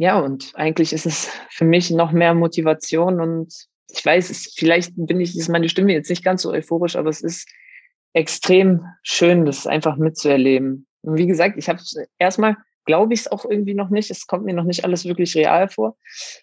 ja, 0.00 0.18
und 0.18 0.52
eigentlich 0.54 0.94
ist 0.94 1.04
es 1.04 1.28
für 1.50 1.66
mich 1.66 1.90
noch 1.90 2.10
mehr 2.10 2.32
Motivation 2.32 3.20
und 3.20 3.52
ich 3.92 4.02
weiß, 4.02 4.30
es, 4.30 4.54
vielleicht 4.56 4.92
bin 4.96 5.20
ich, 5.20 5.36
ist 5.36 5.50
meine 5.50 5.68
Stimme 5.68 5.92
jetzt 5.92 6.08
nicht 6.08 6.24
ganz 6.24 6.40
so 6.40 6.50
euphorisch, 6.50 6.96
aber 6.96 7.10
es 7.10 7.20
ist 7.20 7.46
extrem 8.14 8.86
schön, 9.02 9.44
das 9.44 9.66
einfach 9.66 9.98
mitzuerleben. 9.98 10.86
Und 11.02 11.18
wie 11.18 11.26
gesagt, 11.26 11.58
ich 11.58 11.68
habe 11.68 11.82
erstmal 12.18 12.56
glaube 12.86 13.12
ich 13.12 13.20
es 13.20 13.30
auch 13.30 13.44
irgendwie 13.44 13.74
noch 13.74 13.90
nicht. 13.90 14.10
Es 14.10 14.26
kommt 14.26 14.46
mir 14.46 14.54
noch 14.54 14.64
nicht 14.64 14.86
alles 14.86 15.04
wirklich 15.04 15.36
real 15.36 15.68
vor, 15.68 15.98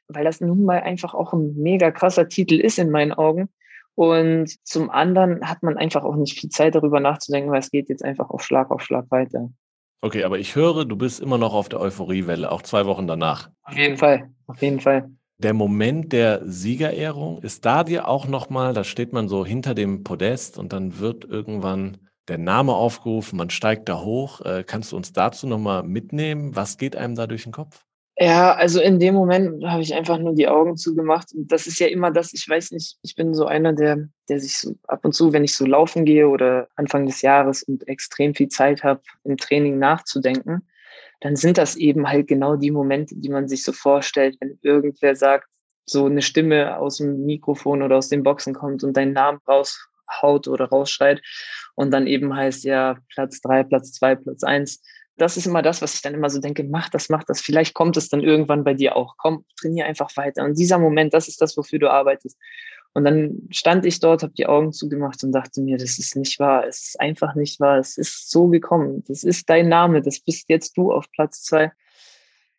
weil 0.08 0.24
das 0.24 0.40
nun 0.40 0.64
mal 0.64 0.82
einfach 0.82 1.16
auch 1.16 1.34
ein 1.34 1.56
mega 1.56 1.90
krasser 1.90 2.30
Titel 2.30 2.60
ist 2.60 2.78
in 2.78 2.92
meinen 2.92 3.12
Augen. 3.12 3.50
Und 3.96 4.56
zum 4.68 4.92
anderen 4.92 5.50
hat 5.50 5.64
man 5.64 5.78
einfach 5.78 6.04
auch 6.04 6.16
nicht 6.16 6.40
viel 6.40 6.52
Zeit 6.52 6.76
darüber 6.76 7.00
nachzudenken, 7.00 7.50
weil 7.50 7.62
es 7.62 7.72
geht 7.72 7.90
jetzt 7.90 8.06
einfach 8.06 8.30
auf 8.30 8.44
Schlag 8.44 8.70
auf 8.70 8.84
Schlag 8.84 9.10
weiter. 9.10 9.50
Okay, 10.02 10.24
aber 10.24 10.38
ich 10.38 10.56
höre, 10.56 10.86
du 10.86 10.96
bist 10.96 11.20
immer 11.20 11.38
noch 11.38 11.54
auf 11.54 11.70
der 11.70 11.80
Euphoriewelle, 11.80 12.52
auch 12.52 12.62
zwei 12.62 12.86
Wochen 12.86 13.08
danach. 13.08 13.50
Auf 13.64 13.76
jeden 13.76 13.98
Fall, 13.98 14.30
auf 14.46 14.62
jeden 14.62 14.80
Fall. 14.80 15.10
Der 15.40 15.54
Moment 15.54 16.14
der 16.14 16.42
Siegerehrung, 16.46 17.42
ist 17.42 17.66
da 17.66 17.84
dir 17.84 18.08
auch 18.08 18.28
nochmal, 18.28 18.74
da 18.74 18.84
steht 18.84 19.14
man 19.14 19.28
so 19.28 19.46
hinter 19.46 19.76
dem 19.76 20.04
Podest 20.04 20.58
und 20.58 20.74
dann 20.74 21.00
wird 21.00 21.26
irgendwann 21.26 21.98
der 22.28 22.38
Name 22.38 22.74
aufgerufen, 22.74 23.38
man 23.38 23.50
steigt 23.50 23.88
da 23.90 24.02
hoch. 24.02 24.42
Äh, 24.42 24.64
kannst 24.66 24.92
du 24.92 24.98
uns 24.98 25.14
dazu 25.14 25.48
nochmal 25.48 25.84
mitnehmen? 25.84 26.56
Was 26.56 26.78
geht 26.78 26.96
einem 26.96 27.16
da 27.16 27.26
durch 27.26 27.44
den 27.44 27.54
Kopf? 27.54 27.86
Ja, 28.20 28.56
also 28.56 28.82
in 28.82 29.00
dem 29.00 29.14
Moment 29.14 29.64
habe 29.64 29.84
ich 29.84 29.94
einfach 29.94 30.18
nur 30.18 30.34
die 30.34 30.48
Augen 30.48 30.76
zugemacht. 30.76 31.34
Und 31.36 31.52
das 31.52 31.68
ist 31.68 31.80
ja 31.80 31.86
immer 31.86 32.10
das, 32.10 32.34
ich 32.34 32.50
weiß 32.50 32.72
nicht, 32.72 32.98
ich 33.04 33.16
bin 33.16 33.36
so 33.36 33.46
einer, 33.46 33.74
der, 33.74 34.10
der 34.28 34.40
sich 34.40 34.58
so 34.58 34.76
ab 34.88 35.06
und 35.06 35.14
zu, 35.14 35.34
wenn 35.34 35.44
ich 35.44 35.56
so 35.56 35.68
laufen 35.68 36.04
gehe 36.04 36.28
oder 36.28 36.68
Anfang 36.76 37.06
des 37.06 37.22
Jahres 37.22 37.62
und 37.62 37.88
extrem 37.88 38.34
viel 38.34 38.48
Zeit 38.48 38.84
habe, 38.84 39.02
im 39.24 39.38
Training 39.38 39.78
nachzudenken, 39.78 40.68
dann 41.22 41.36
sind 41.36 41.60
das 41.60 41.76
eben 41.76 42.08
halt 42.10 42.28
genau 42.28 42.56
die 42.56 42.72
Momente, 42.72 43.16
die 43.16 43.30
man 43.30 43.48
sich 43.48 43.64
so 43.64 43.72
vorstellt, 43.72 44.36
wenn 44.40 44.58
irgendwer 44.64 45.16
sagt, 45.16 45.48
so 45.86 46.06
eine 46.06 46.24
Stimme 46.24 46.78
aus 46.80 46.98
dem 46.98 47.24
Mikrofon 47.24 47.84
oder 47.84 47.98
aus 47.98 48.10
den 48.10 48.24
Boxen 48.24 48.54
kommt 48.54 48.84
und 48.84 48.98
deinen 48.98 49.14
Namen 49.14 49.40
raushaut 49.48 50.48
oder 50.48 50.66
rausschreit 50.66 51.22
und 51.76 51.92
dann 51.92 52.08
eben 52.08 52.36
heißt 52.36 52.64
ja 52.66 52.98
Platz 53.14 53.42
drei, 53.42 53.64
Platz 53.64 53.94
zwei, 53.94 54.16
Platz 54.16 54.44
eins. 54.44 54.82
Das 55.18 55.36
ist 55.36 55.48
immer 55.48 55.62
das, 55.62 55.82
was 55.82 55.96
ich 55.96 56.02
dann 56.02 56.14
immer 56.14 56.30
so 56.30 56.40
denke, 56.40 56.64
mach 56.64 56.90
das, 56.90 57.10
mach 57.10 57.24
das. 57.24 57.42
Vielleicht 57.42 57.74
kommt 57.74 57.98
es 57.98 58.10
dann 58.10 58.22
irgendwann 58.22 58.64
bei 58.64 58.74
dir 58.74 58.96
auch. 58.96 59.16
Komm, 59.18 59.46
trainier 59.60 59.86
einfach 59.86 60.16
weiter. 60.16 60.44
Und 60.44 60.58
dieser 60.58 60.78
Moment, 60.78 61.14
das 61.14 61.28
ist 61.28 61.42
das, 61.42 61.58
wofür 61.58 61.80
du 61.80 61.90
arbeitest. 61.90 62.38
Und 62.94 63.04
dann 63.04 63.48
stand 63.52 63.86
ich 63.86 64.00
dort, 64.00 64.24
habe 64.24 64.34
die 64.34 64.48
Augen 64.48 64.72
zugemacht 64.72 65.24
und 65.24 65.32
dachte 65.32 65.62
mir, 65.62 65.78
das 65.78 66.00
ist 66.00 66.16
nicht 66.16 66.40
wahr. 66.40 66.66
Es 66.68 66.90
ist 66.90 67.00
einfach 67.00 67.36
nicht 67.36 67.60
wahr. 67.60 67.78
Es 67.78 67.98
ist 67.98 68.32
so 68.32 68.48
gekommen. 68.48 69.04
Das 69.08 69.24
ist 69.24 69.50
dein 69.50 69.70
Name. 69.70 70.02
Das 70.02 70.20
bist 70.20 70.50
jetzt 70.50 70.78
du 70.78 70.92
auf 70.92 71.12
Platz 71.12 71.44
zwei. 71.44 71.72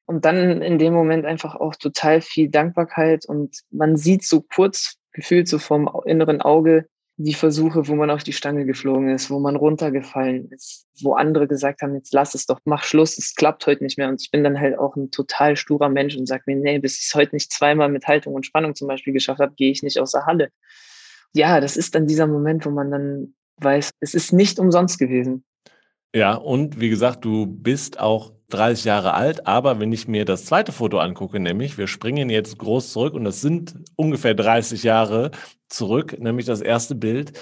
Und 0.07 0.25
dann 0.25 0.63
in 0.63 0.79
dem 0.79 0.95
Moment 0.95 1.27
einfach 1.27 1.55
auch 1.55 1.77
total 1.77 2.21
viel 2.21 2.49
Dankbarkeit 2.49 3.27
und 3.27 3.61
man 3.71 3.97
sieht 3.97 4.25
so 4.25 4.41
kurz 4.41 4.97
gefühlt 5.13 5.49
so 5.49 5.59
vom 5.59 5.91
inneren 6.07 6.41
Auge 6.41 6.89
die 7.21 7.35
Versuche, 7.35 7.89
wo 7.89 7.97
man 7.97 8.11
auf 8.11 8.23
die 8.23 8.33
Stange 8.33 8.65
geflogen 8.65 9.11
ist, 9.11 9.29
wo 9.29 9.41
man 9.41 9.57
runtergefallen 9.57 10.53
ist, 10.53 10.87
wo 11.03 11.15
andere 11.15 11.49
gesagt 11.49 11.83
haben, 11.83 11.97
jetzt 11.97 12.15
lass 12.15 12.35
es 12.37 12.47
doch, 12.47 12.61
mach 12.65 12.85
Schluss, 12.85 13.19
es 13.19 13.35
klappt 13.35 13.67
heute 13.67 13.83
nicht 13.83 13.99
mehr. 13.99 14.09
Und 14.09 14.23
ich 14.23 14.31
bin 14.31 14.45
dann 14.45 14.59
halt 14.59 14.79
auch 14.79 14.95
ein 14.95 15.11
total 15.11 15.57
sturer 15.57 15.89
Mensch 15.89 16.17
und 16.17 16.27
sage 16.27 16.45
mir, 16.47 16.55
nee, 16.55 16.79
bis 16.79 17.01
ich 17.01 17.07
es 17.07 17.15
heute 17.17 17.35
nicht 17.35 17.53
zweimal 17.53 17.89
mit 17.89 18.07
Haltung 18.07 18.35
und 18.35 18.47
Spannung 18.47 18.77
zum 18.77 18.87
Beispiel 18.87 19.13
geschafft 19.13 19.41
habe, 19.41 19.53
gehe 19.57 19.73
ich 19.73 19.83
nicht 19.83 19.99
aus 19.99 20.13
der 20.13 20.27
Halle. 20.27 20.51
Ja, 21.35 21.61
das 21.61 21.77
ist 21.77 21.97
dann 21.97 22.07
dieser 22.07 22.29
Moment, 22.29 22.65
wo 22.65 22.71
man 22.71 22.91
dann 22.93 23.35
weiß, 23.57 23.91
es 23.99 24.15
ist 24.15 24.33
nicht 24.33 24.61
umsonst 24.61 25.01
gewesen. 25.01 25.45
Ja, 26.15 26.35
und 26.35 26.81
wie 26.81 26.89
gesagt, 26.89 27.25
du 27.25 27.47
bist 27.47 27.99
auch 27.99 28.33
30 28.51 28.85
Jahre 28.85 29.15
alt, 29.15 29.47
aber 29.47 29.81
wenn 29.81 29.93
ich 29.93 30.09
mir 30.09 30.25
das 30.25 30.45
zweite 30.47 30.73
Foto 30.73 30.99
angucke, 30.99 31.39
nämlich 31.41 31.79
wir 31.79 31.87
springen 31.87 32.31
jetzt 32.31 32.59
groß 32.59 32.93
zurück 32.93 33.15
und 33.15 33.25
das 33.25 33.41
sind 33.41 33.75
ungefähr 33.97 34.35
30 34.35 34.83
Jahre 34.83 35.31
zurück, 35.69 36.19
nämlich 36.19 36.47
das 36.47 36.61
erste 36.61 36.95
Bild. 36.95 37.39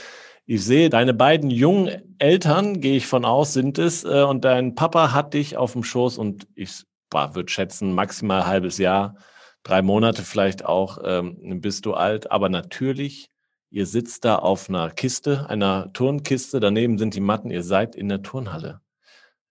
Ich 0.46 0.64
sehe, 0.64 0.90
deine 0.90 1.14
beiden 1.14 1.50
jungen 1.50 2.16
Eltern, 2.18 2.80
gehe 2.80 2.96
ich 2.96 3.06
von 3.06 3.24
aus, 3.24 3.52
sind 3.52 3.78
es, 3.78 4.04
äh, 4.04 4.22
und 4.22 4.44
dein 4.44 4.74
Papa 4.74 5.12
hat 5.12 5.34
dich 5.34 5.56
auf 5.56 5.72
dem 5.72 5.84
Schoß 5.84 6.18
und 6.18 6.46
ich 6.54 6.82
würde 7.12 7.50
schätzen, 7.50 7.92
maximal 7.92 8.42
ein 8.42 8.46
halbes 8.46 8.78
Jahr, 8.78 9.16
drei 9.62 9.82
Monate 9.82 10.22
vielleicht 10.22 10.64
auch, 10.64 10.98
ähm, 11.04 11.60
bist 11.60 11.86
du 11.86 11.94
alt, 11.94 12.30
aber 12.30 12.48
natürlich 12.48 13.30
Ihr 13.70 13.84
sitzt 13.84 14.24
da 14.24 14.36
auf 14.36 14.68
einer 14.68 14.90
Kiste, 14.90 15.50
einer 15.50 15.92
Turnkiste, 15.92 16.60
daneben 16.60 16.98
sind 16.98 17.14
die 17.14 17.20
Matten, 17.20 17.50
ihr 17.50 17.62
seid 17.62 17.96
in 17.96 18.08
der 18.08 18.22
Turnhalle. 18.22 18.80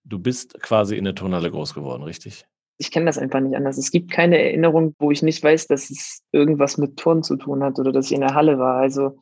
Du 0.05 0.19
bist 0.19 0.61
quasi 0.61 0.95
in 0.95 1.03
der 1.03 1.15
Turnhalle 1.15 1.51
groß 1.51 1.73
geworden, 1.73 2.03
richtig? 2.03 2.45
Ich 2.77 2.91
kenne 2.91 3.07
das 3.07 3.17
einfach 3.17 3.39
nicht 3.39 3.55
anders. 3.55 3.77
Es 3.77 3.91
gibt 3.91 4.11
keine 4.11 4.37
Erinnerung, 4.37 4.93
wo 4.99 5.11
ich 5.11 5.21
nicht 5.21 5.43
weiß, 5.43 5.67
dass 5.67 5.89
es 5.89 6.21
irgendwas 6.31 6.77
mit 6.77 6.97
Turn 6.97 7.23
zu 7.23 7.37
tun 7.37 7.63
hat 7.63 7.79
oder 7.79 7.91
dass 7.91 8.07
ich 8.07 8.13
in 8.13 8.21
der 8.21 8.35
Halle 8.35 8.59
war. 8.59 8.75
Also 8.77 9.17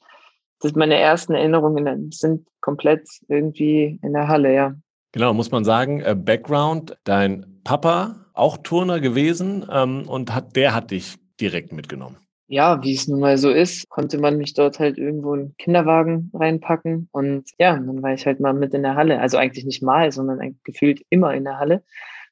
das 0.59 0.73
meine 0.75 0.95
ersten 0.95 1.33
Erinnerungen 1.33 2.11
sind 2.11 2.47
komplett 2.61 3.07
irgendwie 3.27 3.99
in 4.01 4.13
der 4.13 4.27
Halle, 4.27 4.53
ja. 4.53 4.75
Genau, 5.11 5.33
muss 5.33 5.51
man 5.51 5.63
sagen, 5.63 6.01
äh, 6.01 6.15
Background, 6.15 6.97
dein 7.03 7.61
Papa 7.63 8.27
auch 8.33 8.57
Turner 8.57 8.99
gewesen 8.99 9.65
ähm, 9.71 10.07
und 10.07 10.33
hat, 10.33 10.55
der 10.55 10.73
hat 10.73 10.91
dich 10.91 11.17
direkt 11.39 11.71
mitgenommen 11.71 12.17
ja, 12.53 12.83
wie 12.83 12.93
es 12.93 13.07
nun 13.07 13.19
mal 13.19 13.39
so 13.39 13.49
ist, 13.49 13.89
konnte 13.89 14.19
man 14.19 14.37
mich 14.37 14.53
dort 14.53 14.77
halt 14.77 14.99
irgendwo 14.99 15.33
in 15.33 15.39
einen 15.39 15.57
Kinderwagen 15.57 16.29
reinpacken. 16.35 17.09
Und 17.11 17.49
ja, 17.57 17.73
dann 17.73 18.03
war 18.03 18.13
ich 18.13 18.27
halt 18.27 18.39
mal 18.39 18.53
mit 18.53 18.75
in 18.75 18.83
der 18.83 18.93
Halle. 18.93 19.19
Also 19.19 19.37
eigentlich 19.37 19.65
nicht 19.65 19.81
mal, 19.81 20.11
sondern 20.11 20.59
gefühlt 20.63 21.03
immer 21.09 21.33
in 21.33 21.45
der 21.45 21.57
Halle. 21.57 21.83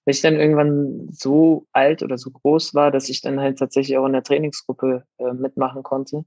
Weil 0.05 0.13
ich 0.13 0.21
dann 0.21 0.35
irgendwann 0.35 1.09
so 1.11 1.65
alt 1.71 2.03
oder 2.03 2.19
so 2.19 2.29
groß 2.29 2.75
war, 2.75 2.91
dass 2.91 3.09
ich 3.09 3.21
dann 3.21 3.39
halt 3.39 3.57
tatsächlich 3.57 3.97
auch 3.97 4.05
in 4.05 4.13
der 4.13 4.21
Trainingsgruppe 4.21 5.05
äh, 5.17 5.33
mitmachen 5.33 5.81
konnte. 5.81 6.23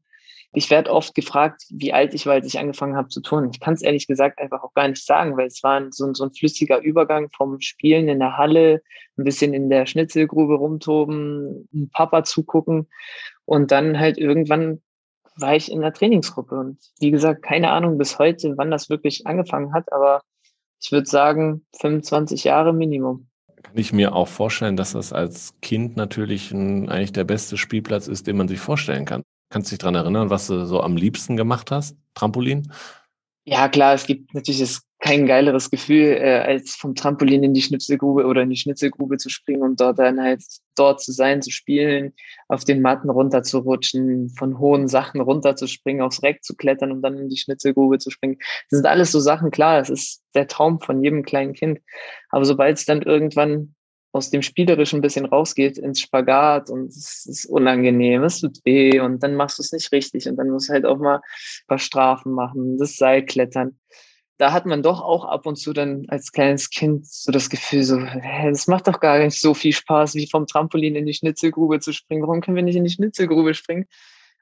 Ich 0.57 0.71
werde 0.71 0.93
oft 0.93 1.17
gefragt, 1.17 1.65
wie 1.71 1.93
alt 1.93 2.15
ich 2.15 2.27
war, 2.27 2.35
als 2.35 2.47
ich 2.47 2.61
angefangen 2.61 2.97
habe 2.97 3.09
zu 3.09 3.21
turnen. 3.21 3.51
Ich 3.53 3.59
kann 3.59 3.75
es 3.75 3.83
ehrlich 3.83 4.07
gesagt 4.07 4.39
einfach 4.39 4.63
auch 4.63 4.73
gar 4.73 4.87
nicht 4.87 5.05
sagen, 5.05 5.37
weil 5.37 5.49
es 5.49 5.63
war 5.65 5.83
so, 5.91 6.15
so 6.15 6.25
ein 6.25 6.33
flüssiger 6.33 6.81
Übergang 6.81 7.29
vom 7.37 7.61
Spielen 7.61 8.09
in 8.09 8.21
der 8.21 8.37
Halle, 8.37 8.81
ein 9.19 9.25
bisschen 9.25 9.53
in 9.53 9.69
der 9.69 9.87
Schnitzelgrube 9.87 10.55
rumtoben, 10.55 11.69
Papa 11.93 12.23
zugucken 12.23 12.89
und 13.45 13.73
dann 13.73 13.99
halt 13.99 14.17
irgendwann 14.17 14.81
war 15.37 15.57
ich 15.57 15.73
in 15.73 15.81
der 15.81 15.93
Trainingsgruppe. 15.93 16.55
Und 16.55 16.79
wie 17.01 17.11
gesagt, 17.11 17.43
keine 17.43 17.71
Ahnung 17.71 17.99
bis 17.99 18.21
heute, 18.21 18.55
wann 18.57 18.71
das 18.71 18.89
wirklich 18.89 19.27
angefangen 19.27 19.75
hat, 19.75 19.93
aber 19.93 20.23
ich 20.81 20.93
würde 20.93 21.07
sagen 21.07 21.67
25 21.81 22.45
Jahre 22.45 22.73
Minimum. 22.73 23.27
Kann 23.63 23.77
ich 23.77 23.93
mir 23.93 24.15
auch 24.15 24.29
vorstellen, 24.29 24.77
dass 24.77 24.93
das 24.93 25.13
als 25.13 25.55
Kind 25.63 25.97
natürlich 25.97 26.53
ein, 26.53 26.89
eigentlich 26.89 27.13
der 27.13 27.25
beste 27.25 27.57
Spielplatz 27.57 28.07
ist, 28.07 28.27
den 28.27 28.37
man 28.37 28.47
sich 28.47 28.61
vorstellen 28.61 29.07
kann. 29.07 29.23
Kannst 29.55 29.71
du 29.71 29.75
dich 29.75 29.79
daran 29.79 29.95
erinnern, 29.95 30.31
was 30.31 30.49
du 30.49 30.67
so 30.67 30.81
am 30.81 30.97
liebsten 30.97 31.37
gemacht 31.37 31.71
hast? 31.71 31.97
Trampolin? 32.15 32.73
Ja, 33.45 33.69
klar, 33.69 33.95
es 33.95 34.05
gibt 34.05 34.35
natürlich 34.35 34.81
kein 34.99 35.27
geileres 35.27 35.71
Gefühl, 35.71 36.19
äh, 36.21 36.41
als 36.45 36.75
vom 36.75 36.97
Trampolin 36.97 37.45
in 37.45 37.55
die 37.55 37.63
Schnitzelgrube 37.63 38.27
oder 38.27 38.43
in 38.43 38.51
die 38.51 38.57
Schnitzelgrube 38.57 39.17
zu 39.17 39.29
springen 39.29 39.63
und 39.63 39.81
dort 39.81 40.01
dann 40.01 40.21
halt 40.21 40.43
dort 40.75 41.01
zu 41.01 41.13
sein, 41.13 41.41
zu 41.41 41.53
spielen, 41.53 42.15
auf 42.49 42.65
den 42.65 42.83
Matten 42.83 43.11
runterzurutschen, 43.11 44.31
von 44.31 44.59
hohen 44.59 44.89
Sachen 44.89 45.21
runterzuspringen, 45.21 46.03
aufs 46.03 46.25
Reck 46.25 46.43
zu 46.43 46.57
klettern 46.57 46.91
und 46.91 47.03
dann 47.03 47.17
in 47.17 47.29
die 47.29 47.37
Schnitzelgrube 47.37 47.99
zu 48.01 48.11
springen. 48.11 48.39
Das 48.71 48.79
sind 48.79 48.87
alles 48.87 49.13
so 49.13 49.21
Sachen, 49.21 49.53
klar, 49.53 49.79
es 49.79 49.89
ist 49.89 50.25
der 50.35 50.49
Traum 50.49 50.81
von 50.81 51.01
jedem 51.01 51.23
kleinen 51.23 51.53
Kind. 51.53 51.79
Aber 52.31 52.45
sobald 52.45 52.79
es 52.79 52.87
dann 52.87 53.03
irgendwann 53.03 53.77
aus 54.15 54.31
dem 54.31 54.43
Spielerischen 54.43 55.01
ein 55.01 55.03
bisschen 55.03 55.27
rausgeht 55.27 55.77
ins 55.77 56.01
Spagat 56.01 56.71
und 56.71 56.89
es 56.89 57.27
ist 57.27 57.47
unangenehm, 57.47 58.23
es 58.23 58.41
tut 58.41 58.59
weh 58.65 59.01
und 59.01 59.23
dann 59.23 59.35
machst 59.35 59.59
du 59.59 59.63
es 59.63 59.73
nicht 59.73 59.91
richtig 59.93 60.29
und 60.29 60.37
dann 60.37 60.51
musst 60.51 60.69
du 60.69 60.73
halt 60.73 60.87
auch 60.87 60.99
mal 60.99 61.17
ein 61.17 61.67
paar 61.67 61.79
Strafen 61.79 62.33
machen, 62.33 62.79
das 62.79 62.97
Seil 62.97 63.25
klettern 63.25 63.79
da 64.39 64.53
hat 64.53 64.67
man 64.67 64.83
doch 64.83 65.01
auch 65.01 65.25
ab 65.25 65.47
und 65.47 65.57
zu 65.57 65.73
dann 65.73 66.07
als 66.09 66.33
kleines 66.33 66.71
Kind 66.71 67.07
so 67.07 67.31
das 67.31 67.51
Gefühl, 67.51 67.85
so, 67.85 68.01
hä, 68.01 68.51
das 68.51 68.67
macht 68.67 68.89
doch 68.89 69.01
gar 69.01 69.19
nicht 69.19 69.41
so 69.41 69.55
viel 69.55 69.73
Spaß, 69.73 70.17
wie 70.17 70.29
vom 70.29 70.47
Trampolin 70.47 70.97
in 70.97 71.07
die 71.07 71.15
Schnitzelgrube 71.15 71.81
zu 71.81 71.93
springen. 71.93 72.23
Warum 72.23 72.41
können 72.41 72.57
wir 72.57 72.65
nicht 72.65 72.77
in 72.77 72.85
die 72.85 72.91
Schnitzelgrube 72.91 73.55
springen? 73.55 73.87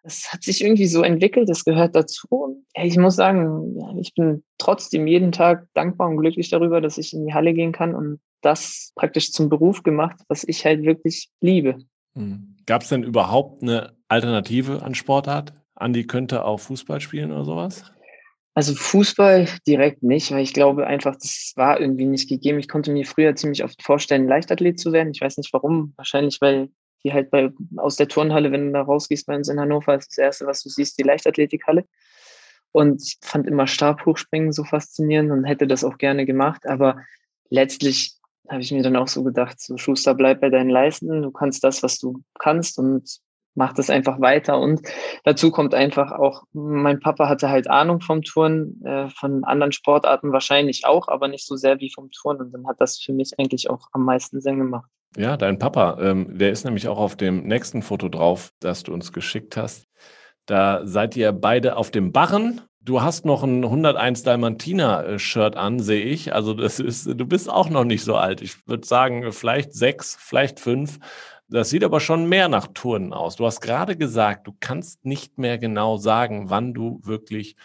Das 0.03 0.33
hat 0.33 0.43
sich 0.43 0.65
irgendwie 0.65 0.87
so 0.87 1.03
entwickelt, 1.03 1.49
das 1.49 1.65
gehört 1.65 1.95
dazu. 1.95 2.65
Ich 2.75 2.97
muss 2.97 3.15
sagen, 3.17 3.79
ich 4.01 4.13
bin 4.15 4.43
trotzdem 4.59 5.07
jeden 5.07 5.31
Tag 5.31 5.69
dankbar 5.75 6.09
und 6.09 6.17
glücklich 6.17 6.51
darüber, 6.51 6.81
dass 6.81 6.99
ich 6.99 7.13
in 7.13 7.25
die 7.25 7.35
Halle 7.35 7.55
gehen 7.55 7.73
kann 7.73 7.95
und 7.95 8.21
das 8.41 8.93
praktisch 8.97 9.31
zum 9.31 9.49
Beruf 9.49 9.85
gemacht, 9.85 10.21
was 10.29 10.43
ich 10.45 10.65
halt 10.65 10.83
wirklich 10.83 11.31
liebe. 11.41 11.79
Hm. 12.15 12.57
Gab 12.67 12.83
es 12.83 12.89
denn 12.89 13.05
überhaupt 13.05 13.63
eine 13.63 13.93
Alternative 14.09 14.83
an 14.83 14.95
Sportart? 14.95 15.55
Andi 15.77 16.05
könnte 16.07 16.45
auch 16.45 16.59
Fußball 16.59 17.01
spielen 17.01 17.33
oder 17.33 17.45
sowas? 17.45 17.85
Also 18.55 18.75
Fußball 18.75 19.49
direkt 19.67 20.03
nicht, 20.03 20.31
weil 20.31 20.43
ich 20.43 20.53
glaube 20.53 20.87
einfach, 20.87 21.17
das 21.17 21.53
war 21.57 21.81
irgendwie 21.81 22.05
nicht 22.05 22.29
gegeben. 22.29 22.59
Ich 22.59 22.69
konnte 22.69 22.93
mir 22.93 23.07
früher 23.07 23.35
ziemlich 23.35 23.65
oft 23.65 23.83
vorstellen, 23.83 24.29
Leichtathlet 24.29 24.79
zu 24.79 24.93
werden. 24.93 25.13
Ich 25.15 25.23
weiß 25.23 25.39
nicht 25.39 25.53
warum. 25.53 25.95
Wahrscheinlich, 25.97 26.39
weil 26.41 26.69
die 27.05 27.13
halt 27.13 27.31
bei, 27.31 27.51
aus 27.77 27.97
der 27.97 28.09
Turnhalle, 28.09 28.53
wenn 28.53 28.67
du 28.67 28.73
da 28.73 28.83
rausgehst 28.83 29.27
bei 29.27 29.35
uns 29.35 29.49
in 29.49 29.61
Hannover, 29.61 29.95
ist 29.97 30.11
das 30.11 30.19
erste, 30.19 30.47
was 30.47 30.63
du 30.63 30.69
siehst, 30.69 30.99
die 30.99 31.03
Leichtathletikhalle. 31.03 31.85
Und 32.73 33.03
ich 33.03 33.19
fand 33.21 33.47
immer 33.47 33.67
Stabhochspringen 33.67 34.53
so 34.53 34.65
faszinierend 34.65 35.31
und 35.31 35.45
hätte 35.45 35.67
das 35.67 35.85
auch 35.85 35.99
gerne 35.99 36.25
gemacht. 36.25 36.67
Aber 36.67 36.97
letztlich 37.51 38.17
habe 38.49 38.63
ich 38.63 38.73
mir 38.73 38.83
dann 38.83 38.97
auch 38.97 39.09
so 39.09 39.23
gedacht, 39.23 39.61
so 39.61 39.77
Schuster, 39.77 40.15
bleib 40.15 40.41
bei 40.41 40.51
deinen 40.51 40.71
Leisten. 40.71 41.23
Du 41.23 41.31
kannst 41.31 41.63
das, 41.65 41.83
was 41.83 41.99
du 41.99 42.23
kannst 42.39 42.79
und 42.79 43.21
macht 43.55 43.79
das 43.79 43.91
einfach 43.91 44.21
weiter. 44.21 44.59
Und 44.59 44.81
dazu 45.25 45.51
kommt 45.51 45.75
einfach 45.75 46.13
auch, 46.13 46.45
mein 46.53 47.01
Papa 47.01 47.29
hatte 47.29 47.51
halt 47.51 47.69
Ahnung 47.69 48.01
vom 48.01 48.23
Touren, 48.23 48.83
äh, 48.85 49.09
von 49.11 49.45
anderen 49.45 49.73
Sportarten 49.73 50.33
wahrscheinlich 50.33 50.87
auch, 50.87 51.09
aber 51.09 51.29
nicht 51.29 51.47
so 51.47 51.57
sehr 51.57 51.79
wie 51.81 51.93
vom 51.93 52.11
Touren. 52.11 52.39
Und 52.39 52.53
dann 52.53 52.67
hat 52.67 52.81
das 52.81 52.99
für 52.99 53.13
mich 53.13 53.33
eigentlich 53.39 53.69
auch 53.69 53.89
am 53.93 54.05
meisten 54.05 54.41
Sinn 54.41 54.59
gemacht. 54.59 54.91
Ja, 55.17 55.37
dein 55.37 55.59
Papa, 55.59 55.99
ähm, 56.01 56.39
der 56.39 56.53
ist 56.53 56.65
nämlich 56.65 56.89
auch 56.89 56.99
auf 56.99 57.17
dem 57.17 57.47
nächsten 57.47 57.83
Foto 57.83 58.09
drauf, 58.09 58.53
das 58.61 58.83
du 58.83 58.95
uns 58.95 59.13
geschickt 59.13 59.59
hast. 59.59 59.87
Da 60.47 60.87
seid 60.87 61.17
ihr 61.17 61.33
beide 61.33 61.77
auf 61.77 61.91
dem 61.91 62.13
Barren. 62.13 62.63
Du 62.81 63.03
hast 63.03 63.25
noch 63.27 63.43
ein 63.43 63.63
101 63.63 64.23
Dalmatiner-Shirt 64.23 65.57
an, 65.57 65.81
sehe 65.81 66.05
ich. 66.05 66.35
Also 66.35 66.55
das 66.55 66.81
ist, 66.81 67.07
du 67.07 67.27
bist 67.27 67.51
auch 67.51 67.69
noch 67.69 67.85
nicht 67.85 68.05
so 68.05 68.17
alt. 68.17 68.41
Ich 68.41 68.67
würde 68.67 68.87
sagen, 68.87 69.31
vielleicht 69.33 69.75
sechs, 69.75 70.17
vielleicht 70.19 70.59
fünf. 70.59 70.99
Das 71.49 71.69
sieht 71.69 71.85
aber 71.85 72.01
schon 72.01 72.29
mehr 72.29 72.49
nach 72.49 72.69
Turnen 72.69 73.13
aus. 73.13 73.37
Du 73.37 73.45
hast 73.45 73.61
gerade 73.61 73.97
gesagt, 73.97 74.47
du 74.47 74.55
kannst 74.59 75.05
nicht 75.05 75.37
mehr 75.37 75.59
genau 75.59 75.99
sagen, 75.99 76.49
wann 76.49 76.73
du 76.73 77.01
wirklich 77.05 77.57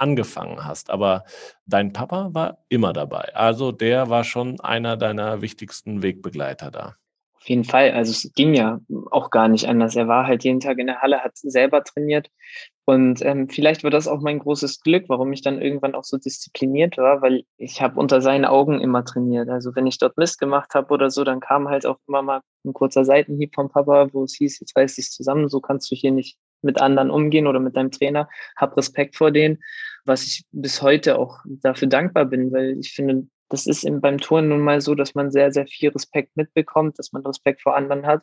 angefangen 0.00 0.64
hast. 0.64 0.90
Aber 0.90 1.24
dein 1.66 1.92
Papa 1.92 2.30
war 2.32 2.58
immer 2.68 2.92
dabei. 2.92 3.34
Also 3.34 3.72
der 3.72 4.10
war 4.10 4.24
schon 4.24 4.60
einer 4.60 4.96
deiner 4.96 5.42
wichtigsten 5.42 6.02
Wegbegleiter 6.02 6.70
da. 6.70 6.96
Auf 7.40 7.48
jeden 7.48 7.64
Fall. 7.64 7.92
Also 7.92 8.10
es 8.10 8.30
ging 8.34 8.52
ja 8.52 8.80
auch 9.10 9.30
gar 9.30 9.48
nicht 9.48 9.66
anders. 9.66 9.96
Er 9.96 10.08
war 10.08 10.26
halt 10.26 10.44
jeden 10.44 10.60
Tag 10.60 10.78
in 10.78 10.88
der 10.88 11.00
Halle, 11.00 11.20
hat 11.20 11.38
selber 11.38 11.82
trainiert. 11.82 12.28
Und 12.84 13.24
ähm, 13.24 13.48
vielleicht 13.48 13.82
war 13.82 13.90
das 13.90 14.08
auch 14.08 14.20
mein 14.20 14.40
großes 14.40 14.80
Glück, 14.80 15.04
warum 15.08 15.32
ich 15.32 15.40
dann 15.40 15.62
irgendwann 15.62 15.94
auch 15.94 16.04
so 16.04 16.18
diszipliniert 16.18 16.98
war, 16.98 17.22
weil 17.22 17.44
ich 17.56 17.80
habe 17.80 17.98
unter 17.98 18.20
seinen 18.20 18.44
Augen 18.44 18.80
immer 18.80 19.04
trainiert. 19.04 19.48
Also 19.48 19.74
wenn 19.74 19.86
ich 19.86 19.96
dort 19.96 20.18
Mist 20.18 20.38
gemacht 20.38 20.74
habe 20.74 20.92
oder 20.92 21.08
so, 21.08 21.24
dann 21.24 21.40
kam 21.40 21.68
halt 21.68 21.86
auch 21.86 21.98
immer 22.08 22.20
mal 22.20 22.40
ein 22.64 22.72
kurzer 22.72 23.04
Seitenhieb 23.04 23.54
vom 23.54 23.70
Papa, 23.70 24.08
wo 24.12 24.24
es 24.24 24.34
hieß, 24.34 24.60
jetzt 24.60 24.76
reiß 24.76 24.96
dich 24.96 25.10
zusammen, 25.10 25.48
so 25.48 25.60
kannst 25.60 25.90
du 25.90 25.94
hier 25.94 26.10
nicht 26.10 26.36
mit 26.62 26.80
anderen 26.80 27.10
umgehen 27.10 27.46
oder 27.46 27.60
mit 27.60 27.76
deinem 27.76 27.90
Trainer. 27.90 28.28
Hab 28.56 28.76
Respekt 28.76 29.16
vor 29.16 29.30
denen, 29.30 29.58
was 30.04 30.24
ich 30.24 30.44
bis 30.52 30.82
heute 30.82 31.18
auch 31.18 31.38
dafür 31.46 31.88
dankbar 31.88 32.26
bin, 32.26 32.52
weil 32.52 32.78
ich 32.78 32.92
finde, 32.92 33.26
das 33.48 33.66
ist 33.66 33.86
beim 34.00 34.18
Touren 34.18 34.48
nun 34.48 34.60
mal 34.60 34.80
so, 34.80 34.94
dass 34.94 35.14
man 35.14 35.30
sehr, 35.30 35.52
sehr 35.52 35.66
viel 35.66 35.90
Respekt 35.90 36.36
mitbekommt, 36.36 36.98
dass 36.98 37.12
man 37.12 37.26
Respekt 37.26 37.62
vor 37.62 37.76
anderen 37.76 38.06
hat. 38.06 38.22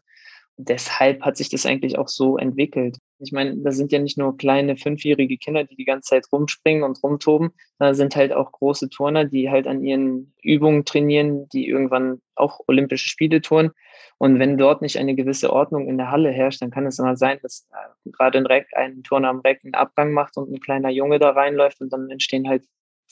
Deshalb 0.60 1.22
hat 1.22 1.38
sich 1.38 1.50
das 1.50 1.68
eigentlich 1.68 2.00
auch 2.00 2.08
so 2.08 2.38
entwickelt. 2.38 2.98
Ich 3.20 3.32
meine, 3.32 3.56
da 3.58 3.72
sind 3.72 3.92
ja 3.92 4.00
nicht 4.00 4.18
nur 4.18 4.38
kleine 4.38 4.76
fünfjährige 4.76 5.38
Kinder, 5.38 5.64
die 5.64 5.76
die 5.76 5.86
ganze 5.86 6.10
Zeit 6.10 6.26
rumspringen 6.32 6.84
und 6.84 7.02
rumtoben, 7.04 7.52
da 7.78 7.94
sind 7.94 8.16
halt 8.16 8.34
auch 8.34 8.52
große 8.52 8.90
Turner, 8.90 9.26
die 9.26 9.52
halt 9.52 9.68
an 9.68 9.84
ihren 9.84 10.34
Übungen 10.42 10.84
trainieren, 10.84 11.48
die 11.50 11.68
irgendwann 11.68 12.22
auch 12.36 12.62
Olympische 12.68 13.08
Spiele 13.08 13.42
touren. 13.42 13.72
Und 14.18 14.40
wenn 14.40 14.58
dort 14.58 14.82
nicht 14.82 14.98
eine 14.98 15.14
gewisse 15.14 15.54
Ordnung 15.54 15.88
in 15.88 15.98
der 15.98 16.10
Halle 16.10 16.32
herrscht, 16.32 16.62
dann 16.64 16.72
kann 16.72 16.88
es 16.88 16.98
mal 16.98 17.18
sein, 17.18 17.38
dass 17.44 17.68
äh, 17.72 18.10
gerade 18.10 18.40
ein 18.40 18.48
Reck, 18.48 18.68
ein 18.76 19.04
Turner 19.04 19.30
am 19.30 19.42
Reck 19.42 19.62
einen 19.64 19.76
Abgang 19.76 20.12
macht 20.12 20.38
und 20.38 20.52
ein 20.52 20.60
kleiner 20.60 20.90
Junge 20.90 21.20
da 21.20 21.30
reinläuft 21.30 21.82
und 21.82 21.94
dann 21.94 22.10
entstehen 22.10 22.50
halt 22.50 22.64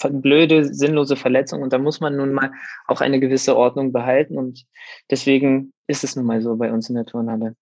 blöde, 0.09 0.65
sinnlose 0.65 1.15
Verletzungen. 1.15 1.63
Und 1.63 1.73
da 1.73 1.77
muss 1.77 1.99
man 1.99 2.17
nun 2.17 2.33
mal 2.33 2.51
auch 2.87 3.01
eine 3.01 3.19
gewisse 3.19 3.55
Ordnung 3.55 3.91
behalten. 3.93 4.37
Und 4.37 4.65
deswegen 5.09 5.73
ist 5.87 6.03
es 6.03 6.15
nun 6.15 6.25
mal 6.25 6.41
so 6.41 6.55
bei 6.55 6.71
uns 6.71 6.89
in 6.89 6.95
der 6.95 7.05
Turnhalle. 7.05 7.55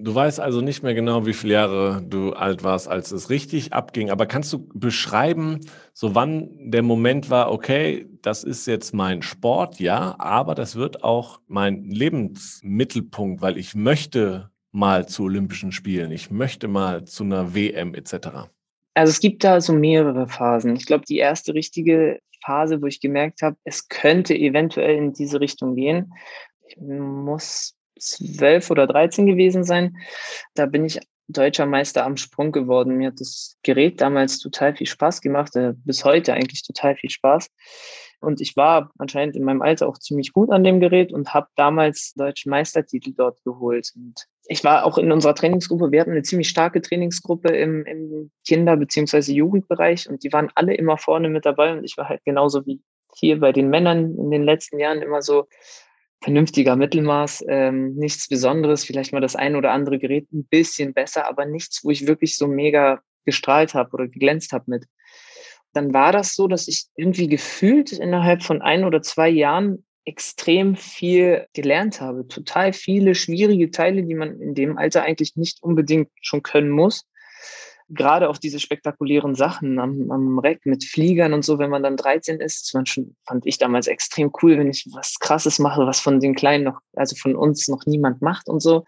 Du 0.00 0.14
weißt 0.14 0.38
also 0.38 0.60
nicht 0.60 0.84
mehr 0.84 0.94
genau, 0.94 1.26
wie 1.26 1.32
viele 1.32 1.54
Jahre 1.54 2.02
du 2.06 2.32
alt 2.32 2.62
warst, 2.62 2.86
als 2.86 3.10
es 3.10 3.30
richtig 3.30 3.72
abging. 3.72 4.10
Aber 4.10 4.26
kannst 4.26 4.52
du 4.52 4.68
beschreiben, 4.72 5.58
so 5.92 6.14
wann 6.14 6.70
der 6.70 6.82
Moment 6.82 7.30
war, 7.30 7.50
okay, 7.50 8.06
das 8.22 8.44
ist 8.44 8.66
jetzt 8.66 8.94
mein 8.94 9.22
Sport, 9.22 9.80
ja, 9.80 10.14
aber 10.18 10.54
das 10.54 10.76
wird 10.76 11.02
auch 11.02 11.40
mein 11.48 11.82
Lebensmittelpunkt, 11.84 13.42
weil 13.42 13.58
ich 13.58 13.74
möchte 13.74 14.50
mal 14.70 15.08
zu 15.08 15.24
Olympischen 15.24 15.72
Spielen, 15.72 16.12
ich 16.12 16.30
möchte 16.30 16.68
mal 16.68 17.04
zu 17.04 17.24
einer 17.24 17.54
WM 17.54 17.94
etc. 17.94 18.48
Also 18.94 19.10
es 19.10 19.20
gibt 19.20 19.42
da 19.42 19.60
so 19.60 19.72
mehrere 19.72 20.28
Phasen. 20.28 20.76
Ich 20.76 20.86
glaube, 20.86 21.04
die 21.08 21.18
erste 21.18 21.54
richtige 21.54 22.20
Phase, 22.44 22.80
wo 22.80 22.86
ich 22.86 23.00
gemerkt 23.00 23.42
habe, 23.42 23.56
es 23.64 23.88
könnte 23.88 24.34
eventuell 24.34 24.96
in 24.96 25.12
diese 25.12 25.40
Richtung 25.40 25.74
gehen. 25.74 26.12
Muss 26.80 27.74
zwölf 27.98 28.70
oder 28.70 28.86
dreizehn 28.86 29.26
gewesen 29.26 29.64
sein. 29.64 29.96
Da 30.54 30.66
bin 30.66 30.84
ich 30.84 31.00
deutscher 31.28 31.66
Meister 31.66 32.04
am 32.04 32.16
Sprung 32.16 32.52
geworden. 32.52 32.96
Mir 32.96 33.08
hat 33.08 33.20
das 33.20 33.58
Gerät 33.62 34.00
damals 34.00 34.38
total 34.38 34.74
viel 34.74 34.86
Spaß 34.86 35.20
gemacht, 35.20 35.54
äh, 35.56 35.74
bis 35.84 36.04
heute 36.04 36.32
eigentlich 36.32 36.62
total 36.62 36.96
viel 36.96 37.10
Spaß. 37.10 37.50
Und 38.20 38.40
ich 38.40 38.56
war 38.56 38.90
anscheinend 38.98 39.36
in 39.36 39.44
meinem 39.44 39.62
Alter 39.62 39.88
auch 39.88 39.98
ziemlich 39.98 40.32
gut 40.32 40.50
an 40.50 40.64
dem 40.64 40.80
Gerät 40.80 41.12
und 41.12 41.34
habe 41.34 41.48
damals 41.54 42.14
deutschen 42.14 42.50
Meistertitel 42.50 43.12
dort 43.14 43.44
geholt. 43.44 43.92
Und 43.94 44.26
ich 44.46 44.64
war 44.64 44.84
auch 44.84 44.98
in 44.98 45.12
unserer 45.12 45.34
Trainingsgruppe, 45.34 45.92
wir 45.92 46.00
hatten 46.00 46.12
eine 46.12 46.22
ziemlich 46.22 46.48
starke 46.48 46.80
Trainingsgruppe 46.80 47.54
im, 47.54 47.84
im 47.84 48.30
Kinder- 48.46 48.76
bzw. 48.76 49.32
Jugendbereich 49.32 50.08
und 50.08 50.24
die 50.24 50.32
waren 50.32 50.50
alle 50.54 50.74
immer 50.74 50.96
vorne 50.96 51.28
mit 51.28 51.44
dabei 51.44 51.72
und 51.72 51.84
ich 51.84 51.96
war 51.96 52.08
halt 52.08 52.24
genauso 52.24 52.66
wie 52.66 52.80
hier 53.14 53.38
bei 53.38 53.52
den 53.52 53.68
Männern 53.68 54.16
in 54.16 54.30
den 54.30 54.44
letzten 54.44 54.78
Jahren 54.78 55.02
immer 55.02 55.22
so 55.22 55.46
vernünftiger 56.20 56.76
Mittelmaß, 56.76 57.44
ähm, 57.48 57.94
nichts 57.94 58.28
Besonderes, 58.28 58.84
vielleicht 58.84 59.12
mal 59.12 59.20
das 59.20 59.36
ein 59.36 59.56
oder 59.56 59.72
andere 59.72 59.98
Gerät 59.98 60.32
ein 60.32 60.44
bisschen 60.44 60.92
besser, 60.92 61.28
aber 61.28 61.44
nichts, 61.44 61.84
wo 61.84 61.90
ich 61.90 62.06
wirklich 62.06 62.36
so 62.36 62.48
mega 62.48 63.00
gestrahlt 63.24 63.74
habe 63.74 63.92
oder 63.92 64.08
geglänzt 64.08 64.52
habe 64.52 64.64
mit. 64.66 64.86
Dann 65.72 65.92
war 65.94 66.12
das 66.12 66.34
so, 66.34 66.48
dass 66.48 66.66
ich 66.66 66.86
irgendwie 66.96 67.28
gefühlt 67.28 67.92
innerhalb 67.92 68.42
von 68.42 68.62
ein 68.62 68.84
oder 68.84 69.02
zwei 69.02 69.28
Jahren 69.28 69.84
extrem 70.04 70.74
viel 70.74 71.46
gelernt 71.52 72.00
habe. 72.00 72.26
Total 72.26 72.72
viele 72.72 73.14
schwierige 73.14 73.70
Teile, 73.70 74.02
die 74.02 74.14
man 74.14 74.40
in 74.40 74.54
dem 74.54 74.78
Alter 74.78 75.02
eigentlich 75.02 75.36
nicht 75.36 75.62
unbedingt 75.62 76.08
schon 76.22 76.42
können 76.42 76.70
muss. 76.70 77.04
Gerade 77.88 78.28
auch 78.28 78.38
diese 78.38 78.60
spektakulären 78.60 79.34
Sachen 79.34 79.78
am, 79.78 80.10
am 80.10 80.38
Reck 80.38 80.66
mit 80.66 80.84
Fliegern 80.84 81.32
und 81.32 81.44
so, 81.44 81.58
wenn 81.58 81.70
man 81.70 81.82
dann 81.82 81.96
13 81.96 82.40
ist, 82.40 82.72
man 82.74 82.86
schon, 82.86 83.16
fand 83.26 83.46
ich 83.46 83.58
damals 83.58 83.86
extrem 83.86 84.30
cool, 84.42 84.58
wenn 84.58 84.68
ich 84.68 84.86
was 84.92 85.18
Krasses 85.18 85.58
mache, 85.58 85.86
was 85.86 86.00
von 86.00 86.20
den 86.20 86.34
Kleinen 86.34 86.64
noch, 86.64 86.80
also 86.94 87.16
von 87.16 87.34
uns 87.34 87.68
noch 87.68 87.86
niemand 87.86 88.20
macht 88.20 88.48
und 88.48 88.60
so. 88.60 88.84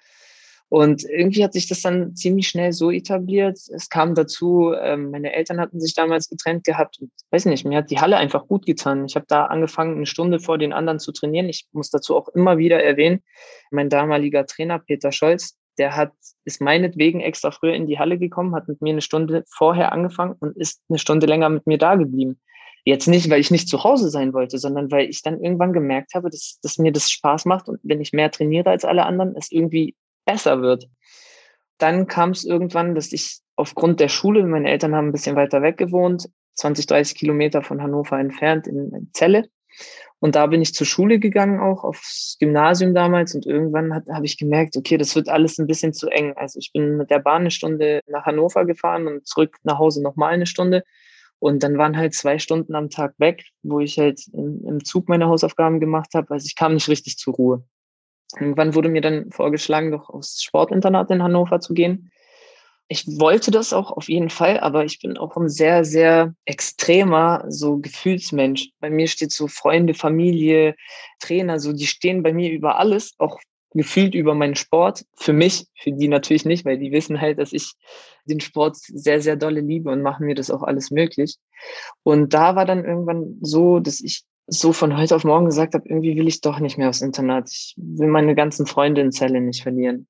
Und 0.71 1.03
irgendwie 1.03 1.43
hat 1.43 1.53
sich 1.53 1.67
das 1.67 1.83
dann 1.83 2.15
ziemlich 2.15 2.49
schnell 2.49 2.73
so 2.73 2.93
etabliert. 2.93 3.59
Es 3.75 3.89
kam 3.89 4.15
dazu, 4.15 4.73
ähm, 4.81 5.11
meine 5.11 5.33
Eltern 5.33 5.59
hatten 5.59 5.81
sich 5.81 5.95
damals 5.95 6.29
getrennt 6.29 6.63
gehabt. 6.63 7.01
Und, 7.01 7.11
weiß 7.33 7.47
nicht, 7.47 7.65
mir 7.65 7.79
hat 7.79 7.91
die 7.91 7.99
Halle 7.99 8.19
einfach 8.19 8.47
gut 8.47 8.67
getan. 8.67 9.05
Ich 9.05 9.17
habe 9.17 9.27
da 9.29 9.47
angefangen, 9.47 9.97
eine 9.97 10.07
Stunde 10.07 10.39
vor 10.39 10.59
den 10.59 10.73
anderen 10.73 11.01
zu 11.01 11.11
trainieren. 11.11 11.49
Ich 11.49 11.67
muss 11.73 11.91
dazu 11.91 12.17
auch 12.17 12.29
immer 12.29 12.57
wieder 12.57 12.81
erwähnen, 12.81 13.25
mein 13.73 13.89
damaliger 13.89 14.47
Trainer 14.47 14.79
Peter 14.79 15.11
Scholz, 15.11 15.59
der 15.79 15.97
hat, 15.97 16.13
ist 16.45 16.61
meinetwegen 16.61 17.21
extra 17.21 17.51
früher 17.51 17.75
in 17.75 17.87
die 17.87 17.99
Halle 17.99 18.19
gekommen, 18.19 18.55
hat 18.55 18.69
mit 18.69 18.83
mir 18.83 18.91
eine 18.91 19.01
Stunde 19.01 19.45
vorher 19.49 19.93
angefangen 19.93 20.37
und 20.41 20.57
ist 20.57 20.83
eine 20.89 20.99
Stunde 20.99 21.27
länger 21.27 21.49
mit 21.49 21.67
mir 21.67 21.79
da 21.79 21.95
geblieben. 21.95 22.41
Jetzt 22.85 23.09
nicht, 23.09 23.29
weil 23.31 23.41
ich 23.41 23.51
nicht 23.51 23.69
zu 23.69 23.85
Hause 23.85 24.09
sein 24.09 24.33
wollte, 24.33 24.59
sondern 24.59 24.91
weil 24.91 25.09
ich 25.09 25.23
dann 25.23 25.41
irgendwann 25.41 25.73
gemerkt 25.73 26.15
habe, 26.15 26.31
dass, 26.31 26.59
dass 26.63 26.79
mir 26.79 26.93
das 26.93 27.11
Spaß 27.11 27.45
macht 27.45 27.69
und 27.69 27.79
wenn 27.83 28.01
ich 28.01 28.13
mehr 28.13 28.31
trainiere 28.31 28.71
als 28.71 28.85
alle 28.85 29.05
anderen, 29.05 29.35
es 29.37 29.53
irgendwie 29.53 29.95
besser 30.25 30.63
wird. 30.63 30.89
Dann 31.79 32.07
kam 32.07 32.31
es 32.31 32.45
irgendwann, 32.45 32.95
dass 32.95 33.13
ich 33.13 33.41
aufgrund 33.57 34.01
der 34.01 34.09
Schule, 34.09 34.45
meine 34.47 34.71
Eltern 34.71 34.95
haben 34.95 35.09
ein 35.09 35.13
bisschen 35.13 35.37
weiter 35.37 35.63
weg 35.63 35.77
gewohnt, 35.77 36.29
20, 36.55 36.87
30 36.87 37.17
Kilometer 37.17 37.63
von 37.63 37.83
Hannover 37.83 38.19
entfernt 38.19 38.67
in, 38.67 39.11
Celle. 39.15 39.49
Und 40.21 40.35
da 40.35 40.47
bin 40.47 40.61
ich 40.61 40.75
zur 40.75 40.87
Schule 40.87 41.19
gegangen, 41.19 41.61
auch 41.61 41.83
aufs 41.83 42.37
Gymnasium 42.39 42.95
damals. 42.95 43.35
Und 43.35 43.47
irgendwann 43.47 43.95
habe 43.95 44.27
ich 44.27 44.37
gemerkt, 44.37 44.77
okay, 44.77 44.99
das 44.99 45.17
wird 45.17 45.31
alles 45.31 45.59
ein 45.59 45.67
bisschen 45.67 45.95
zu 45.95 46.09
eng. 46.09 46.35
Also 46.37 46.59
ich 46.59 46.73
bin 46.73 46.99
mit 46.99 47.11
der 47.11 47.21
Bahn 47.21 47.43
eine 47.43 47.51
Stunde 47.51 48.01
nach 48.07 48.27
Hannover 48.27 48.67
gefahren 48.67 49.07
und 49.07 49.27
zurück 49.27 49.57
nach 49.63 49.79
Hause 49.79 50.03
nochmal 50.03 50.35
eine 50.35 50.47
Stunde. 50.47 50.85
Und 51.39 51.63
dann 51.63 51.79
waren 51.79 51.97
halt 51.97 52.15
zwei 52.15 52.39
Stunden 52.39 52.75
am 52.75 52.91
Tag 52.91 53.15
weg, 53.19 53.45
wo 53.63 53.81
ich 53.81 53.99
halt 53.99 54.21
im, 54.35 54.85
Zug 54.85 55.09
meine 55.09 55.27
Hausaufgaben 55.27 55.81
gemacht 55.81 56.11
habe. 56.15 56.31
Also 56.35 56.45
ich 56.45 56.55
kam 56.55 56.75
nicht 56.75 56.89
richtig 56.89 57.17
zur 57.17 57.35
Ruhe. 57.35 57.65
Irgendwann 58.39 58.75
wurde 58.75 58.91
mir 58.91 59.01
dann 59.01 59.31
vorgeschlagen, 59.31 59.91
doch 59.91 60.11
aufs 60.11 60.43
Sportinternat 60.43 61.11
in 61.11 61.23
Hannover 61.23 61.61
zu 61.61 61.73
gehen. 61.73 62.11
Ich 62.93 63.07
wollte 63.07 63.53
das 63.53 63.73
auch 63.73 63.93
auf 63.93 64.09
jeden 64.09 64.31
Fall, 64.31 64.59
aber 64.59 64.85
ich 64.85 64.99
bin 64.99 65.17
auch 65.17 65.37
ein 65.37 65.49
sehr, 65.49 65.85
sehr 65.85 66.35
extremer 66.45 67.45
so 67.49 67.79
Gefühlsmensch. 67.79 68.71
Bei 68.81 68.91
mir 68.91 69.07
steht 69.07 69.31
so 69.31 69.47
Freunde, 69.47 69.95
Familie, 69.95 70.75
Trainer, 71.21 71.61
so 71.61 71.73
die 71.73 71.87
stehen 71.87 72.25
bei 72.25 72.33
mir 72.33 72.51
über 72.51 72.81
alles, 72.81 73.15
auch 73.19 73.39
gefühlt 73.75 74.17
über 74.17 74.35
meinen 74.35 74.57
Sport. 74.57 75.05
Für 75.17 75.33
mich, 75.33 75.67
für 75.79 75.93
die 75.93 76.09
natürlich 76.09 76.45
nicht, 76.45 76.65
weil 76.65 76.79
die 76.79 76.91
wissen 76.91 77.21
halt, 77.21 77.39
dass 77.39 77.53
ich 77.53 77.75
den 78.25 78.41
Sport 78.41 78.77
sehr, 78.77 79.21
sehr 79.21 79.37
dolle 79.37 79.61
liebe 79.61 79.89
und 79.89 80.03
machen 80.03 80.27
mir 80.27 80.35
das 80.35 80.51
auch 80.51 80.65
alles 80.65 80.91
möglich. 80.91 81.37
Und 82.03 82.35
da 82.35 82.57
war 82.57 82.65
dann 82.65 82.85
irgendwann 82.85 83.39
so, 83.41 83.79
dass 83.79 84.01
ich 84.01 84.25
so 84.49 84.73
von 84.73 84.97
heute 84.97 85.15
auf 85.15 85.23
morgen 85.23 85.47
gesagt 85.47 85.75
habe, 85.75 85.89
irgendwie 85.89 86.17
will 86.17 86.27
ich 86.27 86.41
doch 86.41 86.59
nicht 86.59 86.77
mehr 86.77 86.89
aufs 86.89 87.03
Internat. 87.03 87.51
Ich 87.53 87.75
will 87.77 88.09
meine 88.09 88.35
ganzen 88.35 88.67
Freunde 88.67 89.01
in 89.01 89.13
Zelle 89.13 89.41
nicht 89.41 89.63
verlieren. 89.63 90.09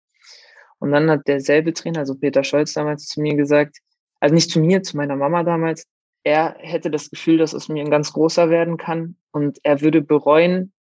Und 0.80 0.92
dann 0.92 1.10
hat 1.10 1.28
derselbe 1.28 1.72
Trainer, 1.72 2.00
also 2.00 2.14
Peter 2.14 2.42
Scholz 2.42 2.72
damals 2.72 3.06
zu 3.06 3.20
mir 3.20 3.36
gesagt, 3.36 3.78
also 4.18 4.34
nicht 4.34 4.50
zu 4.50 4.60
mir, 4.60 4.82
zu 4.82 4.96
meiner 4.96 5.16
Mama 5.16 5.44
damals, 5.44 5.86
er 6.24 6.56
hätte 6.58 6.90
das 6.90 7.10
Gefühl, 7.10 7.38
dass 7.38 7.54
aus 7.54 7.68
mir 7.68 7.84
ein 7.84 7.90
ganz 7.90 8.12
großer 8.12 8.50
werden 8.50 8.76
kann 8.76 9.16
und 9.30 9.58
er 9.62 9.80
würde 9.80 10.02
bereuen, 10.02 10.72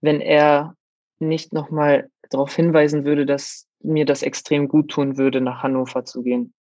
wenn 0.00 0.20
er 0.20 0.74
nicht 1.18 1.52
nochmal 1.52 2.08
darauf 2.30 2.54
hinweisen 2.54 3.04
würde, 3.04 3.26
dass 3.26 3.66
mir 3.80 4.04
das 4.04 4.22
extrem 4.22 4.68
gut 4.68 4.90
tun 4.90 5.18
würde, 5.18 5.40
nach 5.40 5.62
Hannover 5.62 6.04
zu 6.04 6.22
gehen. 6.22 6.54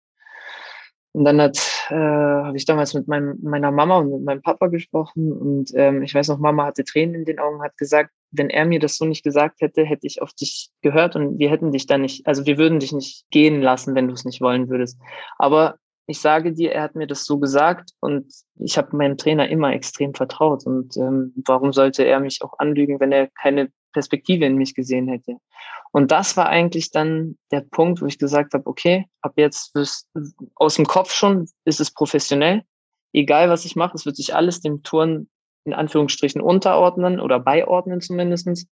Und 1.13 1.25
dann 1.25 1.41
hat, 1.41 1.57
äh, 1.89 1.95
habe 1.95 2.57
ich 2.57 2.65
damals 2.65 2.93
mit 2.93 3.07
meinem, 3.07 3.39
meiner 3.41 3.71
Mama 3.71 3.97
und 3.97 4.12
mit 4.12 4.23
meinem 4.23 4.41
Papa 4.41 4.67
gesprochen 4.67 5.31
und 5.31 5.71
ähm, 5.75 6.03
ich 6.03 6.13
weiß 6.13 6.27
noch, 6.27 6.38
Mama 6.38 6.65
hatte 6.65 6.83
Tränen 6.83 7.15
in 7.15 7.25
den 7.25 7.39
Augen, 7.39 7.63
hat 7.63 7.75
gesagt, 7.77 8.12
wenn 8.32 8.50
er 8.50 8.66
mir 8.66 8.80
das 8.80 8.98
so 8.98 9.06
nicht 9.06 9.24
gesagt 9.24 9.62
hätte, 9.62 9.84
hätte 9.84 10.08
ich 10.08 10.22
auf 10.22 10.34
dich 10.34 10.70
gehört 10.82 11.16
und 11.16 11.40
wir 11.40 11.50
hätten 11.50 11.72
dich 11.72 11.88
da 11.88 11.98
nicht, 11.98 12.28
also 12.28 12.46
wir 12.46 12.58
würden 12.58 12.80
dich 12.80 12.92
nicht 12.92 13.26
gehen 13.32 13.62
lassen, 13.62 13.96
wenn 13.96 14.08
du 14.08 14.13
es 14.13 14.26
nicht 14.26 14.42
wollen 14.42 14.70
würdest. 14.70 15.00
Aber 15.38 15.78
ich 16.08 16.22
sage 16.22 16.54
dir, 16.54 16.72
er 16.72 16.84
hat 16.84 16.96
mir 16.96 17.06
das 17.06 17.26
so 17.26 17.38
gesagt 17.38 17.92
und 18.00 18.34
ich 18.56 18.78
habe 18.78 18.96
meinem 18.96 19.18
Trainer 19.18 19.50
immer 19.50 19.74
extrem 19.74 20.13
vertraut. 20.13 20.66
Und 20.66 20.96
ähm, 20.96 21.34
warum 21.46 21.74
sollte 21.74 22.04
er 22.04 22.22
mich 22.22 22.42
auch 22.42 22.58
anlügen, 22.60 23.00
wenn 23.02 23.12
er 23.12 23.28
keine 23.28 23.70
Perspektive 23.92 24.46
in 24.46 24.56
mich 24.56 24.74
gesehen 24.74 25.10
hätte? 25.10 25.38
Und 25.92 26.12
das 26.12 26.38
war 26.38 26.48
eigentlich 26.48 26.92
dann 26.92 27.38
der 27.52 27.62
Punkt, 27.62 28.02
wo 28.02 28.06
ich 28.06 28.18
gesagt 28.18 28.54
habe, 28.54 28.66
okay, 28.68 29.06
ab 29.22 29.34
jetzt 29.36 29.76
wirst, 29.76 30.08
aus 30.56 30.76
dem 30.76 30.86
Kopf 30.86 31.12
schon 31.12 31.50
ist 31.66 31.82
es 31.82 31.92
professionell. 31.92 32.63
Egal, 33.12 33.50
was 33.50 33.66
ich 33.66 33.76
mache, 33.76 33.96
es 33.96 34.06
wird 34.06 34.16
sich 34.16 34.34
alles 34.34 34.62
dem 34.62 34.84
Turn 34.84 35.28
in 35.67 35.73
Anführungsstrichen 35.73 36.41
unterordnen 36.41 37.19
oder 37.19 37.39
beiordnen 37.39 38.01
zumindestens. 38.01 38.67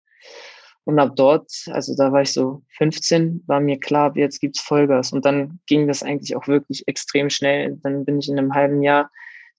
Und 0.85 0.99
ab 0.99 1.15
dort, 1.15 1.51
also 1.71 1.95
da 1.95 2.11
war 2.11 2.21
ich 2.21 2.31
so 2.31 2.61
15, 2.77 3.43
war 3.47 3.59
mir 3.59 3.79
klar, 3.79 4.15
jetzt 4.15 4.39
gibt's 4.39 4.61
Vollgas. 4.61 5.11
Und 5.11 5.25
dann 5.25 5.59
ging 5.67 5.87
das 5.87 6.03
eigentlich 6.03 6.35
auch 6.35 6.47
wirklich 6.47 6.87
extrem 6.87 7.29
schnell. 7.29 7.77
Dann 7.83 8.05
bin 8.05 8.19
ich 8.19 8.29
in 8.29 8.37
einem 8.37 8.53
halben 8.53 8.81
Jahr 8.83 9.11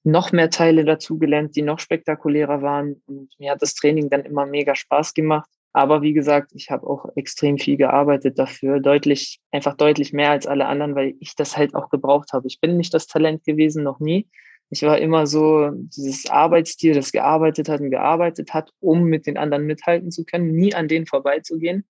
noch 0.04 0.30
mehr 0.30 0.50
Teile 0.50 0.84
dazugelernt, 0.84 1.56
die 1.56 1.62
noch 1.62 1.80
spektakulärer 1.80 2.62
waren. 2.62 3.02
Und 3.06 3.28
mir 3.38 3.50
hat 3.50 3.60
das 3.60 3.74
Training 3.74 4.08
dann 4.08 4.24
immer 4.24 4.46
mega 4.46 4.76
Spaß 4.76 5.14
gemacht. 5.14 5.50
Aber 5.72 6.00
wie 6.00 6.14
gesagt, 6.14 6.52
ich 6.54 6.70
habe 6.70 6.86
auch 6.86 7.06
extrem 7.16 7.58
viel 7.58 7.76
gearbeitet 7.76 8.38
dafür, 8.38 8.80
deutlich, 8.80 9.40
einfach 9.50 9.76
deutlich 9.76 10.12
mehr 10.14 10.30
als 10.30 10.46
alle 10.46 10.66
anderen, 10.66 10.94
weil 10.94 11.14
ich 11.20 11.34
das 11.34 11.56
halt 11.56 11.74
auch 11.74 11.90
gebraucht 11.90 12.32
habe. 12.32 12.46
Ich 12.46 12.60
bin 12.60 12.76
nicht 12.76 12.94
das 12.94 13.08
Talent 13.08 13.44
gewesen, 13.44 13.82
noch 13.82 13.98
nie. 13.98 14.28
Ich 14.70 14.82
war 14.82 14.98
immer 14.98 15.26
so 15.26 15.70
dieses 15.72 16.28
Arbeitstier, 16.28 16.94
das 16.94 17.12
gearbeitet 17.12 17.68
hat 17.68 17.80
und 17.80 17.90
gearbeitet 17.90 18.52
hat, 18.52 18.72
um 18.80 19.04
mit 19.04 19.26
den 19.26 19.36
anderen 19.36 19.66
mithalten 19.66 20.10
zu 20.10 20.24
können, 20.24 20.52
nie 20.52 20.74
an 20.74 20.88
denen 20.88 21.06
vorbeizugehen. 21.06 21.84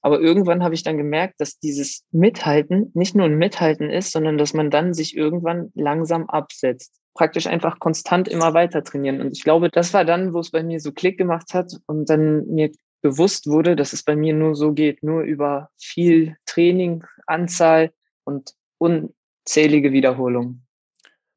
Aber 0.00 0.20
irgendwann 0.20 0.62
habe 0.62 0.74
ich 0.74 0.82
dann 0.82 0.96
gemerkt, 0.96 1.40
dass 1.40 1.58
dieses 1.58 2.04
Mithalten 2.12 2.90
nicht 2.94 3.14
nur 3.14 3.26
ein 3.26 3.36
Mithalten 3.36 3.90
ist, 3.90 4.12
sondern 4.12 4.38
dass 4.38 4.54
man 4.54 4.70
dann 4.70 4.94
sich 4.94 5.16
irgendwann 5.16 5.70
langsam 5.74 6.28
absetzt. 6.28 6.94
Praktisch 7.14 7.48
einfach 7.48 7.80
konstant 7.80 8.28
immer 8.28 8.54
weiter 8.54 8.84
trainieren. 8.84 9.20
Und 9.20 9.32
ich 9.32 9.42
glaube, 9.42 9.70
das 9.70 9.92
war 9.94 10.04
dann, 10.04 10.34
wo 10.34 10.38
es 10.38 10.52
bei 10.52 10.62
mir 10.62 10.78
so 10.78 10.92
Klick 10.92 11.18
gemacht 11.18 11.52
hat 11.52 11.72
und 11.86 12.08
dann 12.08 12.46
mir 12.46 12.70
bewusst 13.02 13.48
wurde, 13.48 13.74
dass 13.74 13.92
es 13.92 14.04
bei 14.04 14.14
mir 14.14 14.34
nur 14.34 14.54
so 14.54 14.72
geht, 14.72 15.02
nur 15.02 15.22
über 15.22 15.70
viel 15.78 16.36
Training, 16.46 17.04
Anzahl 17.26 17.92
und 18.24 18.54
unzählige 18.78 19.92
Wiederholungen. 19.92 20.67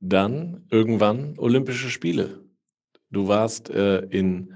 Dann 0.01 0.65
irgendwann 0.71 1.35
Olympische 1.37 1.89
Spiele. 1.89 2.43
Du 3.11 3.27
warst 3.27 3.69
äh, 3.69 3.99
in 3.99 4.53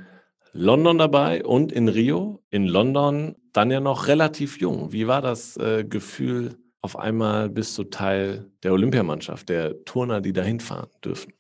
London 0.54 0.98
dabei 0.98 1.46
und 1.46 1.72
in 1.72 1.88
Rio. 1.88 2.44
In 2.50 2.66
London 2.66 3.36
dann 3.54 3.72
ja 3.72 3.80
noch 3.80 4.08
relativ 4.08 4.60
jung. 4.60 4.92
Wie 4.92 5.08
war 5.08 5.22
das 5.22 5.56
äh, 5.58 5.86
Gefühl, 5.86 6.58
auf 6.82 6.98
einmal 6.98 7.50
bist 7.50 7.78
du 7.78 7.84
Teil 7.84 8.52
der 8.64 8.74
Olympiamannschaft, 8.74 9.50
der 9.50 9.86
Turner, 9.86 10.20
die 10.20 10.34
dahin 10.34 10.60
fahren 10.60 10.90
dürfen? 11.04 11.34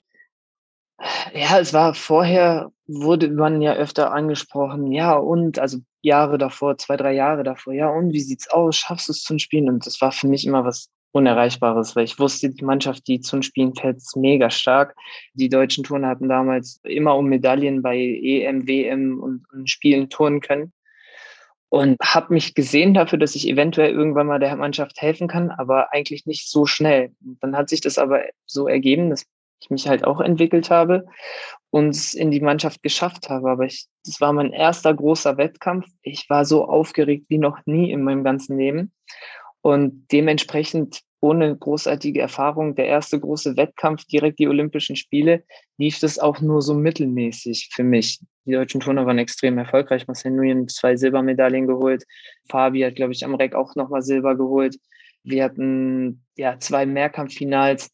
Ja, 1.33 1.59
es 1.59 1.73
war 1.73 1.93
vorher, 1.93 2.71
wurde 2.87 3.29
man 3.29 3.61
ja 3.61 3.73
öfter 3.73 4.13
angesprochen, 4.13 4.91
ja, 4.91 5.13
und, 5.13 5.59
also 5.59 5.79
Jahre 6.01 6.37
davor, 6.37 6.77
zwei, 6.77 6.95
drei 6.95 7.13
Jahre 7.13 7.43
davor, 7.43 7.73
ja, 7.73 7.89
und 7.89 8.13
wie 8.13 8.21
sieht's 8.21 8.49
aus? 8.49 8.77
Schaffst 8.77 9.07
du 9.07 9.11
es 9.11 9.23
zum 9.23 9.39
Spielen? 9.39 9.67
Und 9.67 9.85
das 9.85 9.99
war 10.01 10.11
für 10.11 10.27
mich 10.27 10.45
immer 10.45 10.63
was 10.63 10.89
Unerreichbares, 11.15 11.95
weil 11.95 12.03
ich 12.03 12.19
wusste, 12.19 12.49
die 12.49 12.65
Mannschaft, 12.65 13.07
die 13.07 13.21
zum 13.21 13.41
Spielen 13.41 13.73
fällt, 13.73 13.97
ist 13.97 14.17
mega 14.17 14.49
stark. 14.49 14.95
Die 15.33 15.47
deutschen 15.47 15.85
Turner 15.85 16.09
hatten 16.09 16.27
damals 16.27 16.81
immer 16.83 17.15
um 17.15 17.27
Medaillen 17.27 17.81
bei 17.81 17.97
EM, 17.97 18.67
WM 18.67 19.23
und, 19.23 19.45
und 19.53 19.69
Spielen 19.69 20.09
turnen 20.09 20.41
können. 20.41 20.73
Und 21.69 21.97
habe 22.01 22.33
mich 22.33 22.53
gesehen 22.53 22.93
dafür, 22.93 23.17
dass 23.17 23.35
ich 23.35 23.47
eventuell 23.47 23.91
irgendwann 23.91 24.27
mal 24.27 24.39
der 24.39 24.55
Mannschaft 24.57 25.01
helfen 25.01 25.29
kann, 25.29 25.51
aber 25.51 25.93
eigentlich 25.93 26.25
nicht 26.25 26.49
so 26.49 26.65
schnell. 26.65 27.13
Dann 27.39 27.55
hat 27.55 27.69
sich 27.69 27.79
das 27.79 27.97
aber 27.97 28.23
so 28.45 28.67
ergeben, 28.67 29.09
dass 29.09 29.25
ich 29.61 29.69
mich 29.69 29.87
halt 29.87 30.03
auch 30.03 30.19
entwickelt 30.19 30.69
habe 30.69 31.05
und 31.69 31.89
es 31.89 32.13
in 32.13 32.29
die 32.29 32.41
Mannschaft 32.41 32.83
geschafft 32.83 33.29
habe. 33.29 33.49
Aber 33.49 33.63
ich, 33.63 33.87
das 34.03 34.19
war 34.19 34.33
mein 34.33 34.51
erster 34.51 34.93
großer 34.93 35.37
Wettkampf. 35.37 35.87
Ich 36.01 36.29
war 36.29 36.43
so 36.43 36.65
aufgeregt 36.65 37.25
wie 37.29 37.37
noch 37.37 37.59
nie 37.65 37.89
in 37.91 38.03
meinem 38.03 38.25
ganzen 38.25 38.57
Leben. 38.57 38.91
Und 39.65 40.05
dementsprechend 40.11 41.01
ohne 41.25 41.57
großartige 41.57 42.21
Erfahrung, 42.21 42.75
der 42.75 42.85
erste 42.85 43.19
große 43.19 43.57
Wettkampf, 43.57 44.05
direkt 44.05 44.37
die 44.37 44.47
Olympischen 44.47 44.95
Spiele, 44.95 45.43
lief 45.77 45.99
das 45.99 46.19
auch 46.19 46.39
nur 46.39 46.61
so 46.61 46.75
mittelmäßig 46.75 47.69
für 47.73 47.83
mich. 47.83 48.19
Die 48.45 48.51
deutschen 48.51 48.79
Turner 48.79 49.07
waren 49.07 49.17
extrem 49.17 49.57
erfolgreich. 49.57 50.05
Marcel 50.05 50.33
Nguyen 50.33 50.67
zwei 50.67 50.95
Silbermedaillen 50.95 51.65
geholt. 51.65 52.03
Fabi 52.47 52.81
hat, 52.81 52.95
glaube 52.95 53.13
ich, 53.13 53.25
am 53.25 53.33
Reck 53.33 53.55
auch 53.55 53.75
nochmal 53.75 54.03
Silber 54.03 54.35
geholt. 54.35 54.77
Wir 55.25 55.43
hatten 55.43 56.23
ja 56.37 56.59
zwei 56.59 56.85
Mehrkampffinals. 56.85 57.91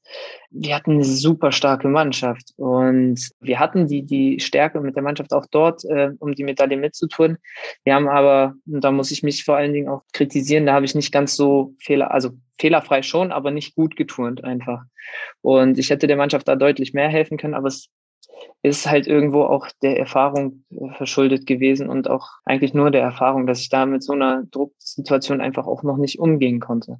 Wir 0.49 0.75
hatten 0.75 0.91
eine 0.91 1.05
super 1.05 1.51
starke 1.51 1.87
Mannschaft 1.87 2.51
und 2.57 3.29
wir 3.39 3.59
hatten 3.59 3.87
die, 3.87 4.03
die 4.03 4.39
Stärke 4.39 4.81
mit 4.81 4.95
der 4.95 5.03
Mannschaft 5.03 5.31
auch 5.33 5.45
dort, 5.49 5.85
äh, 5.85 6.11
um 6.19 6.35
die 6.35 6.43
Medaille 6.43 6.75
mitzutun. 6.75 7.37
Wir 7.85 7.95
haben 7.95 8.09
aber, 8.09 8.55
und 8.65 8.83
da 8.83 8.91
muss 8.91 9.11
ich 9.11 9.23
mich 9.23 9.45
vor 9.45 9.55
allen 9.55 9.73
Dingen 9.73 9.87
auch 9.87 10.01
kritisieren, 10.11 10.65
da 10.65 10.73
habe 10.73 10.85
ich 10.85 10.93
nicht 10.93 11.13
ganz 11.13 11.35
so 11.35 11.73
fehler, 11.79 12.11
also 12.11 12.31
fehlerfrei 12.59 13.01
schon, 13.01 13.31
aber 13.31 13.51
nicht 13.51 13.75
gut 13.75 13.95
geturnt 13.95 14.43
einfach. 14.43 14.83
Und 15.41 15.77
ich 15.77 15.89
hätte 15.89 16.07
der 16.07 16.17
Mannschaft 16.17 16.47
da 16.47 16.55
deutlich 16.55 16.93
mehr 16.93 17.09
helfen 17.09 17.37
können, 17.37 17.53
aber 17.53 17.67
es 17.67 17.89
ist 18.63 18.89
halt 18.89 19.07
irgendwo 19.07 19.43
auch 19.43 19.67
der 19.81 19.97
Erfahrung 19.97 20.63
äh, 20.71 20.93
verschuldet 20.95 21.45
gewesen 21.45 21.89
und 21.89 22.09
auch 22.09 22.29
eigentlich 22.45 22.73
nur 22.73 22.91
der 22.91 23.01
Erfahrung, 23.01 23.47
dass 23.47 23.61
ich 23.61 23.69
da 23.69 23.85
mit 23.85 24.03
so 24.03 24.13
einer 24.13 24.43
Drucksituation 24.51 25.41
einfach 25.41 25.67
auch 25.67 25.83
noch 25.83 25.97
nicht 25.97 26.19
umgehen 26.19 26.59
konnte. 26.59 26.99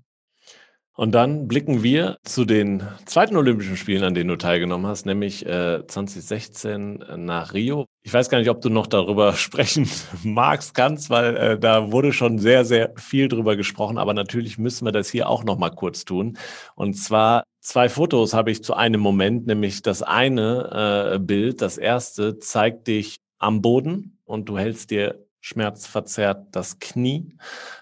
Und 1.01 1.13
dann 1.13 1.47
blicken 1.47 1.81
wir 1.81 2.19
zu 2.23 2.45
den 2.45 2.83
zweiten 3.07 3.35
Olympischen 3.35 3.75
Spielen, 3.75 4.03
an 4.03 4.13
denen 4.13 4.27
du 4.27 4.35
teilgenommen 4.35 4.85
hast, 4.85 5.07
nämlich 5.07 5.43
äh, 5.47 5.81
2016 5.87 7.03
nach 7.15 7.55
Rio. 7.55 7.87
Ich 8.03 8.13
weiß 8.13 8.29
gar 8.29 8.37
nicht, 8.37 8.51
ob 8.51 8.61
du 8.61 8.69
noch 8.69 8.85
darüber 8.85 9.33
sprechen 9.35 9.89
magst, 10.23 10.75
kannst, 10.75 11.09
weil 11.09 11.35
äh, 11.35 11.59
da 11.59 11.91
wurde 11.91 12.13
schon 12.13 12.37
sehr, 12.37 12.65
sehr 12.65 12.93
viel 12.97 13.29
drüber 13.29 13.55
gesprochen. 13.55 13.97
Aber 13.97 14.13
natürlich 14.13 14.59
müssen 14.59 14.85
wir 14.85 14.91
das 14.91 15.09
hier 15.09 15.27
auch 15.27 15.43
noch 15.43 15.57
mal 15.57 15.71
kurz 15.71 16.05
tun. 16.05 16.37
Und 16.75 16.93
zwar 16.93 17.45
zwei 17.61 17.89
Fotos 17.89 18.35
habe 18.35 18.51
ich 18.51 18.63
zu 18.63 18.75
einem 18.75 19.01
Moment, 19.01 19.47
nämlich 19.47 19.81
das 19.81 20.03
eine 20.03 21.15
äh, 21.15 21.17
Bild, 21.17 21.63
das 21.63 21.79
erste, 21.79 22.37
zeigt 22.37 22.85
dich 22.85 23.17
am 23.39 23.63
Boden 23.63 24.19
und 24.23 24.49
du 24.49 24.59
hältst 24.59 24.91
dir 24.91 25.25
schmerzverzerrt 25.39 26.49
das 26.51 26.77
Knie. 26.77 27.39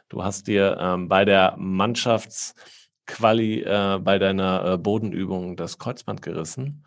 Du 0.08 0.24
hast 0.24 0.48
dir 0.48 0.78
ähm, 0.80 1.10
bei 1.10 1.26
der 1.26 1.58
Mannschafts- 1.58 2.54
Quali 3.10 3.62
äh, 3.62 4.00
bei 4.02 4.20
deiner 4.20 4.74
äh, 4.74 4.78
Bodenübung 4.78 5.58
das 5.58 5.80
Kreuzband 5.80 6.22
gerissen. 6.22 6.86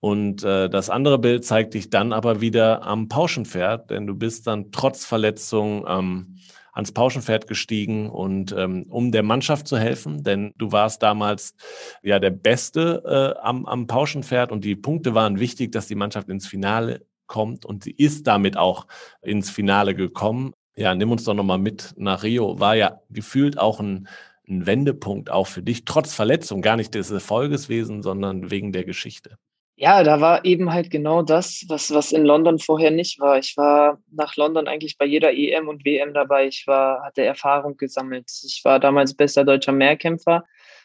Und 0.00 0.44
äh, 0.44 0.68
das 0.68 0.90
andere 0.90 1.18
Bild 1.18 1.44
zeigt 1.44 1.74
dich 1.74 1.88
dann 1.88 2.12
aber 2.12 2.40
wieder 2.40 2.82
am 2.82 3.08
Pauschenpferd, 3.08 3.90
denn 3.90 4.06
du 4.06 4.14
bist 4.14 4.46
dann 4.46 4.70
trotz 4.72 5.04
Verletzung 5.04 5.84
ähm, 5.88 6.36
ans 6.72 6.92
Pauschenpferd 6.92 7.46
gestiegen 7.46 8.10
und 8.10 8.52
ähm, 8.52 8.86
um 8.88 9.12
der 9.12 9.22
Mannschaft 9.22 9.68
zu 9.68 9.78
helfen, 9.78 10.24
denn 10.24 10.52
du 10.56 10.72
warst 10.72 11.02
damals 11.02 11.54
ja 12.02 12.18
der 12.18 12.30
Beste 12.30 13.02
äh, 13.06 13.40
am, 13.40 13.66
am 13.66 13.86
Pauschenpferd 13.86 14.52
und 14.52 14.64
die 14.64 14.76
Punkte 14.76 15.14
waren 15.14 15.38
wichtig, 15.38 15.72
dass 15.72 15.86
die 15.86 15.94
Mannschaft 15.94 16.28
ins 16.28 16.46
Finale 16.46 17.06
kommt 17.26 17.64
und 17.64 17.84
sie 17.84 17.92
ist 17.92 18.26
damit 18.26 18.56
auch 18.56 18.86
ins 19.22 19.50
Finale 19.50 19.94
gekommen. 19.94 20.52
Ja, 20.74 20.94
nimm 20.94 21.10
uns 21.10 21.24
doch 21.24 21.34
nochmal 21.34 21.58
mit 21.58 21.94
nach 21.96 22.22
Rio. 22.22 22.58
War 22.58 22.74
ja 22.74 23.00
gefühlt 23.10 23.58
auch 23.58 23.78
ein 23.78 24.08
ein 24.48 24.66
Wendepunkt 24.66 25.30
auch 25.30 25.46
für 25.46 25.62
dich, 25.62 25.84
trotz 25.84 26.14
Verletzung, 26.14 26.62
gar 26.62 26.76
nicht 26.76 26.94
des 26.94 27.10
Erfolgeswesen, 27.10 28.02
sondern 28.02 28.50
wegen 28.50 28.72
der 28.72 28.84
Geschichte? 28.84 29.38
Ja, 29.76 30.04
da 30.04 30.20
war 30.20 30.44
eben 30.44 30.72
halt 30.72 30.90
genau 30.90 31.22
das, 31.22 31.64
was, 31.68 31.92
was 31.92 32.12
in 32.12 32.24
London 32.24 32.58
vorher 32.58 32.90
nicht 32.90 33.18
war. 33.18 33.38
Ich 33.38 33.56
war 33.56 33.98
nach 34.10 34.36
London 34.36 34.68
eigentlich 34.68 34.98
bei 34.98 35.06
jeder 35.06 35.32
EM 35.32 35.66
und 35.66 35.84
WM 35.84 36.14
dabei. 36.14 36.46
Ich 36.46 36.66
war, 36.66 37.02
hatte 37.02 37.24
Erfahrung 37.24 37.76
gesammelt. 37.76 38.30
Ich 38.44 38.60
war 38.64 38.78
damals 38.78 39.14
bester 39.14 39.44
deutscher 39.44 39.72
Mehrkämpfer. 39.72 40.44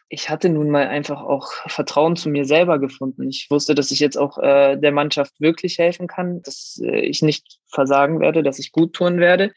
Ich 0.10 0.30
hatte 0.30 0.48
nun 0.48 0.70
mal 0.70 0.88
einfach 0.88 1.22
auch 1.22 1.52
Vertrauen 1.68 2.16
zu 2.16 2.30
mir 2.30 2.46
selber 2.46 2.80
gefunden. 2.80 3.28
Ich 3.28 3.48
wusste, 3.52 3.76
dass 3.76 3.92
ich 3.92 4.00
jetzt 4.00 4.18
auch 4.18 4.38
äh, 4.38 4.78
der 4.78 4.94
Mannschaft 4.94 5.40
wirklich 5.42 5.78
helfen 5.78 6.08
kann, 6.08 6.42
dass 6.44 6.82
äh, 6.82 7.02
ich 7.02 7.22
nicht 7.22 7.60
versagen 7.68 8.22
werde, 8.22 8.42
dass 8.42 8.58
ich 8.58 8.72
gut 8.72 8.94
tun 8.94 9.20
werde. 9.20 9.52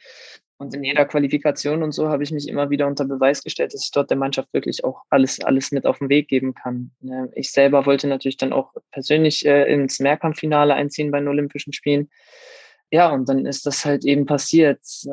Und 0.61 0.75
in 0.75 0.85
jeder 0.85 1.07
Qualifikation 1.07 1.83
und 1.83 1.93
so 1.93 2.11
habe 2.11 2.23
ich 2.23 2.33
mich 2.33 2.47
immer 2.47 2.69
wieder 2.69 2.87
unter 2.87 3.07
Beweis 3.07 3.43
gestellt, 3.43 3.73
dass 3.73 3.83
ich 3.83 3.93
dort 3.93 4.11
der 4.11 4.19
Mannschaft 4.19 4.53
wirklich 4.53 4.85
auch 4.85 5.05
alles, 5.09 5.41
alles 5.41 5.73
mit 5.73 5.87
auf 5.87 6.01
den 6.01 6.11
Weg 6.11 6.29
geben 6.29 6.53
kann. 6.53 6.91
Ich 7.35 7.51
selber 7.51 7.87
wollte 7.87 8.07
natürlich 8.07 8.37
dann 8.37 8.53
auch 8.53 8.75
persönlich 8.91 9.47
äh, 9.47 9.73
ins 9.73 10.01
Mehrkampffinale 10.01 10.75
einziehen 10.75 11.11
bei 11.11 11.19
den 11.19 11.29
Olympischen 11.29 11.73
Spielen. 11.73 12.11
Ja, 12.91 13.09
und 13.09 13.27
dann 13.31 13.47
ist 13.47 13.65
das 13.65 13.87
halt 13.87 14.05
eben 14.05 14.27
passiert. 14.27 14.81
Äh, 15.07 15.09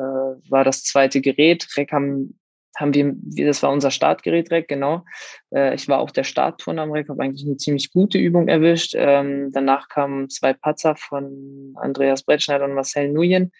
war 0.50 0.64
das 0.64 0.84
zweite 0.84 1.22
Gerät. 1.22 1.66
Rec 1.78 1.92
haben, 1.92 2.38
haben 2.76 2.92
wir, 2.92 3.14
das 3.46 3.62
war 3.62 3.72
unser 3.72 3.90
Startgerät 3.90 4.50
Rec, 4.50 4.68
genau. 4.68 5.02
Äh, 5.50 5.74
ich 5.74 5.88
war 5.88 6.00
auch 6.00 6.10
der 6.10 6.24
Startturner 6.24 6.82
am 6.82 6.92
Rec, 6.92 7.08
habe 7.08 7.22
eigentlich 7.22 7.46
eine 7.46 7.56
ziemlich 7.56 7.90
gute 7.90 8.18
Übung 8.18 8.48
erwischt. 8.48 8.92
Ähm, 8.94 9.50
danach 9.50 9.88
kamen 9.88 10.28
zwei 10.28 10.52
Patzer 10.52 10.94
von 10.94 11.72
Andreas 11.76 12.22
Brettschneider 12.22 12.66
und 12.66 12.74
Marcel 12.74 13.10
Nuyen 13.10 13.50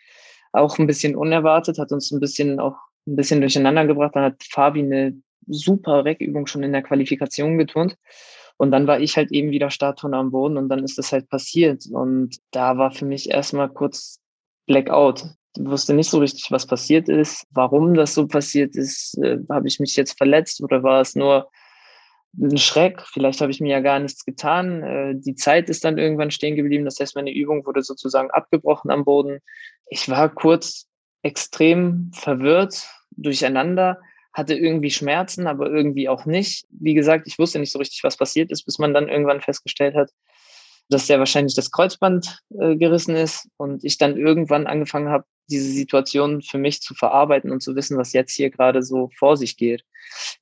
auch 0.53 0.79
ein 0.79 0.87
bisschen 0.87 1.17
unerwartet, 1.17 1.79
hat 1.79 1.93
uns 1.93 2.11
ein 2.11 2.21
bisschen 2.21 2.61
auch 2.61 2.77
ein 3.07 3.17
bisschen 3.17 3.41
durcheinander 3.41 3.87
gebracht. 3.87 4.15
Dann 4.15 4.25
hat 4.25 4.43
Fabi 4.43 4.81
eine 4.81 5.21
super 5.47 6.05
Reckübung 6.05 6.47
schon 6.47 6.63
in 6.63 6.73
der 6.73 6.83
Qualifikation 6.83 7.59
geturnt. 7.59 7.97
Und 8.57 8.73
dann 8.73 8.87
war 8.87 9.01
ich 9.01 9.17
halt 9.17 9.31
eben 9.31 9.51
wieder 9.51 9.71
Startturner 9.71 10.19
am 10.19 10.33
Boden 10.33 10.57
und 10.57 10.69
dann 10.69 10.83
ist 10.83 10.99
das 10.99 11.13
halt 11.13 11.29
passiert. 11.29 11.87
Und 11.91 12.37
da 12.51 12.77
war 12.77 12.91
für 12.91 13.05
mich 13.05 13.31
erstmal 13.31 13.69
kurz 13.69 14.19
Blackout. 14.67 15.25
Ich 15.57 15.65
wusste 15.65 15.95
nicht 15.95 16.11
so 16.11 16.19
richtig, 16.19 16.51
was 16.51 16.67
passiert 16.67 17.09
ist, 17.09 17.47
warum 17.51 17.95
das 17.95 18.15
so 18.15 18.27
passiert 18.27 18.77
ist. 18.77 19.17
Äh, 19.19 19.39
habe 19.49 19.69
ich 19.69 19.79
mich 19.81 19.97
jetzt 19.97 20.19
verletzt 20.19 20.63
oder 20.63 20.83
war 20.83 21.01
es 21.01 21.15
nur 21.15 21.49
ein 22.37 22.59
Schreck? 22.59 23.03
Vielleicht 23.03 23.41
habe 23.41 23.51
ich 23.51 23.61
mir 23.61 23.71
ja 23.71 23.81
gar 23.81 23.99
nichts 23.99 24.25
getan. 24.25 24.83
Äh, 24.83 25.15
die 25.17 25.35
Zeit 25.35 25.69
ist 25.71 25.85
dann 25.85 25.99
irgendwann 25.99 26.31
stehen 26.31 26.57
geblieben. 26.57 26.85
Das 26.85 27.01
heißt, 27.01 27.17
meine 27.17 27.33
Übung 27.33 27.65
wurde 27.67 27.83
sozusagen 27.83 28.31
abgebrochen 28.31 28.91
am 28.91 29.05
Boden 29.05 29.41
ich 29.91 30.09
war 30.09 30.29
kurz 30.29 30.87
extrem 31.23 32.11
verwirrt, 32.15 32.89
durcheinander, 33.11 34.01
hatte 34.33 34.55
irgendwie 34.55 34.91
Schmerzen, 34.91 35.47
aber 35.47 35.71
irgendwie 35.71 36.09
auch 36.09 36.25
nicht. 36.27 36.67
Wie 36.71 36.95
gesagt, 36.95 37.27
ich 37.27 37.39
wusste 37.39 37.59
nicht 37.59 37.73
so 37.73 37.79
richtig, 37.79 38.05
was 38.05 38.17
passiert 38.17 38.53
ist, 38.53 38.65
bis 38.65 38.79
man 38.79 38.95
dann 38.95 39.09
irgendwann 39.09 39.41
festgestellt 39.41 39.95
hat, 39.95 40.11
dass 40.89 41.07
der 41.07 41.19
wahrscheinlich 41.19 41.55
das 41.55 41.71
Kreuzband 41.71 42.41
äh, 42.59 42.77
gerissen 42.77 43.15
ist 43.15 43.49
und 43.57 43.85
ich 43.85 43.99
dann 43.99 44.17
irgendwann 44.17 44.67
angefangen 44.67 45.09
habe, 45.09 45.25
diese 45.51 45.71
Situation 45.71 46.43
für 46.43 46.59
mich 46.59 46.83
zu 46.83 46.95
verarbeiten 46.95 47.51
und 47.51 47.63
zu 47.63 47.75
wissen, 47.75 47.97
was 47.97 48.13
jetzt 48.13 48.35
hier 48.35 48.51
gerade 48.51 48.83
so 48.83 49.11
vor 49.17 49.37
sich 49.37 49.57
geht. 49.57 49.85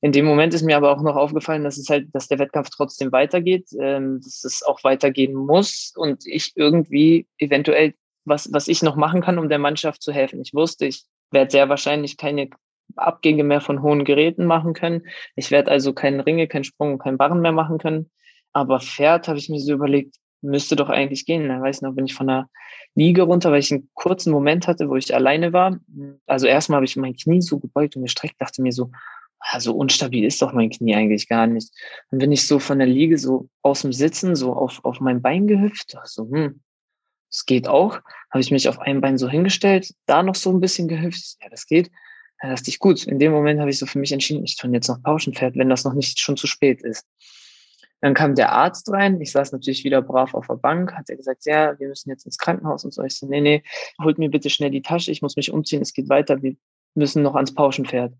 In 0.01 0.11
dem 0.11 0.25
Moment 0.25 0.53
ist 0.53 0.63
mir 0.63 0.77
aber 0.77 0.91
auch 0.91 1.01
noch 1.01 1.15
aufgefallen, 1.15 1.63
dass 1.63 1.77
es 1.77 1.89
halt, 1.89 2.07
dass 2.13 2.27
der 2.27 2.39
Wettkampf 2.39 2.69
trotzdem 2.69 3.11
weitergeht, 3.11 3.69
ähm, 3.79 4.19
dass 4.21 4.43
es 4.43 4.63
auch 4.63 4.83
weitergehen 4.83 5.33
muss 5.33 5.93
und 5.95 6.25
ich 6.25 6.53
irgendwie 6.55 7.27
eventuell 7.37 7.93
was, 8.25 8.51
was 8.51 8.67
ich 8.67 8.81
noch 8.81 8.95
machen 8.95 9.21
kann, 9.21 9.39
um 9.39 9.49
der 9.49 9.59
Mannschaft 9.59 10.01
zu 10.01 10.11
helfen. 10.11 10.41
Ich 10.41 10.53
wusste, 10.53 10.85
ich 10.85 11.05
werde 11.31 11.51
sehr 11.51 11.69
wahrscheinlich 11.69 12.17
keine 12.17 12.49
Abgänge 12.95 13.43
mehr 13.43 13.61
von 13.61 13.81
hohen 13.81 14.05
Geräten 14.05 14.45
machen 14.45 14.73
können. 14.73 15.07
Ich 15.35 15.51
werde 15.51 15.71
also 15.71 15.93
keinen 15.93 16.19
Ringe, 16.19 16.47
keinen 16.47 16.63
Sprung, 16.63 16.97
keinen 16.97 17.17
Barren 17.17 17.41
mehr 17.41 17.51
machen 17.51 17.77
können. 17.77 18.11
Aber 18.53 18.79
Pferd 18.79 19.27
habe 19.27 19.37
ich 19.37 19.49
mir 19.49 19.59
so 19.59 19.73
überlegt, 19.73 20.15
müsste 20.41 20.75
doch 20.75 20.89
eigentlich 20.89 21.25
gehen. 21.25 21.47
Da 21.47 21.61
weiß 21.61 21.77
ich 21.77 21.81
noch, 21.81 21.93
bin 21.93 22.05
ich 22.05 22.13
von 22.13 22.27
der 22.27 22.49
Liege 22.95 23.23
runter, 23.23 23.51
weil 23.51 23.59
ich 23.59 23.71
einen 23.71 23.89
kurzen 23.93 24.31
Moment 24.31 24.67
hatte, 24.67 24.89
wo 24.89 24.95
ich 24.95 25.13
alleine 25.13 25.53
war. 25.53 25.79
Also 26.25 26.47
erstmal 26.47 26.77
habe 26.77 26.85
ich 26.85 26.95
mein 26.95 27.15
Knie 27.15 27.41
so 27.41 27.59
gebeugt 27.59 27.95
und 27.95 28.03
gestreckt, 28.03 28.35
dachte 28.39 28.61
mir 28.61 28.71
so, 28.71 28.91
ah, 29.39 29.59
so 29.59 29.73
unstabil 29.73 30.23
ist 30.25 30.41
doch 30.41 30.53
mein 30.53 30.69
Knie 30.69 30.95
eigentlich 30.95 31.27
gar 31.27 31.47
nicht. 31.47 31.71
Dann 32.11 32.19
bin 32.19 32.31
ich 32.31 32.47
so 32.47 32.59
von 32.59 32.79
der 32.79 32.87
Liege 32.87 33.17
so 33.17 33.49
aus 33.61 33.81
dem 33.81 33.93
Sitzen 33.93 34.35
so 34.35 34.53
auf, 34.53 34.83
auf 34.83 34.99
mein 34.99 35.21
Bein 35.21 35.47
gehüpft. 35.47 35.95
So, 36.05 36.29
hm, 36.29 36.61
das 37.29 37.45
geht 37.45 37.67
auch. 37.67 37.99
Habe 38.31 38.41
ich 38.41 38.51
mich 38.51 38.69
auf 38.69 38.79
ein 38.79 39.01
Bein 39.01 39.17
so 39.17 39.29
hingestellt, 39.29 39.93
da 40.05 40.23
noch 40.23 40.35
so 40.35 40.51
ein 40.51 40.59
bisschen 40.59 40.87
gehüpft. 40.87 41.37
Ja, 41.41 41.49
das 41.49 41.65
geht. 41.65 41.91
Da 42.41 42.49
dachte 42.49 42.69
ich, 42.69 42.79
gut, 42.79 43.03
in 43.05 43.19
dem 43.19 43.31
Moment 43.31 43.59
habe 43.59 43.69
ich 43.69 43.79
so 43.79 43.85
für 43.85 43.99
mich 43.99 44.11
entschieden, 44.11 44.43
ich 44.43 44.57
tue 44.57 44.71
jetzt 44.71 44.87
noch 44.87 45.01
Pauschenpferd, 45.01 45.55
wenn 45.55 45.69
das 45.69 45.83
noch 45.83 45.93
nicht 45.93 46.19
schon 46.19 46.37
zu 46.37 46.45
spät 46.45 46.83
ist. 46.83 47.05
Dann 48.01 48.13
kam 48.13 48.35
der 48.35 48.51
Arzt 48.51 48.91
rein. 48.91 49.19
Ich 49.21 49.31
saß 49.31 49.51
natürlich 49.51 49.83
wieder 49.83 50.01
brav 50.01 50.33
auf 50.33 50.47
der 50.47 50.55
Bank. 50.55 50.93
Hat 50.93 51.09
er 51.09 51.17
gesagt, 51.17 51.45
ja, 51.45 51.77
wir 51.79 51.87
müssen 51.87 52.09
jetzt 52.09 52.25
ins 52.25 52.37
Krankenhaus 52.37 52.85
und 52.85 52.93
so. 52.93 53.03
Ich 53.03 53.17
so, 53.17 53.27
nee, 53.27 53.41
nee, 53.41 53.63
holt 54.01 54.19
mir 54.19 54.29
bitte 54.29 54.49
schnell 54.49 54.69
die 54.69 54.81
Tasche. 54.81 55.11
Ich 55.11 55.21
muss 55.21 55.35
mich 55.35 55.51
umziehen. 55.51 55.81
Es 55.81 55.93
geht 55.93 56.09
weiter. 56.09 56.41
Wir 56.41 56.55
müssen 56.93 57.23
noch 57.23 57.35
ans 57.35 57.53
Pauschenpferd. 57.53 58.13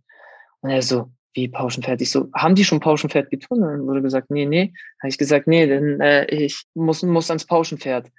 Und 0.61 0.69
er 0.71 0.81
so, 0.81 1.11
wie 1.33 1.47
Pauschenpferd? 1.47 2.01
Ich 2.01 2.09
so, 2.09 2.29
haben 2.33 2.55
die 2.55 2.65
schon 2.65 2.79
Pauschenpferd 2.79 3.29
getan? 3.29 3.61
Und 3.61 3.69
dann 3.69 3.85
wurde 3.85 4.01
gesagt, 4.01 4.31
nee, 4.31 4.45
nee. 4.45 4.73
Habe 4.99 5.09
ich 5.09 5.17
gesagt, 5.17 5.47
nee, 5.47 5.67
denn 5.67 6.01
äh, 6.01 6.25
ich 6.25 6.63
muss, 6.73 7.03
muss 7.03 7.29
ans 7.29 7.45
Pauschenpferd. 7.45 8.11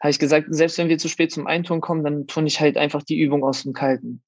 Habe 0.00 0.10
ich 0.10 0.18
gesagt, 0.18 0.46
selbst 0.50 0.78
wenn 0.78 0.88
wir 0.88 0.98
zu 0.98 1.08
spät 1.08 1.30
zum 1.30 1.46
Eintun 1.46 1.80
kommen, 1.80 2.02
dann 2.02 2.26
tun 2.26 2.46
ich 2.46 2.60
halt 2.60 2.76
einfach 2.76 3.02
die 3.02 3.20
Übung 3.20 3.44
aus 3.44 3.62
dem 3.62 3.72
Kalten 3.72 4.22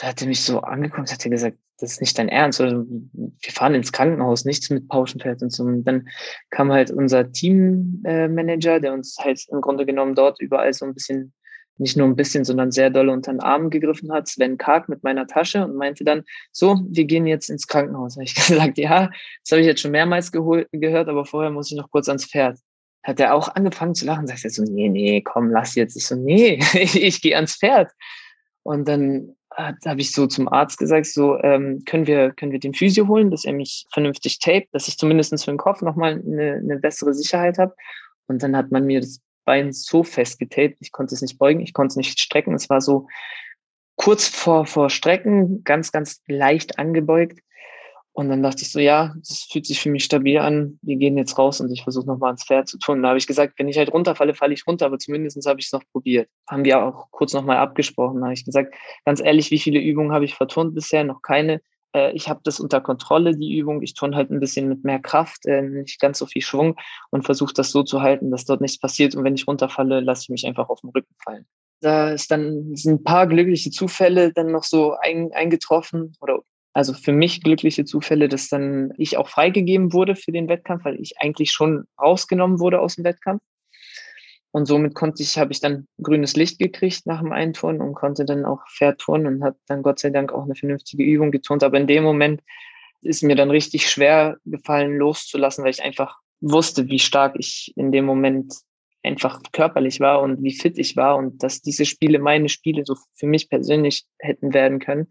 da 0.00 0.08
hat 0.08 0.22
er 0.22 0.28
mich 0.28 0.42
so 0.42 0.60
angeguckt, 0.60 1.12
hat 1.12 1.24
er 1.24 1.30
gesagt, 1.30 1.58
das 1.78 1.92
ist 1.92 2.00
nicht 2.00 2.18
dein 2.18 2.28
Ernst, 2.28 2.60
oder 2.60 2.84
wir 2.86 3.52
fahren 3.52 3.74
ins 3.74 3.92
Krankenhaus, 3.92 4.44
nichts 4.46 4.70
mit 4.70 4.88
Pauschenpferd 4.88 5.42
und 5.42 5.52
so. 5.52 5.64
Und 5.64 5.84
dann 5.84 6.08
kam 6.48 6.72
halt 6.72 6.90
unser 6.90 7.30
Teammanager, 7.30 8.80
der 8.80 8.94
uns 8.94 9.16
halt 9.18 9.44
im 9.50 9.60
Grunde 9.60 9.84
genommen 9.84 10.14
dort 10.14 10.40
überall 10.40 10.72
so 10.72 10.86
ein 10.86 10.94
bisschen, 10.94 11.34
nicht 11.76 11.98
nur 11.98 12.06
ein 12.06 12.16
bisschen, 12.16 12.44
sondern 12.44 12.70
sehr 12.70 12.88
doll 12.88 13.10
unter 13.10 13.32
den 13.32 13.40
Arm 13.40 13.68
gegriffen 13.68 14.10
hat, 14.10 14.28
Sven 14.28 14.56
Karg 14.56 14.88
mit 14.88 15.02
meiner 15.02 15.26
Tasche 15.26 15.64
und 15.64 15.76
meinte 15.76 16.04
dann, 16.04 16.22
so, 16.50 16.80
wir 16.88 17.04
gehen 17.04 17.26
jetzt 17.26 17.50
ins 17.50 17.66
Krankenhaus. 17.66 18.14
Habe 18.16 18.24
ich 18.24 18.34
gesagt, 18.34 18.78
ja, 18.78 19.10
das 19.44 19.52
habe 19.52 19.60
ich 19.60 19.66
jetzt 19.66 19.82
schon 19.82 19.90
mehrmals 19.90 20.32
gehört, 20.32 21.08
aber 21.08 21.26
vorher 21.26 21.50
muss 21.50 21.70
ich 21.70 21.76
noch 21.76 21.90
kurz 21.90 22.08
ans 22.08 22.24
Pferd. 22.24 22.58
Hat 23.02 23.20
er 23.20 23.34
auch 23.34 23.54
angefangen 23.54 23.94
zu 23.94 24.06
lachen, 24.06 24.26
sagt 24.26 24.44
er 24.44 24.50
so, 24.50 24.62
nee, 24.62 24.88
nee, 24.88 25.22
komm, 25.22 25.50
lass 25.50 25.74
jetzt. 25.74 25.96
Ich 25.96 26.06
so, 26.06 26.16
nee, 26.16 26.58
ich 26.74 27.20
gehe 27.20 27.36
ans 27.36 27.56
Pferd. 27.56 27.90
Und 28.62 28.86
dann 28.86 29.36
habe 29.56 30.00
ich 30.00 30.12
so 30.12 30.26
zum 30.26 30.48
Arzt 30.48 30.78
gesagt, 30.78 31.06
so 31.06 31.38
ähm, 31.42 31.82
können 31.84 32.06
wir 32.06 32.30
können 32.32 32.52
wir 32.52 32.60
den 32.60 32.74
Physio 32.74 33.08
holen, 33.08 33.30
dass 33.30 33.44
er 33.44 33.52
mich 33.52 33.86
vernünftig 33.92 34.38
tape, 34.38 34.66
dass 34.72 34.88
ich 34.88 34.96
zumindest 34.96 35.44
für 35.44 35.50
den 35.50 35.58
Kopf 35.58 35.82
nochmal 35.82 36.22
eine, 36.24 36.60
eine 36.62 36.78
bessere 36.78 37.14
Sicherheit 37.14 37.58
habe. 37.58 37.74
Und 38.26 38.42
dann 38.42 38.56
hat 38.56 38.70
man 38.70 38.86
mir 38.86 39.00
das 39.00 39.20
Bein 39.44 39.72
so 39.72 40.04
festgetaped, 40.04 40.76
ich 40.80 40.92
konnte 40.92 41.14
es 41.14 41.22
nicht 41.22 41.38
beugen, 41.38 41.60
ich 41.60 41.72
konnte 41.72 41.92
es 41.92 41.96
nicht 41.96 42.20
strecken. 42.20 42.54
Es 42.54 42.70
war 42.70 42.80
so 42.80 43.08
kurz 43.96 44.28
vor 44.28 44.66
vor 44.66 44.88
Strecken, 44.90 45.64
ganz 45.64 45.90
ganz 45.90 46.22
leicht 46.28 46.78
angebeugt. 46.78 47.40
Und 48.12 48.28
dann 48.28 48.42
dachte 48.42 48.62
ich 48.62 48.72
so, 48.72 48.80
ja, 48.80 49.14
das 49.16 49.46
fühlt 49.50 49.66
sich 49.66 49.80
für 49.80 49.88
mich 49.88 50.04
stabil 50.04 50.38
an. 50.38 50.78
Wir 50.82 50.96
gehen 50.96 51.16
jetzt 51.16 51.38
raus 51.38 51.60
und 51.60 51.70
ich 51.72 51.82
versuche 51.84 52.06
nochmal 52.06 52.30
ans 52.30 52.44
Pferd 52.44 52.68
zu 52.68 52.78
tun. 52.78 53.02
Da 53.02 53.10
habe 53.10 53.18
ich 53.18 53.26
gesagt, 53.26 53.54
wenn 53.58 53.68
ich 53.68 53.78
halt 53.78 53.92
runterfalle, 53.92 54.34
falle 54.34 54.52
ich 54.52 54.66
runter, 54.66 54.86
aber 54.86 54.98
zumindest 54.98 55.46
habe 55.46 55.60
ich 55.60 55.66
es 55.66 55.72
noch 55.72 55.84
probiert. 55.92 56.28
Haben 56.48 56.64
wir 56.64 56.82
auch 56.82 57.10
kurz 57.12 57.32
nochmal 57.32 57.58
abgesprochen. 57.58 58.20
Da 58.20 58.26
habe 58.26 58.34
ich 58.34 58.44
gesagt, 58.44 58.74
ganz 59.04 59.20
ehrlich, 59.20 59.50
wie 59.50 59.58
viele 59.58 59.78
Übungen 59.80 60.12
habe 60.12 60.24
ich 60.24 60.34
verturnt 60.34 60.74
bisher? 60.74 61.04
Noch 61.04 61.22
keine. 61.22 61.60
Äh, 61.94 62.12
ich 62.12 62.28
habe 62.28 62.40
das 62.42 62.58
unter 62.58 62.80
Kontrolle, 62.80 63.36
die 63.36 63.56
Übung. 63.56 63.80
Ich 63.80 63.94
turne 63.94 64.16
halt 64.16 64.30
ein 64.30 64.40
bisschen 64.40 64.68
mit 64.68 64.84
mehr 64.84 64.98
Kraft, 64.98 65.46
äh, 65.46 65.62
nicht 65.62 66.00
ganz 66.00 66.18
so 66.18 66.26
viel 66.26 66.42
Schwung 66.42 66.76
und 67.10 67.24
versuche 67.24 67.54
das 67.54 67.70
so 67.70 67.84
zu 67.84 68.02
halten, 68.02 68.30
dass 68.32 68.44
dort 68.44 68.60
nichts 68.60 68.78
passiert. 68.78 69.14
Und 69.14 69.22
wenn 69.24 69.34
ich 69.34 69.46
runterfalle, 69.46 70.00
lasse 70.00 70.24
ich 70.24 70.28
mich 70.30 70.46
einfach 70.46 70.68
auf 70.68 70.80
den 70.80 70.90
Rücken 70.90 71.14
fallen 71.24 71.46
da 71.80 72.10
ist 72.10 72.30
dann 72.30 72.76
sind 72.76 73.00
ein 73.00 73.04
paar 73.04 73.26
glückliche 73.26 73.70
Zufälle 73.70 74.32
dann 74.32 74.52
noch 74.52 74.64
so 74.64 74.94
ein, 75.00 75.32
eingetroffen 75.32 76.14
oder 76.20 76.40
also 76.72 76.94
für 76.94 77.12
mich 77.12 77.42
glückliche 77.42 77.84
Zufälle, 77.84 78.28
dass 78.28 78.48
dann 78.48 78.92
ich 78.96 79.16
auch 79.16 79.28
freigegeben 79.28 79.92
wurde 79.92 80.14
für 80.14 80.32
den 80.32 80.48
Wettkampf, 80.48 80.84
weil 80.84 81.00
ich 81.00 81.20
eigentlich 81.20 81.50
schon 81.50 81.84
rausgenommen 82.00 82.60
wurde 82.60 82.80
aus 82.80 82.96
dem 82.96 83.04
Wettkampf. 83.04 83.42
Und 84.52 84.66
somit 84.66 84.94
konnte 84.94 85.22
ich, 85.22 85.38
habe 85.38 85.52
ich 85.52 85.60
dann 85.60 85.86
grünes 86.02 86.34
Licht 86.34 86.58
gekriegt 86.58 87.06
nach 87.06 87.20
dem 87.20 87.32
Einturnen 87.32 87.80
und 87.80 87.94
konnte 87.94 88.24
dann 88.24 88.44
auch 88.44 88.60
fair 88.68 88.96
turnen 88.96 89.26
und 89.26 89.44
habe 89.44 89.56
dann 89.66 89.82
Gott 89.82 90.00
sei 90.00 90.10
Dank 90.10 90.32
auch 90.32 90.44
eine 90.44 90.56
vernünftige 90.56 91.04
Übung 91.04 91.30
geturnt. 91.30 91.62
Aber 91.62 91.78
in 91.78 91.86
dem 91.86 92.02
Moment 92.02 92.42
ist 93.00 93.22
mir 93.22 93.36
dann 93.36 93.50
richtig 93.50 93.88
schwer 93.88 94.38
gefallen, 94.44 94.96
loszulassen, 94.96 95.64
weil 95.64 95.70
ich 95.70 95.82
einfach 95.82 96.18
wusste, 96.40 96.88
wie 96.88 96.98
stark 96.98 97.36
ich 97.38 97.72
in 97.76 97.92
dem 97.92 98.04
Moment 98.04 98.54
einfach 99.02 99.40
körperlich 99.52 100.00
war 100.00 100.20
und 100.20 100.42
wie 100.42 100.54
fit 100.54 100.78
ich 100.78 100.96
war 100.96 101.16
und 101.16 101.42
dass 101.42 101.62
diese 101.62 101.84
Spiele 101.84 102.18
meine 102.18 102.48
Spiele 102.48 102.84
so 102.84 102.96
für 103.14 103.26
mich 103.26 103.48
persönlich 103.48 104.04
hätten 104.18 104.52
werden 104.52 104.78
können. 104.78 105.08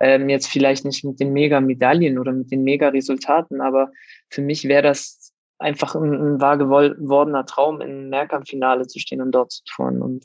Ähm, 0.00 0.28
jetzt 0.28 0.48
vielleicht 0.48 0.84
nicht 0.84 1.04
mit 1.04 1.20
den 1.20 1.32
Mega-Medaillen 1.32 2.18
oder 2.18 2.32
mit 2.32 2.50
den 2.50 2.64
Mega-Resultaten, 2.64 3.60
aber 3.60 3.90
für 4.28 4.42
mich 4.42 4.64
wäre 4.64 4.82
das 4.82 5.32
einfach 5.58 5.94
ein, 5.94 6.12
ein 6.12 6.40
wahr 6.40 6.58
gewordener 6.58 7.44
Traum, 7.46 7.80
im 7.80 8.08
Mehrkampffinale 8.10 8.86
zu 8.86 8.98
stehen 8.98 9.20
und 9.20 9.32
dort 9.32 9.52
zu 9.52 9.62
touren. 9.64 10.02
Und 10.02 10.24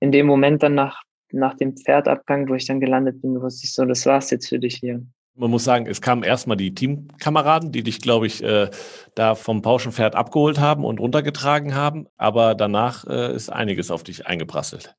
in 0.00 0.12
dem 0.12 0.26
Moment 0.26 0.62
dann 0.62 0.74
nach, 0.74 1.02
nach 1.32 1.54
dem 1.54 1.76
Pferdabgang, 1.76 2.48
wo 2.48 2.54
ich 2.54 2.66
dann 2.66 2.80
gelandet 2.80 3.20
bin, 3.22 3.40
wusste 3.40 3.66
ich 3.66 3.74
so, 3.74 3.84
das 3.84 4.06
war's 4.06 4.30
jetzt 4.30 4.48
für 4.48 4.58
dich 4.58 4.76
hier. 4.76 5.04
Man 5.36 5.50
muss 5.50 5.64
sagen, 5.64 5.86
es 5.86 6.00
kamen 6.00 6.22
erstmal 6.22 6.56
die 6.56 6.74
Teamkameraden, 6.74 7.72
die 7.72 7.82
dich, 7.82 8.00
glaube 8.00 8.26
ich, 8.26 8.42
äh, 8.42 8.70
da 9.16 9.34
vom 9.34 9.62
Pauschenpferd 9.62 10.14
abgeholt 10.14 10.60
haben 10.60 10.84
und 10.84 11.00
runtergetragen 11.00 11.74
haben. 11.74 12.06
Aber 12.16 12.54
danach 12.54 13.04
äh, 13.06 13.34
ist 13.34 13.50
einiges 13.50 13.90
auf 13.90 14.04
dich 14.04 14.26
eingeprasselt 14.26 14.94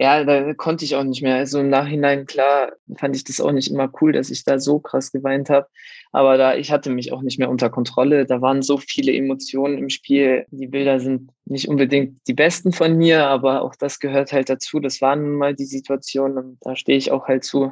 ja, 0.00 0.24
da 0.24 0.54
konnte 0.54 0.86
ich 0.86 0.96
auch 0.96 1.04
nicht 1.04 1.20
mehr. 1.20 1.36
Also 1.36 1.60
im 1.60 1.68
Nachhinein, 1.68 2.24
klar, 2.24 2.72
fand 2.96 3.14
ich 3.14 3.24
das 3.24 3.38
auch 3.38 3.52
nicht 3.52 3.70
immer 3.70 3.92
cool, 4.00 4.12
dass 4.12 4.30
ich 4.30 4.44
da 4.44 4.58
so 4.58 4.78
krass 4.78 5.12
geweint 5.12 5.50
habe. 5.50 5.66
Aber 6.10 6.38
da, 6.38 6.54
ich 6.54 6.72
hatte 6.72 6.88
mich 6.88 7.12
auch 7.12 7.20
nicht 7.20 7.38
mehr 7.38 7.50
unter 7.50 7.68
Kontrolle. 7.68 8.24
Da 8.24 8.40
waren 8.40 8.62
so 8.62 8.78
viele 8.78 9.12
Emotionen 9.12 9.76
im 9.76 9.90
Spiel. 9.90 10.46
Die 10.52 10.68
Bilder 10.68 11.00
sind 11.00 11.32
nicht 11.44 11.68
unbedingt 11.68 12.18
die 12.26 12.32
besten 12.32 12.72
von 12.72 12.96
mir, 12.96 13.26
aber 13.26 13.60
auch 13.60 13.74
das 13.76 13.98
gehört 13.98 14.32
halt 14.32 14.48
dazu. 14.48 14.80
Das 14.80 15.02
waren 15.02 15.20
nun 15.20 15.36
mal 15.36 15.54
die 15.54 15.66
Situationen 15.66 16.38
und 16.38 16.58
da 16.62 16.76
stehe 16.76 16.96
ich 16.96 17.12
auch 17.12 17.28
halt 17.28 17.44
zu. 17.44 17.70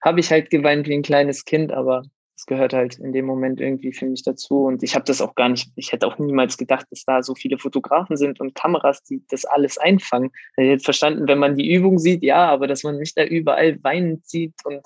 Habe 0.00 0.20
ich 0.20 0.30
halt 0.30 0.48
geweint 0.48 0.88
wie 0.88 0.94
ein 0.94 1.02
kleines 1.02 1.44
Kind, 1.44 1.72
aber 1.72 2.04
das 2.36 2.44
gehört 2.44 2.74
halt 2.74 2.98
in 2.98 3.12
dem 3.12 3.24
Moment 3.24 3.60
irgendwie 3.60 3.94
für 3.94 4.04
mich 4.04 4.22
dazu. 4.22 4.64
Und 4.64 4.82
ich 4.82 4.94
habe 4.94 5.06
das 5.06 5.22
auch 5.22 5.34
gar 5.34 5.48
nicht, 5.48 5.70
ich 5.74 5.92
hätte 5.92 6.06
auch 6.06 6.18
niemals 6.18 6.58
gedacht, 6.58 6.86
dass 6.90 7.04
da 7.04 7.22
so 7.22 7.34
viele 7.34 7.56
Fotografen 7.56 8.18
sind 8.18 8.40
und 8.40 8.54
Kameras, 8.54 9.02
die 9.04 9.22
das 9.28 9.46
alles 9.46 9.78
einfangen. 9.78 10.30
Ich 10.58 10.68
hätte 10.68 10.84
verstanden, 10.84 11.26
wenn 11.28 11.38
man 11.38 11.56
die 11.56 11.72
Übung 11.72 11.98
sieht, 11.98 12.22
ja, 12.22 12.46
aber 12.46 12.66
dass 12.66 12.82
man 12.84 12.98
mich 12.98 13.14
da 13.14 13.24
überall 13.24 13.82
weinend 13.82 14.26
sieht 14.26 14.54
und 14.64 14.82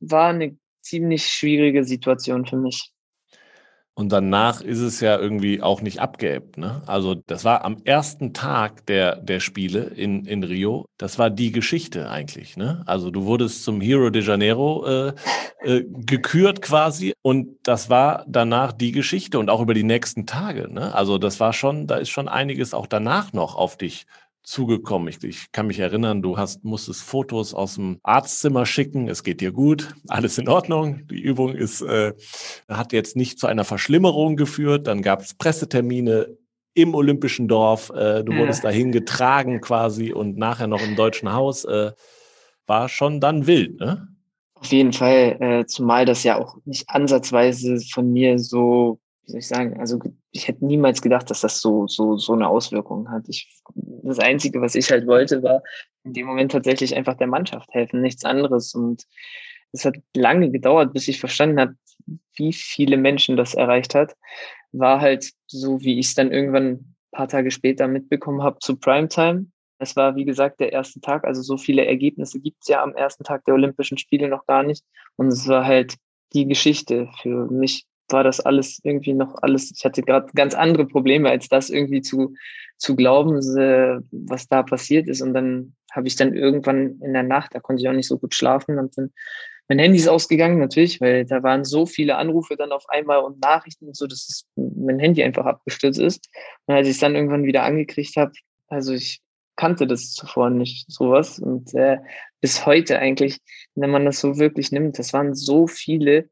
war 0.00 0.30
eine 0.30 0.58
ziemlich 0.82 1.26
schwierige 1.26 1.84
Situation 1.84 2.44
für 2.46 2.56
mich. 2.56 2.90
Und 3.98 4.12
danach 4.12 4.60
ist 4.60 4.80
es 4.80 5.00
ja 5.00 5.18
irgendwie 5.18 5.62
auch 5.62 5.80
nicht 5.80 6.00
abgeebbt. 6.00 6.58
Ne? 6.58 6.82
Also 6.84 7.14
das 7.14 7.46
war 7.46 7.64
am 7.64 7.78
ersten 7.82 8.34
Tag 8.34 8.84
der, 8.84 9.16
der 9.16 9.40
Spiele 9.40 9.84
in, 9.84 10.26
in 10.26 10.44
Rio. 10.44 10.84
Das 10.98 11.18
war 11.18 11.30
die 11.30 11.50
Geschichte 11.50 12.10
eigentlich. 12.10 12.58
Ne? 12.58 12.82
Also 12.84 13.10
du 13.10 13.24
wurdest 13.24 13.64
zum 13.64 13.80
Hero 13.80 14.10
de 14.10 14.22
Janeiro 14.22 14.84
äh, 14.86 15.14
äh, 15.62 15.84
gekürt 15.88 16.60
quasi. 16.60 17.14
Und 17.22 17.56
das 17.62 17.88
war 17.88 18.26
danach 18.28 18.72
die 18.72 18.92
Geschichte 18.92 19.38
und 19.38 19.48
auch 19.48 19.62
über 19.62 19.72
die 19.72 19.82
nächsten 19.82 20.26
Tage. 20.26 20.70
Ne? 20.70 20.94
Also 20.94 21.16
das 21.16 21.40
war 21.40 21.54
schon, 21.54 21.86
da 21.86 21.96
ist 21.96 22.10
schon 22.10 22.28
einiges 22.28 22.74
auch 22.74 22.86
danach 22.86 23.32
noch 23.32 23.54
auf 23.54 23.78
dich 23.78 24.06
zugekommen. 24.46 25.08
Ich, 25.08 25.22
ich, 25.24 25.52
kann 25.52 25.66
mich 25.66 25.80
erinnern, 25.80 26.22
du 26.22 26.38
hast, 26.38 26.64
musstest 26.64 27.02
Fotos 27.02 27.52
aus 27.52 27.74
dem 27.74 27.98
Arztzimmer 28.02 28.64
schicken. 28.64 29.08
Es 29.08 29.24
geht 29.24 29.40
dir 29.40 29.52
gut, 29.52 29.94
alles 30.08 30.38
in 30.38 30.48
Ordnung. 30.48 31.06
Die 31.08 31.20
Übung 31.20 31.54
ist, 31.54 31.82
äh, 31.82 32.14
hat 32.68 32.92
jetzt 32.92 33.16
nicht 33.16 33.38
zu 33.38 33.48
einer 33.48 33.64
Verschlimmerung 33.64 34.36
geführt. 34.36 34.86
Dann 34.86 35.02
gab 35.02 35.20
es 35.20 35.34
Pressetermine. 35.34 36.36
im 36.74 36.94
Olympischen 36.94 37.48
Dorf. 37.48 37.90
Äh, 37.90 38.22
du 38.22 38.36
wurdest 38.36 38.62
ja. 38.62 38.70
dahin 38.70 38.92
getragen 38.92 39.62
quasi 39.62 40.12
und 40.12 40.36
nachher 40.36 40.66
noch 40.66 40.82
im 40.82 40.94
Deutschen 40.94 41.32
Haus. 41.32 41.64
Äh, 41.64 41.92
war 42.66 42.88
schon 42.88 43.20
dann 43.20 43.46
wild, 43.46 43.80
ne? 43.80 44.08
Auf 44.54 44.72
jeden 44.72 44.92
Fall, 44.92 45.36
äh, 45.40 45.66
zumal 45.66 46.04
das 46.04 46.22
ja 46.22 46.38
auch 46.38 46.56
nicht 46.64 46.88
ansatzweise 46.88 47.78
von 47.92 48.12
mir 48.12 48.38
so, 48.38 48.98
wie 49.26 49.32
soll 49.32 49.38
ich 49.40 49.48
sagen, 49.48 49.80
also 49.80 49.98
ich 50.30 50.46
hätte 50.46 50.64
niemals 50.64 51.02
gedacht, 51.02 51.28
dass 51.30 51.40
das 51.40 51.60
so, 51.60 51.88
so, 51.88 52.16
so 52.16 52.32
eine 52.32 52.48
Auswirkung 52.48 53.10
hat. 53.10 53.28
Ich, 53.28 53.60
das 53.74 54.20
Einzige, 54.20 54.60
was 54.60 54.76
ich 54.76 54.90
halt 54.90 55.06
wollte, 55.06 55.42
war 55.42 55.62
in 56.04 56.12
dem 56.12 56.26
Moment 56.26 56.52
tatsächlich 56.52 56.94
einfach 56.94 57.16
der 57.16 57.26
Mannschaft 57.26 57.68
helfen, 57.74 58.00
nichts 58.00 58.24
anderes. 58.24 58.72
Und 58.74 59.04
es 59.72 59.84
hat 59.84 59.96
lange 60.14 60.50
gedauert, 60.50 60.92
bis 60.92 61.08
ich 61.08 61.18
verstanden 61.18 61.58
habe, 61.58 61.74
wie 62.36 62.52
viele 62.52 62.96
Menschen 62.96 63.36
das 63.36 63.54
erreicht 63.54 63.96
hat. 63.96 64.14
War 64.70 65.00
halt 65.00 65.32
so, 65.48 65.80
wie 65.80 65.98
ich 65.98 66.06
es 66.06 66.14
dann 66.14 66.30
irgendwann 66.30 66.66
ein 66.66 66.96
paar 67.10 67.26
Tage 67.26 67.50
später 67.50 67.88
mitbekommen 67.88 68.44
habe 68.44 68.60
zu 68.60 68.76
Primetime. 68.76 69.46
Es 69.78 69.96
war, 69.96 70.14
wie 70.14 70.24
gesagt, 70.24 70.60
der 70.60 70.72
erste 70.72 71.00
Tag. 71.00 71.24
Also 71.24 71.42
so 71.42 71.56
viele 71.56 71.84
Ergebnisse 71.84 72.38
gibt 72.38 72.58
es 72.62 72.68
ja 72.68 72.80
am 72.80 72.94
ersten 72.94 73.24
Tag 73.24 73.44
der 73.44 73.54
Olympischen 73.54 73.98
Spiele 73.98 74.28
noch 74.28 74.46
gar 74.46 74.62
nicht. 74.62 74.84
Und 75.16 75.28
es 75.28 75.48
war 75.48 75.66
halt 75.66 75.96
die 76.32 76.46
Geschichte. 76.46 77.08
Für 77.20 77.50
mich 77.50 77.86
war 78.08 78.24
das 78.24 78.40
alles 78.40 78.80
irgendwie 78.82 79.12
noch 79.12 79.34
alles. 79.42 79.72
Ich 79.76 79.84
hatte 79.84 80.02
gerade 80.02 80.28
ganz 80.34 80.54
andere 80.54 80.86
Probleme, 80.86 81.30
als 81.30 81.48
das 81.48 81.70
irgendwie 81.70 82.02
zu, 82.02 82.34
zu 82.76 82.96
glauben, 82.96 83.36
was 83.38 84.48
da 84.48 84.62
passiert 84.62 85.08
ist. 85.08 85.22
Und 85.22 85.34
dann 85.34 85.74
habe 85.92 86.08
ich 86.08 86.16
dann 86.16 86.34
irgendwann 86.34 87.00
in 87.00 87.12
der 87.12 87.22
Nacht, 87.22 87.54
da 87.54 87.60
konnte 87.60 87.82
ich 87.82 87.88
auch 87.88 87.94
nicht 87.94 88.08
so 88.08 88.18
gut 88.18 88.34
schlafen, 88.34 88.78
und 88.78 88.96
dann 88.96 89.12
mein 89.68 89.78
Handy 89.80 89.98
ist 89.98 90.08
ausgegangen 90.08 90.58
natürlich, 90.58 91.00
weil 91.00 91.24
da 91.24 91.42
waren 91.42 91.64
so 91.64 91.86
viele 91.86 92.16
Anrufe 92.16 92.56
dann 92.56 92.70
auf 92.70 92.88
einmal 92.88 93.18
und 93.18 93.40
Nachrichten 93.40 93.86
und 93.86 93.96
so, 93.96 94.06
dass 94.06 94.28
es, 94.28 94.46
mein 94.54 95.00
Handy 95.00 95.24
einfach 95.24 95.44
abgestürzt 95.44 95.98
ist. 95.98 96.28
Und 96.66 96.74
als 96.76 96.86
ich 96.86 96.94
es 96.94 97.00
dann 97.00 97.16
irgendwann 97.16 97.44
wieder 97.44 97.64
angekriegt 97.64 98.16
habe, 98.16 98.32
also 98.68 98.92
ich 98.92 99.22
kannte 99.56 99.86
das 99.86 100.12
zuvor 100.12 100.50
nicht, 100.50 100.90
sowas. 100.90 101.38
Und 101.38 101.74
äh, 101.74 101.98
bis 102.40 102.64
heute 102.64 102.98
eigentlich, 102.98 103.38
wenn 103.74 103.90
man 103.90 104.04
das 104.04 104.20
so 104.20 104.38
wirklich 104.38 104.70
nimmt, 104.70 104.98
das 104.98 105.12
waren 105.12 105.34
so 105.34 105.66
viele, 105.66 106.28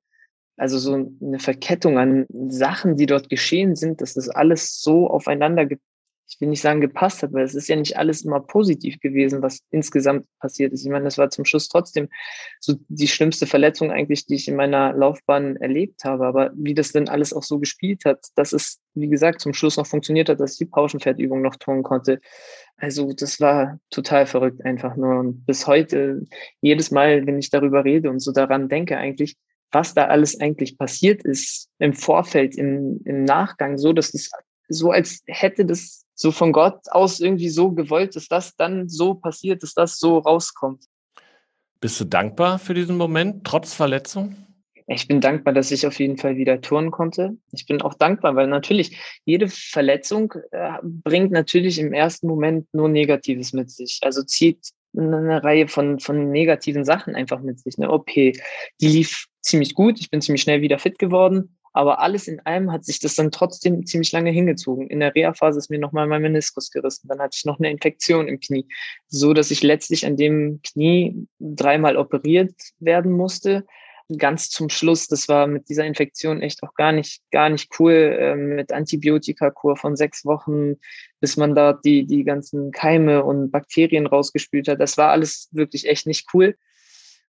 also 0.57 0.79
so 0.79 0.95
eine 0.95 1.39
Verkettung 1.39 1.99
an 1.99 2.27
Sachen, 2.49 2.97
die 2.97 3.07
dort 3.07 3.29
geschehen 3.29 3.77
sind, 3.77 4.01
dass 4.01 4.15
das 4.15 4.29
alles 4.29 4.81
so 4.81 5.09
aufeinander 5.09 5.67
ich 6.27 6.41
will 6.41 6.49
nicht 6.49 6.63
sagen 6.63 6.81
gepasst 6.81 7.23
hat, 7.23 7.33
weil 7.33 7.45
es 7.45 7.55
ist 7.55 7.69
ja 7.69 7.77
nicht 7.77 7.97
alles 7.97 8.23
immer 8.23 8.41
positiv 8.41 8.99
gewesen, 9.01 9.43
was 9.43 9.61
insgesamt 9.71 10.27
passiert 10.41 10.73
ist. 10.73 10.85
Ich 10.85 10.91
meine, 10.91 11.05
das 11.05 11.19
war 11.19 11.31
zum 11.31 11.45
Schluss 11.45 11.69
trotzdem 11.69 12.09
so 12.61 12.75
die 12.89 13.09
schlimmste 13.09 13.47
Verletzung 13.47 13.91
eigentlich, 13.91 14.27
die 14.27 14.37
ich 14.37 14.49
in 14.49 14.57
meiner 14.57 14.93
Laufbahn 14.95 15.57
erlebt 15.57 16.05
habe. 16.05 16.27
Aber 16.27 16.51
wie 16.55 16.75
das 16.75 16.93
denn 16.93 17.09
alles 17.09 17.33
auch 17.33 17.43
so 17.43 17.59
gespielt 17.59 18.05
hat, 18.05 18.27
dass 18.37 18.53
es, 18.53 18.81
wie 18.95 19.09
gesagt, 19.09 19.41
zum 19.41 19.53
Schluss 19.53 19.77
noch 19.77 19.87
funktioniert 19.87 20.29
hat, 20.29 20.41
dass 20.41 20.53
ich 20.53 20.59
die 20.59 20.65
Pauschenpferdübung 20.67 21.43
noch 21.43 21.57
tun 21.57 21.83
konnte. 21.83 22.21
Also 22.77 23.13
das 23.13 23.41
war 23.41 23.79
total 23.91 24.27
verrückt 24.27 24.65
einfach 24.65 24.97
nur. 24.97 25.19
Und 25.21 25.45
bis 25.47 25.67
heute, 25.67 26.25
jedes 26.61 26.91
Mal, 26.91 27.27
wenn 27.27 27.39
ich 27.39 27.51
darüber 27.51 27.85
rede 27.85 28.11
und 28.11 28.21
so 28.21 28.33
daran 28.33 28.69
denke, 28.69 28.97
eigentlich, 28.97 29.37
was 29.75 29.95
da 29.95 30.07
alles 30.07 30.41
eigentlich 30.41 30.79
passiert 30.79 31.25
ist 31.25 31.69
im 31.79 31.93
Vorfeld, 31.93 32.57
im, 32.57 33.01
im 33.05 33.25
Nachgang, 33.25 33.77
so 33.77 33.93
dass 33.93 34.15
es 34.15 34.31
so 34.69 34.91
als 34.91 35.23
hätte 35.27 35.67
das 35.67 36.07
so 36.15 36.31
von 36.31 36.53
Gott 36.53 36.81
aus 36.91 37.21
irgendwie 37.21 37.49
so 37.49 37.73
gewollt, 37.73 38.17
dass 38.17 38.29
das 38.29 38.57
dann 38.57 38.89
so 38.89 39.15
passiert, 39.15 39.63
dass 39.63 39.75
das 39.75 39.99
so 39.99 40.19
rauskommt. 40.19 40.85
Bist 41.81 42.01
du 42.01 42.05
dankbar 42.05 42.59
für 42.59 42.73
diesen 42.73 42.97
Moment, 42.97 43.45
trotz 43.45 43.75
Verletzung? 43.75 44.37
Ich 44.87 45.09
bin 45.09 45.21
dankbar, 45.21 45.55
dass 45.55 45.71
ich 45.71 45.87
auf 45.87 45.99
jeden 45.99 46.19
Fall 46.19 46.37
wieder 46.37 46.61
touren 46.61 46.91
konnte. 46.91 47.37
Ich 47.53 47.67
bin 47.67 47.81
auch 47.83 47.95
dankbar, 47.95 48.37
weil 48.37 48.47
natürlich 48.47 48.99
jede 49.25 49.49
Verletzung 49.49 50.35
äh, 50.51 50.79
bringt 50.83 51.33
natürlich 51.33 51.79
im 51.79 51.93
ersten 51.93 52.27
Moment 52.27 52.69
nur 52.73 52.89
Negatives 52.89 53.55
mit 53.55 53.71
sich. 53.71 54.01
Also 54.03 54.23
zieht 54.23 54.73
eine 54.97 55.43
Reihe 55.43 55.69
von, 55.69 56.01
von 56.01 56.31
negativen 56.31 56.85
Sachen 56.85 57.15
einfach 57.15 57.41
mit 57.41 57.61
sich. 57.61 57.79
Eine 57.79 57.91
OP, 57.91 58.07
die 58.07 58.35
lief 58.81 59.27
ziemlich 59.41 59.75
gut. 59.75 60.01
Ich 60.01 60.11
bin 60.11 60.21
ziemlich 60.21 60.43
schnell 60.43 60.61
wieder 60.61 60.79
fit 60.79 60.99
geworden. 60.99 61.57
Aber 61.77 61.99
alles 61.99 62.29
in 62.29 62.39
allem 62.47 62.71
hat 62.71 62.85
sich 62.85 63.01
das 63.01 63.17
dann 63.17 63.33
trotzdem 63.33 63.85
ziemlich 63.85 64.13
lange 64.13 64.31
hingezogen. 64.31 64.87
In 64.87 65.01
der 65.01 65.13
Reha-Phase 65.13 65.59
ist 65.59 65.71
mir 65.71 65.81
nochmal 65.81 66.07
mein 66.07 66.23
Meniskus 66.23 66.71
gerissen. 66.71 67.09
Dann 67.09 67.19
hatte 67.19 67.37
ich 67.37 67.45
noch 67.45 67.59
eine 67.59 67.69
Infektion 67.69 68.29
im 68.29 68.39
Knie, 68.39 68.67
so 69.09 69.35
dass 69.35 69.51
ich 69.51 69.63
letztlich 69.65 70.07
an 70.07 70.17
dem 70.17 70.61
Knie 70.63 71.27
dreimal 71.41 71.97
operiert 71.97 72.55
werden 72.79 73.11
musste. 73.11 73.67
Ganz 74.19 74.51
zum 74.51 74.69
Schluss, 74.69 75.07
das 75.09 75.29
war 75.29 75.47
mit 75.47 75.69
dieser 75.71 75.87
Infektion 75.87 76.43
echt 76.43 76.63
auch 76.63 76.75
gar 76.75 76.93
nicht, 76.93 77.23
gar 77.31 77.49
nicht 77.49 77.71
cool, 77.79 77.93
äh, 77.93 78.35
mit 78.35 78.71
Antibiotikakur 78.71 79.77
von 79.77 79.97
sechs 79.97 80.27
Wochen, 80.27 80.75
bis 81.21 81.39
man 81.39 81.55
da 81.55 81.73
die, 81.73 82.07
die 82.07 82.25
ganzen 82.25 82.71
Keime 82.71 83.25
und 83.25 83.51
Bakterien 83.51 84.07
rausgespült 84.07 84.69
hat. 84.69 84.81
Das 84.81 84.99
war 84.99 85.11
alles 85.11 85.49
wirklich 85.53 85.89
echt 85.89 86.07
nicht 86.07 86.27
cool. 86.35 86.55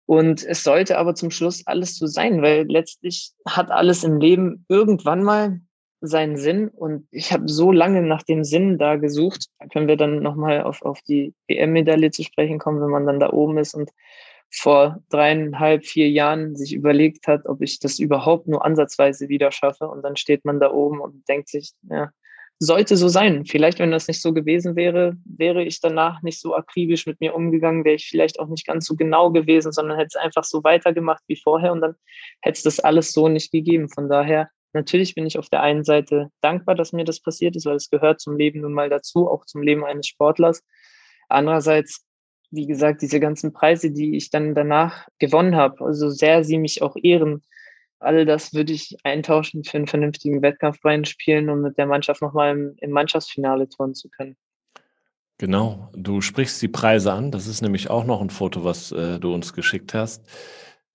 Und 0.06 0.44
es 0.44 0.64
sollte 0.64 0.98
aber 0.98 1.14
zum 1.14 1.30
Schluss 1.30 1.66
alles 1.66 1.96
so 1.96 2.06
sein, 2.06 2.42
weil 2.42 2.66
letztlich 2.68 3.32
hat 3.46 3.70
alles 3.70 4.02
im 4.02 4.18
Leben 4.18 4.64
irgendwann 4.68 5.22
mal 5.22 5.60
seinen 6.00 6.36
Sinn. 6.36 6.68
Und 6.68 7.06
ich 7.10 7.32
habe 7.32 7.48
so 7.48 7.72
lange 7.72 8.02
nach 8.02 8.22
dem 8.22 8.42
Sinn 8.42 8.78
da 8.78 8.96
gesucht. 8.96 9.46
Da 9.58 9.66
können 9.66 9.88
wir 9.88 9.96
dann 9.96 10.20
nochmal 10.20 10.62
auf, 10.62 10.82
auf 10.82 11.00
die 11.02 11.34
EM-Medaille 11.46 12.10
zu 12.10 12.24
sprechen 12.24 12.58
kommen, 12.58 12.80
wenn 12.80 12.90
man 12.90 13.06
dann 13.06 13.20
da 13.20 13.32
oben 13.32 13.58
ist 13.58 13.74
und 13.74 13.90
vor 14.50 15.02
dreieinhalb, 15.10 15.84
vier 15.84 16.10
Jahren 16.10 16.56
sich 16.56 16.74
überlegt 16.74 17.26
hat, 17.26 17.46
ob 17.46 17.62
ich 17.62 17.78
das 17.78 17.98
überhaupt 17.98 18.48
nur 18.48 18.64
ansatzweise 18.64 19.28
wieder 19.28 19.52
schaffe. 19.52 19.88
Und 19.88 20.02
dann 20.02 20.16
steht 20.16 20.44
man 20.44 20.60
da 20.60 20.72
oben 20.72 21.00
und 21.00 21.28
denkt 21.28 21.48
sich, 21.48 21.72
ja, 21.88 22.10
sollte 22.58 22.96
so 22.96 23.08
sein. 23.08 23.46
Vielleicht, 23.46 23.78
wenn 23.78 23.90
das 23.90 24.06
nicht 24.06 24.20
so 24.20 24.34
gewesen 24.34 24.76
wäre, 24.76 25.16
wäre 25.24 25.64
ich 25.64 25.80
danach 25.80 26.20
nicht 26.22 26.40
so 26.40 26.54
akribisch 26.54 27.06
mit 27.06 27.18
mir 27.20 27.34
umgegangen, 27.34 27.84
wäre 27.84 27.94
ich 27.94 28.06
vielleicht 28.06 28.38
auch 28.38 28.48
nicht 28.48 28.66
ganz 28.66 28.86
so 28.86 28.96
genau 28.96 29.30
gewesen, 29.30 29.72
sondern 29.72 29.96
hätte 29.96 30.10
es 30.14 30.22
einfach 30.22 30.44
so 30.44 30.62
weitergemacht 30.62 31.22
wie 31.26 31.40
vorher 31.42 31.72
und 31.72 31.80
dann 31.80 31.94
hätte 32.42 32.58
es 32.58 32.62
das 32.62 32.80
alles 32.80 33.12
so 33.12 33.28
nicht 33.28 33.50
gegeben. 33.50 33.88
Von 33.88 34.10
daher, 34.10 34.50
natürlich 34.74 35.14
bin 35.14 35.26
ich 35.26 35.38
auf 35.38 35.48
der 35.48 35.62
einen 35.62 35.84
Seite 35.84 36.28
dankbar, 36.42 36.74
dass 36.74 36.92
mir 36.92 37.04
das 37.04 37.20
passiert 37.20 37.56
ist, 37.56 37.64
weil 37.64 37.76
es 37.76 37.88
gehört 37.88 38.20
zum 38.20 38.36
Leben 38.36 38.60
nun 38.60 38.74
mal 38.74 38.90
dazu, 38.90 39.26
auch 39.30 39.46
zum 39.46 39.62
Leben 39.62 39.84
eines 39.84 40.06
Sportlers. 40.06 40.62
Andererseits, 41.30 42.04
wie 42.50 42.66
gesagt, 42.66 43.02
diese 43.02 43.20
ganzen 43.20 43.52
Preise, 43.52 43.90
die 43.90 44.16
ich 44.16 44.30
dann 44.30 44.54
danach 44.54 45.06
gewonnen 45.18 45.56
habe, 45.56 45.84
also 45.84 46.10
sehr 46.10 46.44
sie 46.44 46.58
mich 46.58 46.82
auch 46.82 46.96
ehren, 47.00 47.42
all 48.00 48.24
das 48.24 48.54
würde 48.54 48.72
ich 48.72 48.96
eintauschen 49.04 49.64
für 49.64 49.76
einen 49.76 49.86
vernünftigen 49.86 50.42
Wettkampfbein 50.42 51.04
spielen 51.04 51.48
und 51.50 51.62
mit 51.62 51.78
der 51.78 51.86
Mannschaft 51.86 52.22
nochmal 52.22 52.52
im, 52.52 52.74
im 52.78 52.90
Mannschaftsfinale 52.90 53.68
touren 53.68 53.94
zu 53.94 54.08
können. 54.08 54.36
Genau, 55.38 55.90
du 55.94 56.20
sprichst 56.20 56.60
die 56.60 56.68
Preise 56.68 57.12
an. 57.12 57.30
Das 57.30 57.46
ist 57.46 57.62
nämlich 57.62 57.88
auch 57.88 58.04
noch 58.04 58.20
ein 58.20 58.30
Foto, 58.30 58.64
was 58.64 58.92
äh, 58.92 59.18
du 59.18 59.32
uns 59.32 59.54
geschickt 59.54 59.94
hast. 59.94 60.26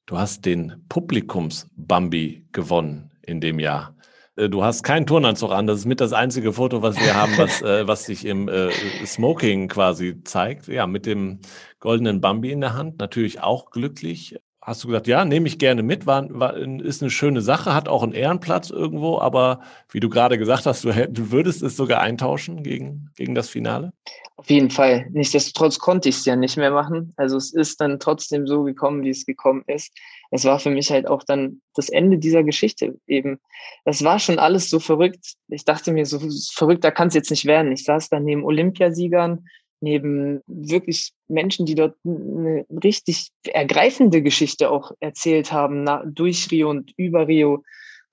Du 0.06 0.20
hast 0.20 0.46
den 0.46 0.86
Publikums-Bambi 0.88 2.50
gewonnen 2.52 3.12
in 3.24 3.42
dem 3.42 3.58
Jahr. 3.58 3.95
Äh, 4.36 4.50
du 4.50 4.64
hast 4.64 4.84
keinen 4.84 5.06
Turnanzug 5.06 5.52
an. 5.52 5.68
Das 5.68 5.80
ist 5.80 5.86
mit 5.86 6.02
das 6.02 6.14
einzige 6.14 6.54
Foto, 6.54 6.82
was 6.82 7.00
wir 7.00 7.16
haben, 7.16 7.38
was, 7.38 7.62
äh, 7.62 7.88
was 7.88 8.06
sich 8.06 8.26
im 8.26 8.48
äh, 8.48 8.72
Smoking 9.06 9.68
quasi 9.68 10.24
zeigt. 10.24 10.68
Ja, 10.68 10.88
mit 10.88 11.06
dem 11.06 11.40
goldenen 11.80 12.22
Bambi 12.22 12.52
in 12.52 12.62
der 12.62 12.74
Hand. 12.74 13.00
Natürlich 13.00 13.42
auch 13.42 13.72
glücklich 13.72 14.38
hast 14.66 14.84
du 14.84 14.88
gesagt, 14.88 15.06
ja, 15.06 15.24
nehme 15.26 15.48
ich 15.48 15.60
gerne 15.60 15.84
mit, 15.84 16.08
war, 16.08 16.28
war, 16.32 16.58
ist 16.58 17.02
eine 17.02 17.12
schöne 17.12 17.42
Sache, 17.42 17.76
hat 17.76 17.88
auch 17.88 18.02
einen 18.02 18.14
Ehrenplatz 18.14 18.72
irgendwo, 18.72 19.20
aber 19.20 19.62
wie 19.92 20.00
du 20.00 20.10
gerade 20.10 20.40
gesagt 20.40 20.66
hast, 20.66 20.84
du, 20.84 20.92
du 21.08 21.32
würdest 21.32 21.62
es 21.62 21.78
sogar 21.78 22.02
eintauschen 22.02 22.64
gegen, 22.64 23.12
gegen 23.16 23.36
das 23.36 23.48
Finale? 23.48 23.94
Auf 24.38 24.50
jeden 24.50 24.72
Fall. 24.72 25.06
Nichtsdestotrotz 25.12 25.78
konnte 25.78 26.10
ich 26.10 26.16
es 26.18 26.26
ja 26.26 26.36
nicht 26.36 26.58
mehr 26.58 26.72
machen. 26.72 27.14
Also 27.16 27.38
es 27.38 27.54
ist 27.54 27.80
dann 27.80 28.00
trotzdem 28.00 28.48
so 28.48 28.64
gekommen, 28.64 29.04
wie 29.04 29.12
es 29.12 29.26
gekommen 29.26 29.64
ist. 29.68 29.94
Es 30.32 30.46
war 30.46 30.60
für 30.60 30.70
mich 30.70 30.92
halt 30.92 31.08
auch 31.08 31.24
dann 31.24 31.62
das 31.76 31.90
Ende 31.90 32.18
dieser 32.18 32.44
Geschichte 32.44 32.98
eben. 33.08 33.40
Das 33.84 34.04
war 34.04 34.20
schon 34.20 34.40
alles 34.40 34.70
so 34.70 34.80
verrückt. 34.80 35.34
Ich 35.48 35.66
dachte 35.66 35.92
mir, 35.92 36.06
so 36.06 36.20
verrückter 36.54 36.92
kann 36.92 37.10
es 37.10 37.14
jetzt 37.14 37.32
nicht 37.32 37.46
werden. 37.46 37.72
Ich 37.72 37.84
saß 37.84 38.10
dann 38.10 38.24
neben 38.24 38.44
Olympiasiegern, 38.44 39.46
neben 39.82 40.42
wirklich 40.48 41.14
Menschen, 41.28 41.66
die 41.66 41.76
dort 41.76 41.96
eine 42.06 42.66
richtig 42.84 43.30
ergreifende 43.44 44.22
Geschichte 44.22 44.70
auch 44.70 44.92
erzählt 45.00 45.52
haben, 45.52 45.84
na, 45.84 46.04
durch 46.06 46.50
Rio 46.52 46.70
und 46.70 46.92
über 46.98 47.28
Rio. 47.28 47.64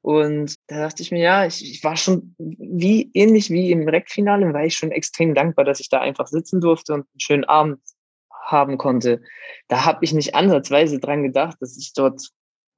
Und 0.02 0.56
da 0.66 0.80
dachte 0.80 1.02
ich 1.02 1.12
mir, 1.12 1.20
ja, 1.20 1.46
ich, 1.46 1.62
ich 1.62 1.84
war 1.84 1.96
schon 1.96 2.34
wie 2.38 3.10
ähnlich 3.14 3.50
wie 3.50 3.70
im 3.70 3.88
Rekfinale, 3.88 4.52
war 4.52 4.64
ich 4.64 4.74
schon 4.74 4.90
extrem 4.90 5.32
dankbar, 5.34 5.64
dass 5.64 5.78
ich 5.78 5.88
da 5.88 6.00
einfach 6.00 6.26
sitzen 6.26 6.60
durfte 6.60 6.94
und 6.94 7.00
einen 7.00 7.20
schönen 7.20 7.44
Abend 7.44 7.78
haben 8.52 8.78
konnte. 8.78 9.22
Da 9.68 9.84
habe 9.84 10.04
ich 10.04 10.12
nicht 10.12 10.34
ansatzweise 10.34 11.00
dran 11.00 11.22
gedacht, 11.22 11.56
dass 11.60 11.76
ich 11.76 11.92
dort 11.94 12.20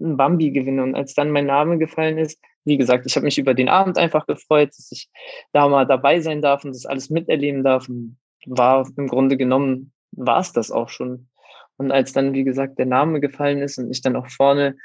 ein 0.01 0.17
Bambi 0.17 0.51
gewinne. 0.51 0.83
Und 0.83 0.95
als 0.95 1.15
dann 1.15 1.31
mein 1.31 1.47
Name 1.47 1.79
gefallen 1.79 2.19
ist, 2.19 2.41
wie 2.65 2.79
gesagt, 2.79 3.05
ich 3.07 3.17
habe 3.17 3.25
mich 3.25 3.39
über 3.39 3.55
den 3.55 3.69
Abend 3.69 3.99
einfach 3.99 4.27
gefreut, 4.27 4.71
dass 4.71 4.91
ich 4.91 5.11
da 5.53 5.69
mal 5.69 5.87
dabei 5.87 6.21
sein 6.21 6.41
darf 6.41 6.65
und 6.65 6.75
das 6.75 6.87
alles 6.87 7.11
miterleben 7.11 7.63
darf. 7.63 7.89
Und 7.89 8.17
war 8.47 8.89
im 8.97 9.09
Grunde 9.09 9.37
genommen, 9.37 9.93
war 10.13 10.41
es 10.41 10.53
das 10.53 10.71
auch 10.71 10.89
schon. 10.89 11.29
Und 11.77 11.91
als 11.91 12.13
dann, 12.13 12.35
wie 12.35 12.45
gesagt, 12.45 12.79
der 12.79 12.87
Name 12.87 13.21
gefallen 13.21 13.59
ist 13.59 13.79
und 13.79 13.91
ich 13.91 14.01
dann 14.01 14.17
auch 14.17 14.29
vorne, 14.29 14.77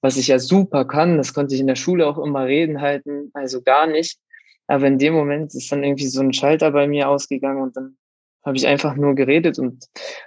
was 0.00 0.16
ich 0.16 0.28
ja 0.28 0.38
super 0.38 0.86
kann, 0.86 1.18
das 1.18 1.34
konnte 1.34 1.54
ich 1.54 1.60
in 1.60 1.66
der 1.66 1.74
Schule 1.74 2.06
auch 2.06 2.18
immer 2.18 2.46
reden 2.46 2.80
halten, 2.80 3.30
also 3.34 3.62
gar 3.62 3.86
nicht. 3.86 4.18
Aber 4.66 4.86
in 4.86 4.98
dem 4.98 5.14
Moment 5.14 5.54
ist 5.54 5.70
dann 5.70 5.84
irgendwie 5.84 6.06
so 6.06 6.20
ein 6.20 6.32
Schalter 6.32 6.70
bei 6.70 6.86
mir 6.86 7.08
ausgegangen 7.08 7.62
und 7.62 7.76
dann 7.76 7.96
habe 8.42 8.56
ich 8.56 8.66
einfach 8.66 8.96
nur 8.96 9.14
geredet 9.14 9.58
und 9.58 9.86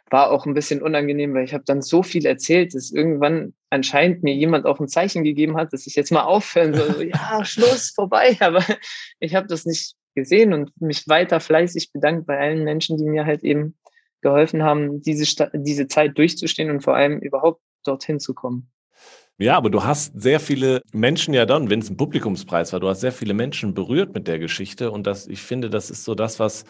war 0.09 0.31
auch 0.31 0.45
ein 0.45 0.53
bisschen 0.53 0.81
unangenehm, 0.81 1.33
weil 1.33 1.45
ich 1.45 1.53
habe 1.53 1.63
dann 1.65 1.81
so 1.81 2.03
viel 2.03 2.25
erzählt, 2.25 2.75
dass 2.75 2.91
irgendwann 2.91 3.53
anscheinend 3.69 4.21
mir 4.21 4.33
jemand 4.33 4.65
auch 4.65 4.79
ein 4.79 4.87
Zeichen 4.87 5.23
gegeben 5.23 5.57
hat, 5.57 5.73
dass 5.73 5.87
ich 5.87 5.95
jetzt 5.95 6.11
mal 6.11 6.23
aufhören 6.23 6.75
soll. 6.75 6.93
So, 6.93 7.01
ja, 7.01 7.41
Schluss, 7.43 7.89
vorbei. 7.89 8.37
Aber 8.39 8.63
ich 9.19 9.33
habe 9.33 9.47
das 9.47 9.65
nicht 9.65 9.95
gesehen 10.15 10.53
und 10.53 10.69
mich 10.79 11.07
weiter 11.07 11.39
fleißig 11.39 11.91
bedankt 11.91 12.27
bei 12.27 12.39
allen 12.39 12.63
Menschen, 12.63 12.97
die 12.97 13.05
mir 13.05 13.25
halt 13.25 13.43
eben 13.43 13.75
geholfen 14.21 14.63
haben, 14.63 15.01
diese, 15.01 15.49
diese 15.53 15.87
Zeit 15.87 16.17
durchzustehen 16.17 16.69
und 16.69 16.81
vor 16.81 16.95
allem 16.95 17.19
überhaupt 17.19 17.61
dorthin 17.83 18.19
zu 18.19 18.33
kommen. 18.33 18.69
Ja, 19.39 19.57
aber 19.57 19.71
du 19.71 19.83
hast 19.83 20.21
sehr 20.21 20.39
viele 20.39 20.81
Menschen 20.93 21.33
ja 21.33 21.45
dann, 21.45 21.69
wenn 21.69 21.79
es 21.79 21.89
ein 21.89 21.97
Publikumspreis 21.97 22.71
war, 22.71 22.79
du 22.79 22.87
hast 22.87 23.01
sehr 23.01 23.11
viele 23.11 23.33
Menschen 23.33 23.73
berührt 23.73 24.13
mit 24.13 24.27
der 24.27 24.37
Geschichte 24.37 24.91
und 24.91 25.07
das, 25.07 25.27
ich 25.27 25.41
finde, 25.41 25.71
das 25.71 25.89
ist 25.89 26.03
so 26.03 26.13
das, 26.13 26.39
was 26.39 26.65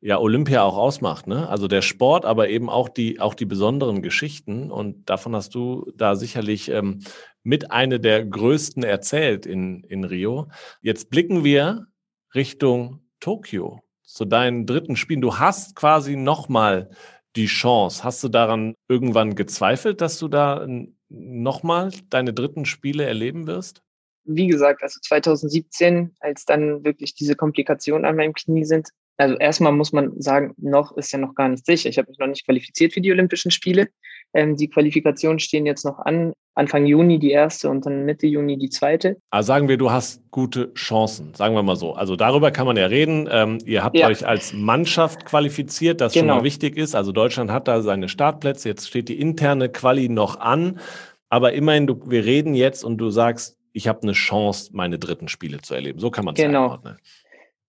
ja 0.00 0.18
Olympia 0.18 0.62
auch 0.62 0.76
ausmacht, 0.76 1.26
ne? 1.26 1.48
Also 1.48 1.68
der 1.68 1.82
Sport, 1.82 2.24
aber 2.24 2.48
eben 2.48 2.70
auch 2.70 2.88
die, 2.88 3.20
auch 3.20 3.34
die 3.34 3.46
besonderen 3.46 4.02
Geschichten. 4.02 4.70
Und 4.70 5.08
davon 5.10 5.34
hast 5.34 5.54
du 5.54 5.90
da 5.96 6.14
sicherlich 6.14 6.70
ähm, 6.70 7.00
mit 7.42 7.70
eine 7.70 7.98
der 7.98 8.24
größten 8.24 8.82
erzählt 8.82 9.46
in, 9.46 9.82
in 9.84 10.04
Rio. 10.04 10.48
Jetzt 10.80 11.10
blicken 11.10 11.44
wir 11.44 11.86
Richtung 12.34 13.00
Tokio 13.20 13.80
zu 14.02 14.24
deinen 14.24 14.66
dritten 14.66 14.96
Spielen. 14.96 15.20
Du 15.20 15.38
hast 15.38 15.74
quasi 15.74 16.16
nochmal 16.16 16.90
die 17.36 17.46
Chance. 17.46 18.04
Hast 18.04 18.22
du 18.22 18.28
daran 18.28 18.74
irgendwann 18.88 19.34
gezweifelt, 19.34 20.00
dass 20.00 20.18
du 20.18 20.28
da 20.28 20.66
nochmal 21.08 21.90
deine 22.10 22.32
dritten 22.32 22.64
Spiele 22.64 23.04
erleben 23.04 23.46
wirst? 23.46 23.82
Wie 24.24 24.46
gesagt, 24.46 24.82
also 24.82 25.00
2017, 25.00 26.14
als 26.20 26.44
dann 26.44 26.84
wirklich 26.84 27.14
diese 27.14 27.34
Komplikationen 27.34 28.04
an 28.04 28.16
meinem 28.16 28.34
Knie 28.34 28.64
sind, 28.64 28.90
also 29.18 29.36
erstmal 29.36 29.72
muss 29.72 29.92
man 29.92 30.20
sagen, 30.20 30.54
noch 30.56 30.96
ist 30.96 31.12
ja 31.12 31.18
noch 31.18 31.34
gar 31.34 31.48
nicht 31.48 31.66
sicher. 31.66 31.88
Ich 31.88 31.98
habe 31.98 32.08
mich 32.08 32.18
noch 32.18 32.28
nicht 32.28 32.46
qualifiziert 32.46 32.92
für 32.92 33.00
die 33.00 33.10
Olympischen 33.10 33.50
Spiele. 33.50 33.88
Ähm, 34.32 34.56
die 34.56 34.68
Qualifikationen 34.68 35.40
stehen 35.40 35.66
jetzt 35.66 35.84
noch 35.84 35.98
an. 35.98 36.32
Anfang 36.54 36.86
Juni 36.86 37.18
die 37.18 37.30
erste 37.30 37.68
und 37.68 37.86
dann 37.86 38.04
Mitte 38.04 38.26
Juni 38.26 38.58
die 38.58 38.68
zweite. 38.68 39.16
Also 39.30 39.48
sagen 39.48 39.68
wir, 39.68 39.76
du 39.76 39.90
hast 39.90 40.22
gute 40.30 40.72
Chancen, 40.74 41.34
sagen 41.34 41.54
wir 41.54 41.62
mal 41.62 41.76
so. 41.76 41.94
Also 41.94 42.16
darüber 42.16 42.50
kann 42.50 42.66
man 42.66 42.76
ja 42.76 42.86
reden. 42.86 43.28
Ähm, 43.30 43.58
ihr 43.64 43.84
habt 43.84 43.96
ja. 43.96 44.06
euch 44.08 44.26
als 44.26 44.52
Mannschaft 44.52 45.24
qualifiziert, 45.24 46.00
das 46.00 46.12
genau. 46.12 46.20
schon 46.20 46.26
mal 46.26 46.32
genau. 46.34 46.44
wichtig 46.44 46.76
ist. 46.76 46.94
Also 46.94 47.12
Deutschland 47.12 47.50
hat 47.50 47.68
da 47.68 47.82
seine 47.82 48.08
Startplätze. 48.08 48.68
Jetzt 48.68 48.88
steht 48.88 49.08
die 49.08 49.20
interne 49.20 49.68
Quali 49.68 50.08
noch 50.08 50.38
an. 50.38 50.80
Aber 51.28 51.52
immerhin, 51.52 51.86
du, 51.86 52.00
wir 52.06 52.24
reden 52.24 52.54
jetzt 52.54 52.84
und 52.84 52.98
du 52.98 53.10
sagst, 53.10 53.56
ich 53.72 53.86
habe 53.86 54.02
eine 54.02 54.12
Chance, 54.12 54.70
meine 54.72 54.98
dritten 54.98 55.28
Spiele 55.28 55.60
zu 55.60 55.74
erleben. 55.74 55.98
So 56.00 56.10
kann 56.10 56.24
man 56.24 56.34
es 56.34 56.40
genau. 56.40 56.64
einordnen. 56.64 56.98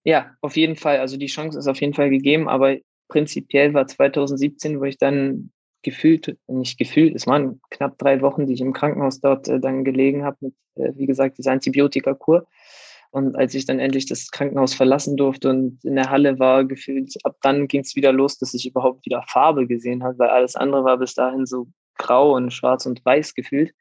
Ja, 0.03 0.31
auf 0.41 0.55
jeden 0.55 0.75
Fall. 0.75 0.99
Also 0.99 1.17
die 1.17 1.27
Chance 1.27 1.59
ist 1.59 1.67
auf 1.67 1.81
jeden 1.81 1.93
Fall 1.93 2.09
gegeben, 2.09 2.47
aber 2.47 2.77
prinzipiell 3.09 3.73
war 3.73 3.87
2017, 3.87 4.79
wo 4.79 4.85
ich 4.85 4.97
dann 4.97 5.51
gefühlt, 5.81 6.37
nicht 6.47 6.77
gefühlt, 6.77 7.15
es 7.15 7.27
waren 7.27 7.61
knapp 7.69 7.97
drei 7.97 8.21
Wochen, 8.21 8.45
die 8.45 8.53
ich 8.53 8.61
im 8.61 8.73
Krankenhaus 8.73 9.21
dort 9.21 9.47
äh, 9.47 9.59
dann 9.59 9.83
gelegen 9.83 10.23
habe 10.23 10.37
mit, 10.41 10.53
äh, 10.75 10.91
wie 10.95 11.05
gesagt, 11.05 11.37
dieser 11.37 11.51
Antibiotikakur. 11.51 12.47
Und 13.11 13.35
als 13.35 13.55
ich 13.55 13.65
dann 13.65 13.79
endlich 13.79 14.05
das 14.05 14.29
Krankenhaus 14.29 14.73
verlassen 14.73 15.17
durfte 15.17 15.49
und 15.49 15.83
in 15.83 15.95
der 15.95 16.11
Halle 16.11 16.37
war, 16.37 16.65
gefühlt, 16.65 17.13
ab 17.23 17.37
dann 17.41 17.67
ging 17.67 17.81
es 17.81 17.95
wieder 17.95 18.11
los, 18.13 18.37
dass 18.37 18.53
ich 18.53 18.67
überhaupt 18.67 19.05
wieder 19.05 19.23
Farbe 19.27 19.65
gesehen 19.67 20.03
habe, 20.03 20.19
weil 20.19 20.29
alles 20.29 20.55
andere 20.55 20.83
war 20.83 20.97
bis 20.97 21.15
dahin 21.15 21.45
so 21.45 21.67
grau 21.97 22.35
und 22.35 22.53
schwarz 22.53 22.85
und 22.85 23.03
weiß 23.03 23.33
gefühlt. 23.33 23.73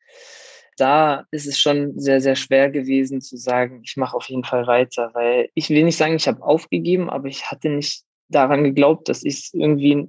Da 0.78 1.24
ist 1.32 1.46
es 1.46 1.58
schon 1.58 1.98
sehr, 1.98 2.20
sehr 2.20 2.36
schwer 2.36 2.70
gewesen 2.70 3.20
zu 3.20 3.36
sagen, 3.36 3.82
ich 3.84 3.96
mache 3.96 4.16
auf 4.16 4.28
jeden 4.28 4.44
Fall 4.44 4.66
weiter, 4.66 5.10
weil 5.12 5.50
ich 5.54 5.70
will 5.70 5.84
nicht 5.84 5.96
sagen, 5.96 6.14
ich 6.14 6.28
habe 6.28 6.42
aufgegeben, 6.42 7.10
aber 7.10 7.28
ich 7.28 7.50
hatte 7.50 7.68
nicht 7.68 8.04
daran 8.28 8.64
geglaubt, 8.64 9.08
dass 9.08 9.24
ich 9.24 9.34
es 9.34 9.54
irgendwie 9.54 10.08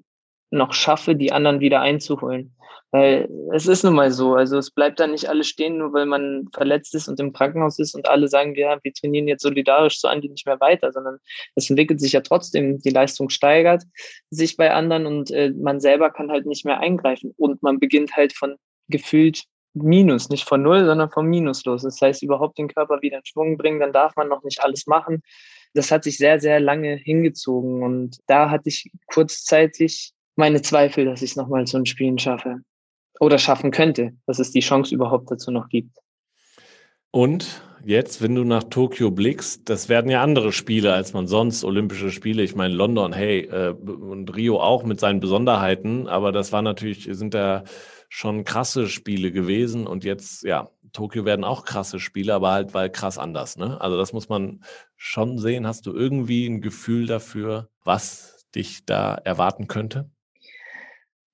noch 0.51 0.73
schaffe, 0.73 1.15
die 1.15 1.31
anderen 1.31 1.59
wieder 1.59 1.81
einzuholen. 1.81 2.55
Weil 2.91 3.29
es 3.53 3.67
ist 3.67 3.83
nun 3.83 3.93
mal 3.93 4.11
so. 4.11 4.33
Also 4.33 4.57
es 4.57 4.71
bleibt 4.71 4.99
da 4.99 5.05
nicht 5.05 5.29
alles 5.29 5.47
stehen, 5.47 5.77
nur 5.77 5.93
weil 5.93 6.07
man 6.07 6.47
verletzt 6.53 6.95
ist 6.95 7.07
und 7.07 7.19
im 7.19 7.33
Krankenhaus 7.33 7.77
ist 7.77 7.93
und 7.93 8.07
alle 8.07 8.27
sagen, 8.27 8.55
wir, 8.55 8.79
wir 8.81 8.93
trainieren 8.93 9.27
jetzt 9.27 9.43
solidarisch 9.43 9.99
so 9.99 10.07
an 10.07 10.21
die 10.21 10.29
nicht 10.29 10.47
mehr 10.47 10.59
weiter, 10.59 10.91
sondern 10.91 11.17
es 11.55 11.69
entwickelt 11.69 11.99
sich 11.99 12.13
ja 12.13 12.21
trotzdem, 12.21 12.79
die 12.79 12.89
Leistung 12.89 13.29
steigert 13.29 13.83
sich 14.31 14.57
bei 14.57 14.71
anderen 14.71 15.05
und 15.05 15.29
äh, 15.31 15.51
man 15.51 15.79
selber 15.79 16.09
kann 16.09 16.31
halt 16.31 16.47
nicht 16.47 16.65
mehr 16.65 16.79
eingreifen 16.79 17.33
und 17.37 17.61
man 17.61 17.79
beginnt 17.79 18.15
halt 18.15 18.33
von 18.33 18.55
gefühlt 18.87 19.43
Minus, 19.73 20.29
nicht 20.29 20.47
von 20.47 20.61
Null, 20.61 20.85
sondern 20.85 21.09
vom 21.11 21.27
Minus 21.27 21.63
los. 21.65 21.83
Das 21.83 22.01
heißt, 22.01 22.23
überhaupt 22.23 22.57
den 22.57 22.67
Körper 22.67 23.01
wieder 23.01 23.17
in 23.17 23.25
Schwung 23.25 23.57
bringen, 23.57 23.79
dann 23.79 23.93
darf 23.93 24.15
man 24.15 24.27
noch 24.27 24.43
nicht 24.43 24.61
alles 24.61 24.87
machen. 24.87 25.21
Das 25.73 25.91
hat 25.91 26.03
sich 26.03 26.17
sehr, 26.17 26.39
sehr 26.39 26.59
lange 26.59 26.95
hingezogen 26.95 27.83
und 27.83 28.17
da 28.27 28.49
hatte 28.49 28.69
ich 28.69 28.91
kurzzeitig 29.07 30.13
meine 30.35 30.61
Zweifel, 30.61 31.05
dass 31.05 31.21
ich 31.21 31.31
es 31.31 31.35
nochmal 31.35 31.67
zu 31.67 31.77
den 31.77 31.85
Spielen 31.85 32.17
schaffe 32.17 32.61
oder 33.19 33.37
schaffen 33.37 33.71
könnte, 33.71 34.13
dass 34.25 34.39
es 34.39 34.51
die 34.51 34.61
Chance 34.61 34.95
überhaupt 34.95 35.29
dazu 35.29 35.51
noch 35.51 35.69
gibt. 35.69 35.95
Und 37.11 37.61
jetzt, 37.83 38.21
wenn 38.21 38.35
du 38.35 38.43
nach 38.43 38.63
Tokio 38.63 39.11
blickst, 39.11 39.69
das 39.69 39.89
werden 39.89 40.09
ja 40.09 40.21
andere 40.21 40.51
Spiele 40.51 40.93
als 40.93 41.13
man 41.13 41.27
sonst 41.27 41.63
Olympische 41.63 42.11
Spiele. 42.11 42.43
Ich 42.43 42.55
meine 42.55 42.73
London, 42.73 43.13
hey 43.13 43.41
äh, 43.41 43.69
und 43.71 44.35
Rio 44.35 44.59
auch 44.59 44.83
mit 44.83 44.99
seinen 44.99 45.19
Besonderheiten, 45.19 46.07
aber 46.07 46.31
das 46.31 46.51
war 46.51 46.61
natürlich 46.61 47.09
sind 47.11 47.33
da 47.33 47.63
schon 48.09 48.43
krasse 48.43 48.87
Spiele 48.87 49.31
gewesen 49.31 49.87
und 49.87 50.03
jetzt 50.03 50.43
ja 50.43 50.69
Tokio 50.91 51.23
werden 51.25 51.45
auch 51.45 51.63
krasse 51.63 51.99
Spiele, 51.99 52.33
aber 52.33 52.51
halt 52.51 52.73
weil 52.73 52.89
krass 52.89 53.17
anders. 53.17 53.57
Ne? 53.57 53.79
Also 53.79 53.97
das 53.97 54.11
muss 54.11 54.27
man 54.29 54.63
schon 54.95 55.37
sehen. 55.37 55.67
Hast 55.67 55.85
du 55.85 55.93
irgendwie 55.93 56.47
ein 56.47 56.61
Gefühl 56.61 57.05
dafür, 57.05 57.69
was 57.83 58.47
dich 58.55 58.85
da 58.85 59.15
erwarten 59.15 59.67
könnte? 59.67 60.09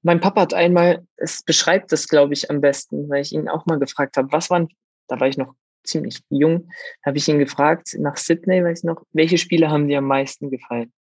Mein 0.02 0.20
Papa 0.20 0.42
hat 0.42 0.54
einmal, 0.54 1.08
es 1.16 1.44
beschreibt 1.44 1.92
das, 1.92 2.08
glaube 2.08 2.34
ich, 2.34 2.52
am 2.52 2.62
besten, 2.62 3.10
weil 3.10 3.22
ich 3.22 3.32
ihn 3.32 3.50
auch 3.50 3.66
mal 3.66 3.80
gefragt 3.80 4.18
habe, 4.18 4.32
was 4.32 4.50
waren, 4.50 4.68
da 5.08 5.20
war 5.20 5.28
ich 5.28 5.38
noch 5.38 5.56
ziemlich 5.84 6.20
jung, 6.30 6.70
habe 7.04 7.18
ich 7.18 7.28
ihn 7.28 7.40
gefragt, 7.40 7.96
nach 7.98 8.18
Sydney, 8.18 8.64
weiß 8.64 8.80
ich 8.80 8.84
noch, 8.84 9.04
welche 9.14 9.38
Spiele 9.38 9.70
haben 9.70 9.88
dir 9.88 10.00
am 10.00 10.06
meisten 10.06 10.52
gefallen? 10.52 10.92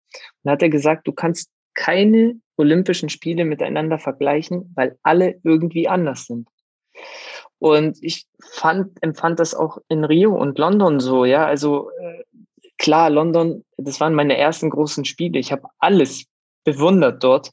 Und 0.42 0.50
hat 0.50 0.62
er 0.62 0.70
gesagt, 0.70 1.06
du 1.06 1.12
kannst 1.12 1.50
keine 1.74 2.40
Olympischen 2.56 3.08
Spiele 3.08 3.44
miteinander 3.44 3.98
vergleichen, 3.98 4.72
weil 4.74 4.98
alle 5.02 5.40
irgendwie 5.42 5.88
anders 5.88 6.26
sind. 6.26 6.48
Und 7.58 7.96
ich 8.02 8.26
fand, 8.42 9.02
empfand 9.02 9.40
das 9.40 9.54
auch 9.54 9.78
in 9.88 10.04
Rio 10.04 10.34
und 10.34 10.58
London 10.58 11.00
so, 11.00 11.24
ja. 11.24 11.46
Also 11.46 11.90
äh, 11.98 12.22
klar, 12.78 13.10
London, 13.10 13.64
das 13.76 14.00
waren 14.00 14.14
meine 14.14 14.36
ersten 14.36 14.70
großen 14.70 15.04
Spiele. 15.04 15.38
Ich 15.38 15.52
habe 15.52 15.68
alles 15.78 16.26
bewundert 16.64 17.22
dort. 17.24 17.50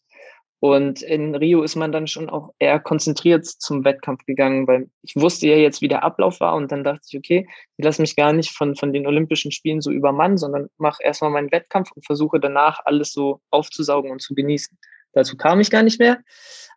Und 0.64 1.02
in 1.02 1.34
Rio 1.34 1.64
ist 1.64 1.76
man 1.76 1.92
dann 1.92 2.06
schon 2.06 2.30
auch 2.30 2.54
eher 2.60 2.80
konzentriert 2.80 3.48
zum 3.48 3.84
Wettkampf 3.84 4.26
gegangen, 4.26 4.68
weil 4.68 4.92
ich 5.02 5.16
wusste 5.16 5.48
ja 5.48 5.56
jetzt, 5.56 5.82
wie 5.82 5.88
der 5.88 6.04
Ablauf 6.04 6.40
war. 6.40 6.54
Und 6.54 6.72
dann 6.72 6.84
dachte 6.84 7.02
ich, 7.10 7.18
okay, 7.18 7.48
ich 7.78 7.86
lasse 7.86 8.00
mich 8.00 8.16
gar 8.16 8.32
nicht 8.32 8.52
von, 8.52 8.76
von 8.76 8.94
den 8.94 9.08
Olympischen 9.08 9.52
Spielen 9.52 9.82
so 9.82 9.90
übermannen, 9.90 10.38
sondern 10.38 10.68
mache 10.78 11.02
erstmal 11.04 11.32
meinen 11.32 11.52
Wettkampf 11.52 11.92
und 11.94 12.06
versuche 12.06 12.40
danach 12.40 12.80
alles 12.86 13.12
so 13.12 13.42
aufzusaugen 13.50 14.12
und 14.12 14.22
zu 14.22 14.36
genießen. 14.36 14.78
Dazu 15.14 15.38
kam 15.38 15.60
ich 15.60 15.70
gar 15.70 15.84
nicht 15.84 16.00
mehr. 16.00 16.20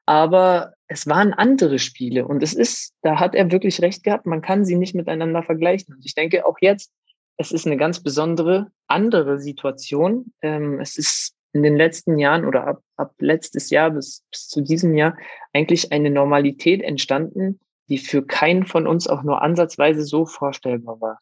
Aber 0.06 0.74
es 0.86 1.06
waren 1.06 1.32
andere 1.32 1.78
Spiele 1.78 2.26
und 2.26 2.42
es 2.42 2.52
ist, 2.52 2.92
da 3.02 3.18
hat 3.18 3.34
er 3.34 3.50
wirklich 3.50 3.80
recht 3.80 4.04
gehabt, 4.04 4.26
man 4.26 4.42
kann 4.42 4.64
sie 4.64 4.76
nicht 4.76 4.94
miteinander 4.94 5.42
vergleichen. 5.42 5.94
Und 5.94 6.04
ich 6.04 6.14
denke 6.14 6.46
auch 6.46 6.56
jetzt, 6.60 6.92
es 7.36 7.52
ist 7.52 7.66
eine 7.66 7.76
ganz 7.76 8.02
besondere 8.02 8.70
andere 8.86 9.40
Situation. 9.40 10.32
Ähm, 10.42 10.78
es 10.80 10.98
ist 10.98 11.34
in 11.52 11.62
den 11.62 11.76
letzten 11.76 12.18
Jahren 12.18 12.44
oder 12.44 12.66
ab, 12.66 12.82
ab 12.96 13.14
letztes 13.18 13.70
Jahr 13.70 13.90
bis, 13.90 14.24
bis 14.30 14.48
zu 14.48 14.60
diesem 14.60 14.94
Jahr 14.94 15.16
eigentlich 15.52 15.92
eine 15.92 16.10
Normalität 16.10 16.82
entstanden, 16.82 17.60
die 17.88 17.98
für 17.98 18.24
keinen 18.24 18.66
von 18.66 18.86
uns 18.86 19.06
auch 19.06 19.22
nur 19.22 19.40
ansatzweise 19.42 20.02
so 20.02 20.26
vorstellbar 20.26 21.00
war. 21.00 21.20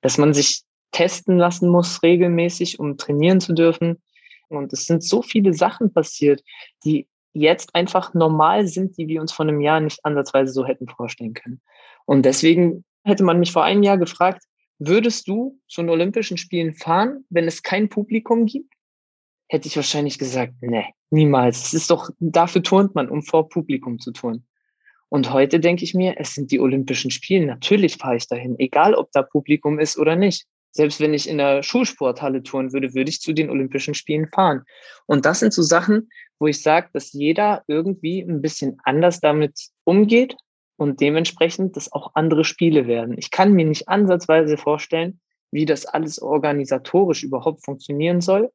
Dass 0.00 0.18
man 0.18 0.34
sich 0.34 0.62
testen 0.90 1.38
lassen 1.38 1.68
muss 1.68 2.02
regelmäßig, 2.02 2.78
um 2.78 2.96
trainieren 2.96 3.40
zu 3.40 3.52
dürfen. 3.52 4.02
Und 4.48 4.72
es 4.72 4.86
sind 4.86 5.02
so 5.02 5.22
viele 5.22 5.52
Sachen 5.54 5.92
passiert, 5.92 6.42
die 6.84 7.06
jetzt 7.32 7.74
einfach 7.74 8.14
normal 8.14 8.66
sind, 8.66 8.96
die 8.96 9.08
wir 9.08 9.20
uns 9.20 9.32
vor 9.32 9.46
einem 9.46 9.60
Jahr 9.60 9.80
nicht 9.80 10.04
ansatzweise 10.04 10.52
so 10.52 10.66
hätten 10.66 10.88
vorstellen 10.88 11.34
können. 11.34 11.60
Und 12.06 12.24
deswegen 12.24 12.84
hätte 13.04 13.24
man 13.24 13.38
mich 13.38 13.52
vor 13.52 13.64
einem 13.64 13.82
Jahr 13.82 13.98
gefragt, 13.98 14.44
würdest 14.78 15.28
du 15.28 15.60
zu 15.68 15.82
den 15.82 15.90
Olympischen 15.90 16.38
Spielen 16.38 16.74
fahren, 16.74 17.24
wenn 17.30 17.46
es 17.46 17.62
kein 17.62 17.88
Publikum 17.88 18.46
gibt? 18.46 18.72
hätte 19.48 19.66
ich 19.66 19.76
wahrscheinlich 19.76 20.18
gesagt, 20.18 20.54
nee, 20.60 20.84
niemals. 21.10 21.66
Es 21.66 21.74
ist 21.74 21.90
doch, 21.90 22.10
dafür 22.20 22.62
turnt 22.62 22.94
man, 22.94 23.08
um 23.08 23.22
vor 23.22 23.48
Publikum 23.48 23.98
zu 23.98 24.12
turnen. 24.12 24.46
Und 25.08 25.32
heute 25.32 25.58
denke 25.58 25.84
ich 25.84 25.94
mir, 25.94 26.16
es 26.18 26.34
sind 26.34 26.50
die 26.50 26.60
Olympischen 26.60 27.10
Spiele. 27.10 27.46
Natürlich 27.46 27.96
fahre 27.96 28.16
ich 28.16 28.28
dahin, 28.28 28.58
egal 28.58 28.94
ob 28.94 29.10
da 29.12 29.22
Publikum 29.22 29.78
ist 29.78 29.98
oder 29.98 30.16
nicht. 30.16 30.46
Selbst 30.78 31.00
wenn 31.00 31.12
ich 31.12 31.28
in 31.28 31.38
der 31.38 31.64
Schulsporthalle 31.64 32.44
touren 32.44 32.72
würde, 32.72 32.94
würde 32.94 33.10
ich 33.10 33.20
zu 33.20 33.32
den 33.32 33.50
Olympischen 33.50 33.94
Spielen 33.94 34.28
fahren. 34.28 34.62
Und 35.06 35.26
das 35.26 35.40
sind 35.40 35.52
so 35.52 35.60
Sachen, 35.60 36.08
wo 36.38 36.46
ich 36.46 36.62
sage, 36.62 36.88
dass 36.92 37.12
jeder 37.12 37.64
irgendwie 37.66 38.20
ein 38.20 38.40
bisschen 38.40 38.78
anders 38.84 39.18
damit 39.18 39.58
umgeht 39.82 40.36
und 40.76 41.00
dementsprechend, 41.00 41.76
dass 41.76 41.90
auch 41.90 42.12
andere 42.14 42.44
Spiele 42.44 42.86
werden. 42.86 43.18
Ich 43.18 43.32
kann 43.32 43.54
mir 43.54 43.64
nicht 43.64 43.88
ansatzweise 43.88 44.56
vorstellen, 44.56 45.18
wie 45.50 45.64
das 45.64 45.84
alles 45.84 46.22
organisatorisch 46.22 47.24
überhaupt 47.24 47.64
funktionieren 47.64 48.20
soll. 48.20 48.52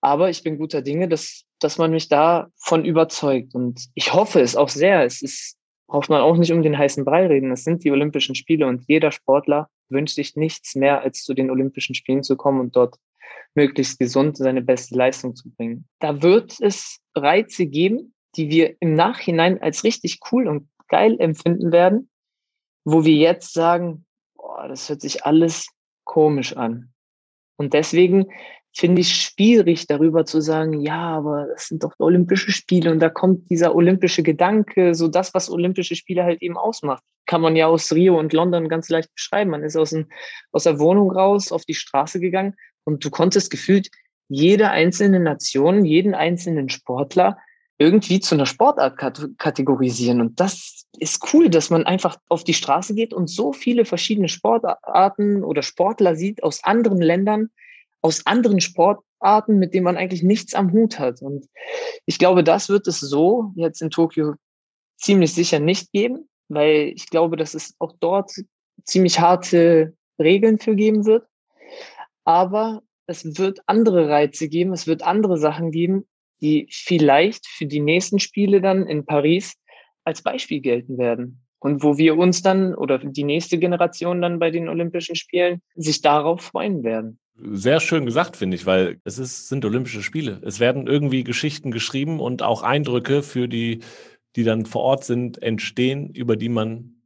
Aber 0.00 0.30
ich 0.30 0.44
bin 0.44 0.58
guter 0.58 0.80
Dinge, 0.80 1.08
dass, 1.08 1.42
dass 1.58 1.76
man 1.76 1.90
mich 1.90 2.08
davon 2.08 2.84
überzeugt. 2.84 3.52
Und 3.52 3.88
ich 3.94 4.12
hoffe 4.12 4.42
es 4.42 4.54
auch 4.54 4.68
sehr. 4.68 5.02
Es 5.02 5.22
ist, 5.22 5.56
braucht 5.88 6.08
man 6.08 6.20
auch 6.20 6.36
nicht 6.36 6.52
um 6.52 6.62
den 6.62 6.78
heißen 6.78 7.04
Brei 7.04 7.26
reden. 7.26 7.50
Es 7.50 7.64
sind 7.64 7.82
die 7.82 7.90
Olympischen 7.90 8.36
Spiele 8.36 8.68
und 8.68 8.84
jeder 8.86 9.10
Sportler 9.10 9.68
wünscht 9.88 10.16
sich 10.16 10.36
nichts 10.36 10.74
mehr, 10.74 11.02
als 11.02 11.22
zu 11.22 11.34
den 11.34 11.50
Olympischen 11.50 11.94
Spielen 11.94 12.22
zu 12.22 12.36
kommen 12.36 12.60
und 12.60 12.76
dort 12.76 12.96
möglichst 13.54 13.98
gesund 13.98 14.36
seine 14.36 14.62
beste 14.62 14.94
Leistung 14.94 15.34
zu 15.34 15.50
bringen. 15.50 15.88
Da 15.98 16.22
wird 16.22 16.60
es 16.60 17.00
Reize 17.14 17.66
geben, 17.66 18.14
die 18.36 18.50
wir 18.50 18.76
im 18.80 18.94
Nachhinein 18.94 19.60
als 19.62 19.82
richtig 19.84 20.20
cool 20.30 20.46
und 20.46 20.68
geil 20.88 21.16
empfinden 21.18 21.72
werden, 21.72 22.10
wo 22.84 23.04
wir 23.04 23.14
jetzt 23.14 23.52
sagen, 23.52 24.04
boah, 24.34 24.68
das 24.68 24.88
hört 24.88 25.00
sich 25.00 25.24
alles 25.24 25.68
komisch 26.04 26.56
an. 26.56 26.92
Und 27.56 27.72
deswegen 27.72 28.26
finde 28.76 29.00
ich 29.00 29.14
schwierig, 29.14 29.86
darüber 29.86 30.26
zu 30.26 30.42
sagen, 30.42 30.80
ja, 30.80 31.00
aber 31.00 31.46
das 31.46 31.68
sind 31.68 31.82
doch 31.82 31.94
Olympische 31.98 32.52
Spiele 32.52 32.90
und 32.90 33.00
da 33.00 33.08
kommt 33.08 33.48
dieser 33.48 33.74
olympische 33.74 34.22
Gedanke, 34.22 34.94
so 34.94 35.08
das, 35.08 35.32
was 35.32 35.48
Olympische 35.48 35.96
Spiele 35.96 36.24
halt 36.24 36.42
eben 36.42 36.58
ausmacht. 36.58 37.02
Kann 37.24 37.40
man 37.40 37.56
ja 37.56 37.68
aus 37.68 37.90
Rio 37.92 38.18
und 38.18 38.34
London 38.34 38.68
ganz 38.68 38.90
leicht 38.90 39.14
beschreiben. 39.14 39.50
Man 39.50 39.64
ist 39.64 39.76
aus, 39.76 39.92
ein, 39.92 40.10
aus 40.52 40.64
der 40.64 40.78
Wohnung 40.78 41.10
raus, 41.10 41.52
auf 41.52 41.64
die 41.64 41.72
Straße 41.72 42.20
gegangen 42.20 42.54
und 42.84 43.02
du 43.02 43.08
konntest 43.08 43.50
gefühlt 43.50 43.88
jede 44.28 44.68
einzelne 44.68 45.20
Nation, 45.20 45.86
jeden 45.86 46.14
einzelnen 46.14 46.68
Sportler 46.68 47.38
irgendwie 47.78 48.20
zu 48.20 48.34
einer 48.34 48.46
Sportart 48.46 48.98
kategorisieren. 49.38 50.20
Und 50.20 50.38
das 50.38 50.84
ist 50.98 51.32
cool, 51.32 51.48
dass 51.48 51.70
man 51.70 51.86
einfach 51.86 52.18
auf 52.28 52.44
die 52.44 52.54
Straße 52.54 52.94
geht 52.94 53.14
und 53.14 53.28
so 53.28 53.54
viele 53.54 53.86
verschiedene 53.86 54.28
Sportarten 54.28 55.44
oder 55.44 55.62
Sportler 55.62 56.14
sieht 56.14 56.42
aus 56.42 56.62
anderen 56.62 57.00
Ländern, 57.00 57.48
aus 58.06 58.24
anderen 58.24 58.60
Sportarten, 58.60 59.58
mit 59.58 59.74
denen 59.74 59.84
man 59.84 59.96
eigentlich 59.96 60.22
nichts 60.22 60.54
am 60.54 60.72
Hut 60.72 61.00
hat. 61.00 61.20
Und 61.22 61.46
ich 62.06 62.18
glaube, 62.20 62.44
das 62.44 62.68
wird 62.68 62.86
es 62.86 63.00
so 63.00 63.50
jetzt 63.56 63.82
in 63.82 63.90
Tokio 63.90 64.34
ziemlich 64.96 65.34
sicher 65.34 65.58
nicht 65.58 65.90
geben, 65.90 66.28
weil 66.48 66.92
ich 66.94 67.10
glaube, 67.10 67.36
dass 67.36 67.54
es 67.54 67.74
auch 67.80 67.94
dort 67.98 68.30
ziemlich 68.84 69.18
harte 69.18 69.96
Regeln 70.20 70.60
für 70.60 70.76
geben 70.76 71.04
wird. 71.04 71.26
Aber 72.24 72.82
es 73.08 73.38
wird 73.38 73.60
andere 73.66 74.08
Reize 74.08 74.48
geben, 74.48 74.72
es 74.72 74.86
wird 74.86 75.02
andere 75.02 75.36
Sachen 75.36 75.72
geben, 75.72 76.06
die 76.40 76.68
vielleicht 76.70 77.46
für 77.48 77.66
die 77.66 77.80
nächsten 77.80 78.20
Spiele 78.20 78.60
dann 78.60 78.86
in 78.86 79.04
Paris 79.04 79.56
als 80.04 80.22
Beispiel 80.22 80.60
gelten 80.60 80.96
werden. 80.96 81.42
Und 81.58 81.82
wo 81.82 81.98
wir 81.98 82.16
uns 82.16 82.42
dann 82.42 82.72
oder 82.76 82.98
die 82.98 83.24
nächste 83.24 83.58
Generation 83.58 84.22
dann 84.22 84.38
bei 84.38 84.52
den 84.52 84.68
Olympischen 84.68 85.16
Spielen 85.16 85.60
sich 85.74 86.02
darauf 86.02 86.40
freuen 86.40 86.84
werden 86.84 87.18
sehr 87.38 87.80
schön 87.80 88.06
gesagt, 88.06 88.36
finde 88.36 88.56
ich, 88.56 88.66
weil 88.66 89.00
es 89.04 89.18
ist, 89.18 89.48
sind 89.48 89.64
Olympische 89.64 90.02
Spiele. 90.02 90.40
Es 90.42 90.60
werden 90.60 90.86
irgendwie 90.86 91.24
Geschichten 91.24 91.70
geschrieben 91.70 92.20
und 92.20 92.42
auch 92.42 92.62
Eindrücke 92.62 93.22
für 93.22 93.48
die, 93.48 93.80
die 94.36 94.44
dann 94.44 94.66
vor 94.66 94.82
Ort 94.82 95.04
sind, 95.04 95.42
entstehen, 95.42 96.10
über 96.10 96.36
die 96.36 96.48
man 96.48 96.96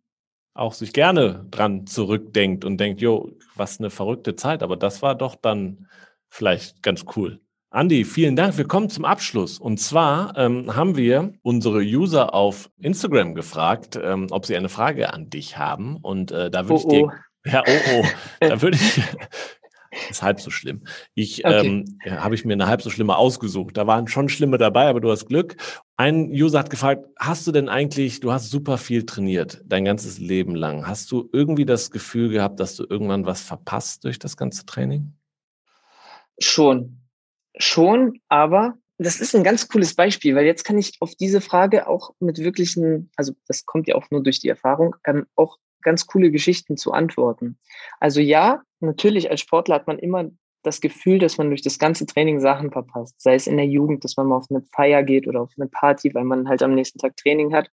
auch 0.55 0.73
sich 0.73 0.93
gerne 0.93 1.47
dran 1.51 1.87
zurückdenkt 1.87 2.65
und 2.65 2.79
denkt, 2.79 3.01
jo, 3.01 3.33
was 3.55 3.79
eine 3.79 3.91
verrückte 3.91 4.37
Zeit, 4.37 4.63
aber 4.63 4.77
das 4.77 5.03
war 5.03 5.15
doch 5.15 5.37
dann 5.37 5.89
vielleicht 6.29 6.83
ganz 6.83 7.05
cool. 7.17 7.41
Andi, 7.73 8.05
vielen 8.05 8.35
Dank. 8.35 8.59
Wir 8.59 8.67
kommen 8.67 8.91
zum 8.91 9.05
Abschluss. 9.05 9.61
Und 9.61 9.79
zwar 9.79 10.37
ähm, 10.37 10.75
haben 10.75 10.97
wir 10.97 11.33
unsere 11.43 11.79
User 11.79 12.35
auf 12.35 12.69
Instagram 12.81 13.37
gefragt, 13.37 13.99
ähm, 14.03 14.27
ob 14.31 14.45
sie 14.45 14.57
eine 14.57 14.69
Frage 14.69 15.13
an 15.13 15.31
dich 15.31 15.57
haben. 15.57 15.97
Und 15.99 16.33
äh, 16.33 16.51
da 16.51 16.69
würde 16.69 16.75
oh, 16.75 16.77
ich 16.77 16.87
dir, 16.89 17.05
oh. 17.05 17.13
ja, 17.49 17.63
oh, 17.65 18.03
oh, 18.03 18.05
da 18.41 18.61
würde 18.61 18.77
ich, 18.77 19.01
ist 20.11 20.23
halb 20.23 20.41
so 20.41 20.51
schlimm. 20.51 20.83
Ich 21.15 21.45
okay. 21.45 21.67
ähm, 21.67 21.99
ja, 22.05 22.23
habe 22.23 22.35
ich 22.35 22.45
mir 22.45 22.53
eine 22.53 22.67
halb 22.67 22.83
so 22.83 22.91
schlimme 22.91 23.17
ausgesucht. 23.17 23.77
Da 23.77 23.87
waren 23.87 24.09
schon 24.09 24.29
schlimme 24.29 24.59
dabei, 24.59 24.87
aber 24.87 25.01
du 25.01 25.11
hast 25.11 25.27
Glück. 25.27 25.57
Ein 25.97 26.31
User 26.31 26.61
hat 26.61 26.71
gefragt, 26.71 27.07
hast 27.19 27.47
du 27.47 27.53
denn 27.53 27.69
eigentlich, 27.69 28.21
du 28.21 28.33
hast 28.33 28.51
super 28.51 28.79
viel 28.79 29.05
trainiert, 29.05 29.63
dein 29.65 29.85
ganzes 29.85 30.19
Leben 30.19 30.55
lang. 30.55 30.87
Hast 30.87 31.11
du 31.13 31.29
irgendwie 31.33 31.67
das 31.67 31.91
Gefühl 31.91 32.31
gehabt, 32.31 32.61
dass 32.61 32.77
du 32.77 32.87
irgendwann 32.89 33.27
was 33.27 33.43
verpasst 33.43 34.05
durch 34.05 34.19
das 34.19 34.37
ganze 34.37 34.65
Training? 34.65 35.13
Schon. 36.39 37.01
Schon, 37.59 38.21
aber 38.29 38.79
das 38.99 39.19
ist 39.21 39.35
ein 39.35 39.45
ganz 39.45 39.67
cooles 39.69 39.95
Beispiel, 39.95 40.35
weil 40.35 40.45
jetzt 40.45 40.65
kann 40.65 40.79
ich 40.79 40.93
auf 41.01 41.15
diese 41.15 41.41
Frage 41.41 41.89
auch 41.89 42.11
mit 42.21 42.39
wirklichen, 42.39 43.11
also 43.17 43.33
das 43.47 43.65
kommt 43.65 43.89
ja 43.89 43.95
auch 43.95 44.11
nur 44.11 44.23
durch 44.23 44.41
die 44.41 44.49
Erfahrung, 44.49 44.95
ähm, 45.05 45.27
auch 45.37 45.59
ganz 45.83 46.07
coole 46.07 46.31
Geschichten 46.31 46.77
zu 46.77 46.93
antworten. 46.93 47.59
Also 47.99 48.21
ja, 48.21 48.63
natürlich 48.81 49.31
als 49.31 49.41
Sportler 49.41 49.77
hat 49.77 49.87
man 49.87 49.99
immer 49.99 50.31
das 50.63 50.81
Gefühl, 50.81 51.19
dass 51.19 51.39
man 51.39 51.49
durch 51.49 51.63
das 51.63 51.79
ganze 51.79 52.07
Training 52.07 52.41
Sachen 52.41 52.71
verpasst. 52.71 53.21
Sei 53.21 53.35
es 53.35 53.47
in 53.47 53.57
der 53.57 53.67
Jugend, 53.67 54.05
dass 54.05 54.17
man 54.17 54.27
mal 54.27 54.37
auf 54.37 54.47
eine 54.51 54.63
Feier 54.75 55.03
geht 55.03 55.27
oder 55.27 55.43
auf 55.43 55.53
eine 55.57 55.69
Party, 55.69 56.13
weil 56.15 56.25
man 56.25 56.49
halt 56.49 56.63
am 56.63 56.75
nächsten 56.75 56.99
Tag 56.99 57.17
Training 57.17 57.55
hat. 57.55 57.71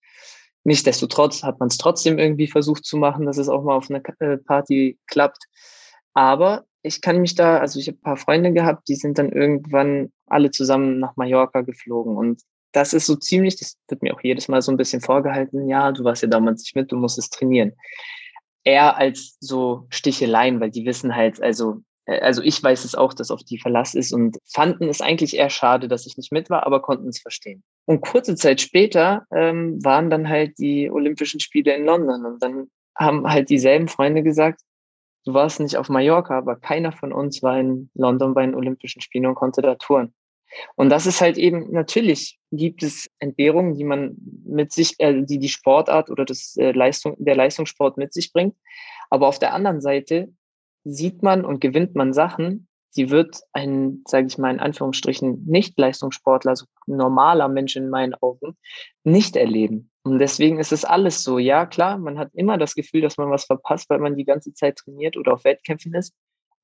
Nichtsdestotrotz 0.64 1.44
hat 1.44 1.60
man 1.60 1.68
es 1.68 1.78
trotzdem 1.78 2.20
irgendwie 2.20 2.48
versucht 2.48 2.86
zu 2.86 2.98
machen, 2.98 3.26
dass 3.26 3.38
es 3.38 3.50
auch 3.50 3.64
mal 3.64 3.76
auf 3.76 3.90
einer 3.90 4.02
äh, 4.20 4.38
Party 4.38 5.00
klappt. 5.08 5.46
Aber 6.14 6.66
ich 6.84 7.02
kann 7.02 7.22
mich 7.22 7.36
da, 7.36 7.58
also 7.58 7.80
ich 7.80 7.88
habe 7.88 7.98
ein 7.98 8.02
paar 8.02 8.18
Freunde 8.18 8.52
gehabt, 8.54 8.88
die 8.88 8.96
sind 8.96 9.18
dann 9.18 9.32
irgendwann 9.32 10.12
alle 10.28 10.52
zusammen 10.52 11.00
nach 11.00 11.16
Mallorca 11.16 11.62
geflogen. 11.62 12.16
Und 12.16 12.42
das 12.72 12.94
ist 12.94 13.06
so 13.06 13.16
ziemlich, 13.16 13.58
das 13.58 13.78
wird 13.88 14.02
mir 14.02 14.14
auch 14.14 14.22
jedes 14.22 14.48
Mal 14.48 14.62
so 14.62 14.72
ein 14.72 14.78
bisschen 14.78 15.02
vorgehalten, 15.02 15.68
ja, 15.68 15.92
du 15.92 16.04
warst 16.04 16.24
ja 16.24 16.30
damals 16.30 16.62
nicht 16.62 16.76
mit, 16.76 16.92
du 16.92 16.98
musstest 16.98 17.34
trainieren. 17.34 17.74
Eher 18.64 18.98
als 18.98 19.38
so 19.40 19.88
Sticheleien, 19.90 20.60
weil 20.60 20.72
die 20.72 20.86
wissen 20.86 21.16
halt, 21.16 21.42
also, 21.42 21.82
äh, 22.06 22.20
also 22.20 22.42
ich 22.42 22.62
weiß 22.62 22.86
es 22.86 22.96
auch, 22.96 23.14
dass 23.14 23.32
auf 23.32 23.44
die 23.44 23.60
Verlass 23.60 23.96
ist 23.96 24.14
und 24.14 24.38
fanden 24.54 24.88
es 24.88 25.02
eigentlich 25.02 25.36
eher 25.36 25.50
schade, 25.50 25.88
dass 25.88 26.06
ich 26.06 26.18
nicht 26.18 26.32
mit 26.32 26.50
war, 26.50 26.66
aber 26.66 26.82
konnten 26.82 27.10
es 27.10 27.20
verstehen. 27.20 27.64
Und 27.86 28.02
kurze 28.02 28.36
Zeit 28.36 28.62
später 28.62 29.26
ähm, 29.36 29.84
waren 29.84 30.10
dann 30.10 30.30
halt 30.30 30.58
die 30.60 30.90
Olympischen 30.92 31.40
Spiele 31.40 31.76
in 31.76 31.86
London 31.86 32.26
und 32.26 32.44
dann 32.44 32.68
haben 32.96 33.28
halt 33.28 33.50
dieselben 33.50 33.88
Freunde 33.88 34.22
gesagt, 34.22 34.62
du 35.26 35.34
warst 35.34 35.60
nicht 35.60 35.78
auf 35.78 35.90
Mallorca, 35.90 36.38
aber 36.38 36.56
keiner 36.56 36.92
von 36.92 37.12
uns 37.12 37.42
war 37.42 37.60
in 37.60 37.90
London 37.96 38.34
bei 38.34 38.46
den 38.46 38.56
Olympischen 38.56 39.02
Spielen 39.02 39.26
und 39.26 39.36
konnte 39.36 39.62
da 39.62 39.76
touren. 39.76 40.14
Und 40.76 40.90
das 40.90 41.06
ist 41.06 41.22
halt 41.22 41.38
eben, 41.38 41.72
natürlich 41.72 42.40
gibt 42.52 42.84
es 42.84 43.10
Entbehrungen, 43.20 43.76
die 43.76 43.84
man 43.84 44.18
mit 44.46 44.72
sich, 44.72 44.96
äh, 45.00 45.24
die 45.24 45.40
die 45.40 45.50
Sportart 45.50 46.10
oder 46.10 46.26
das 46.26 46.56
äh, 46.58 46.72
Leistung, 46.72 47.16
der 47.20 47.36
Leistungssport 47.36 47.98
mit 47.98 48.14
sich 48.14 48.34
bringt. 48.34 48.56
Aber 49.10 49.28
auf 49.28 49.40
der 49.40 49.54
anderen 49.54 49.82
Seite 49.82 50.34
sieht 50.84 51.24
man 51.24 51.46
und 51.46 51.62
gewinnt 51.62 51.96
man 51.96 52.14
Sachen, 52.14 52.68
die 52.96 53.10
wird 53.10 53.42
ein, 53.54 54.04
sage 54.06 54.28
ich 54.28 54.38
mal 54.38 54.52
in 54.52 54.60
Anführungsstrichen, 54.60 55.46
Nicht-Leistungssportler, 55.46 56.52
also 56.52 56.66
normaler 56.88 57.48
Mensch 57.48 57.76
in 57.76 57.90
meinen 57.90 58.14
Augen, 58.16 58.58
nicht 59.04 59.36
erleben. 59.36 59.90
Und 60.04 60.20
deswegen 60.20 60.60
ist 60.60 60.72
es 60.72 60.84
alles 60.84 61.24
so. 61.24 61.40
Ja, 61.40 61.66
klar, 61.66 61.98
man 61.98 62.18
hat 62.18 62.32
immer 62.34 62.58
das 62.58 62.76
Gefühl, 62.76 63.02
dass 63.02 63.18
man 63.18 63.30
was 63.30 63.46
verpasst, 63.46 63.90
weil 63.90 64.00
man 64.00 64.18
die 64.18 64.26
ganze 64.26 64.54
Zeit 64.54 64.78
trainiert 64.78 65.16
oder 65.16 65.34
auf 65.34 65.44
Wettkämpfen 65.44 65.94
ist. 65.94 66.14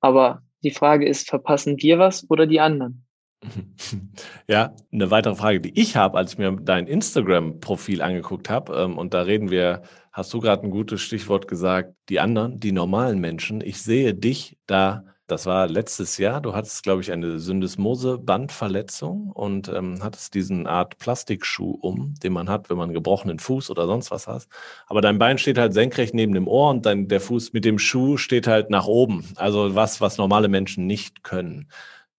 Aber 0.02 0.42
die 0.64 0.72
Frage 0.72 1.08
ist, 1.08 1.30
verpassen 1.30 1.78
wir 1.82 2.00
was 2.00 2.30
oder 2.30 2.46
die 2.46 2.60
anderen? 2.60 3.07
Ja, 4.48 4.76
eine 4.92 5.12
weitere 5.12 5.36
Frage, 5.36 5.62
die 5.62 5.80
ich 5.80 5.96
habe, 5.96 6.18
als 6.18 6.34
ich 6.34 6.38
mir 6.38 6.52
dein 6.62 6.88
Instagram-Profil 6.88 8.02
angeguckt 8.02 8.50
habe, 8.50 8.76
ähm, 8.76 8.98
und 8.98 9.14
da 9.14 9.22
reden 9.22 9.50
wir, 9.50 9.84
hast 10.12 10.34
du 10.34 10.40
gerade 10.40 10.64
ein 10.64 10.72
gutes 10.72 11.02
Stichwort 11.02 11.48
gesagt, 11.48 11.94
die 12.10 12.20
anderen, 12.20 12.60
die 12.60 12.72
normalen 12.72 13.20
Menschen. 13.20 13.62
Ich 13.62 13.82
sehe 13.82 14.14
dich 14.14 14.58
da, 14.66 15.04
das 15.28 15.46
war 15.46 15.68
letztes 15.68 16.18
Jahr, 16.18 16.42
du 16.42 16.56
hattest, 16.56 16.84
glaube 16.84 17.02
ich, 17.02 17.12
eine 17.12 17.38
Syndesmose-Bandverletzung 17.40 19.32
und 19.34 19.68
ähm, 19.68 20.00
hattest 20.02 20.34
diesen 20.34 20.66
Art 20.66 20.98
Plastikschuh 20.98 21.72
um, 21.82 22.16
den 22.24 22.32
man 22.32 22.50
hat, 22.50 22.70
wenn 22.70 22.78
man 22.78 22.86
einen 22.86 22.94
gebrochenen 22.94 23.38
Fuß 23.40 23.70
oder 23.70 23.86
sonst 23.88 24.10
was 24.10 24.28
hat. 24.28 24.48
Aber 24.88 25.02
dein 25.02 25.20
Bein 25.20 25.38
steht 25.38 25.58
halt 25.58 25.74
senkrecht 25.74 26.14
neben 26.14 26.34
dem 26.34 26.48
Ohr 26.48 26.70
und 26.70 26.86
dein, 26.86 27.10
der 27.10 27.20
Fuß 27.20 27.52
mit 27.52 27.66
dem 27.66 27.78
Schuh 27.78 28.16
steht 28.18 28.48
halt 28.48 28.70
nach 28.70 28.88
oben. 28.88 29.26
Also 29.36 29.76
was, 29.76 30.00
was 30.00 30.18
normale 30.18 30.48
Menschen 30.48 30.88
nicht 30.88 31.24
können. 31.24 31.68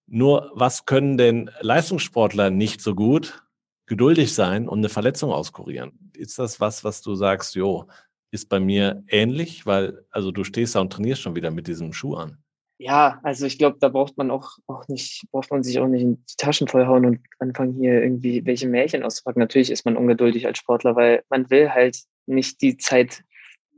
Nur 0.09 0.51
was 0.55 0.87
können 0.87 1.19
denn 1.19 1.51
Leistungssportler 1.61 2.51
nicht 2.51 2.81
so 2.81 2.95
gut? 2.95 3.45
Geduldig 3.87 4.35
sein 4.35 4.69
und 4.69 4.79
eine 4.79 4.89
Verletzung 4.89 5.31
auskurieren. 5.31 6.11
Ist 6.15 6.39
das 6.39 6.61
was, 6.61 6.85
was 6.85 7.03
du 7.03 7.15
sagst, 7.15 7.55
jo, 7.55 7.87
ist 8.31 8.49
bei 8.49 8.61
mir 8.61 9.03
ähnlich, 9.09 9.67
weil 9.67 10.05
also 10.11 10.31
du 10.31 10.45
stehst 10.45 10.75
da 10.75 10.81
und 10.81 10.93
trainierst 10.93 11.23
schon 11.23 11.37
wieder 11.37 11.51
mit 11.51 11.67
diesem 11.67 11.93
Schuh 11.93 12.15
an. 12.15 12.39
Ja, 12.81 13.19
also 13.25 13.45
ich 13.45 13.59
glaube, 13.59 13.79
da 13.81 13.89
braucht 13.89 14.17
man 14.17 14.31
auch, 14.31 14.59
auch 14.67 14.87
nicht, 14.87 15.27
braucht 15.33 15.51
man 15.51 15.65
sich 15.65 15.81
auch 15.81 15.89
nicht 15.89 16.03
in 16.03 16.25
die 16.25 16.37
Taschen 16.37 16.69
vollhauen 16.69 17.07
und 17.07 17.21
anfangen 17.41 17.75
hier 17.75 18.03
irgendwie 18.03 18.47
welche 18.47 18.69
Märchen 18.69 19.03
auszupacken. 19.03 19.41
Natürlich 19.41 19.71
ist 19.71 19.85
man 19.85 19.97
ungeduldig 19.97 20.47
als 20.47 20.59
Sportler, 20.59 20.95
weil 20.95 21.25
man 21.29 21.51
will 21.51 21.71
halt 21.71 21.99
nicht 22.27 22.63
die 22.63 22.77
Zeit 22.77 23.25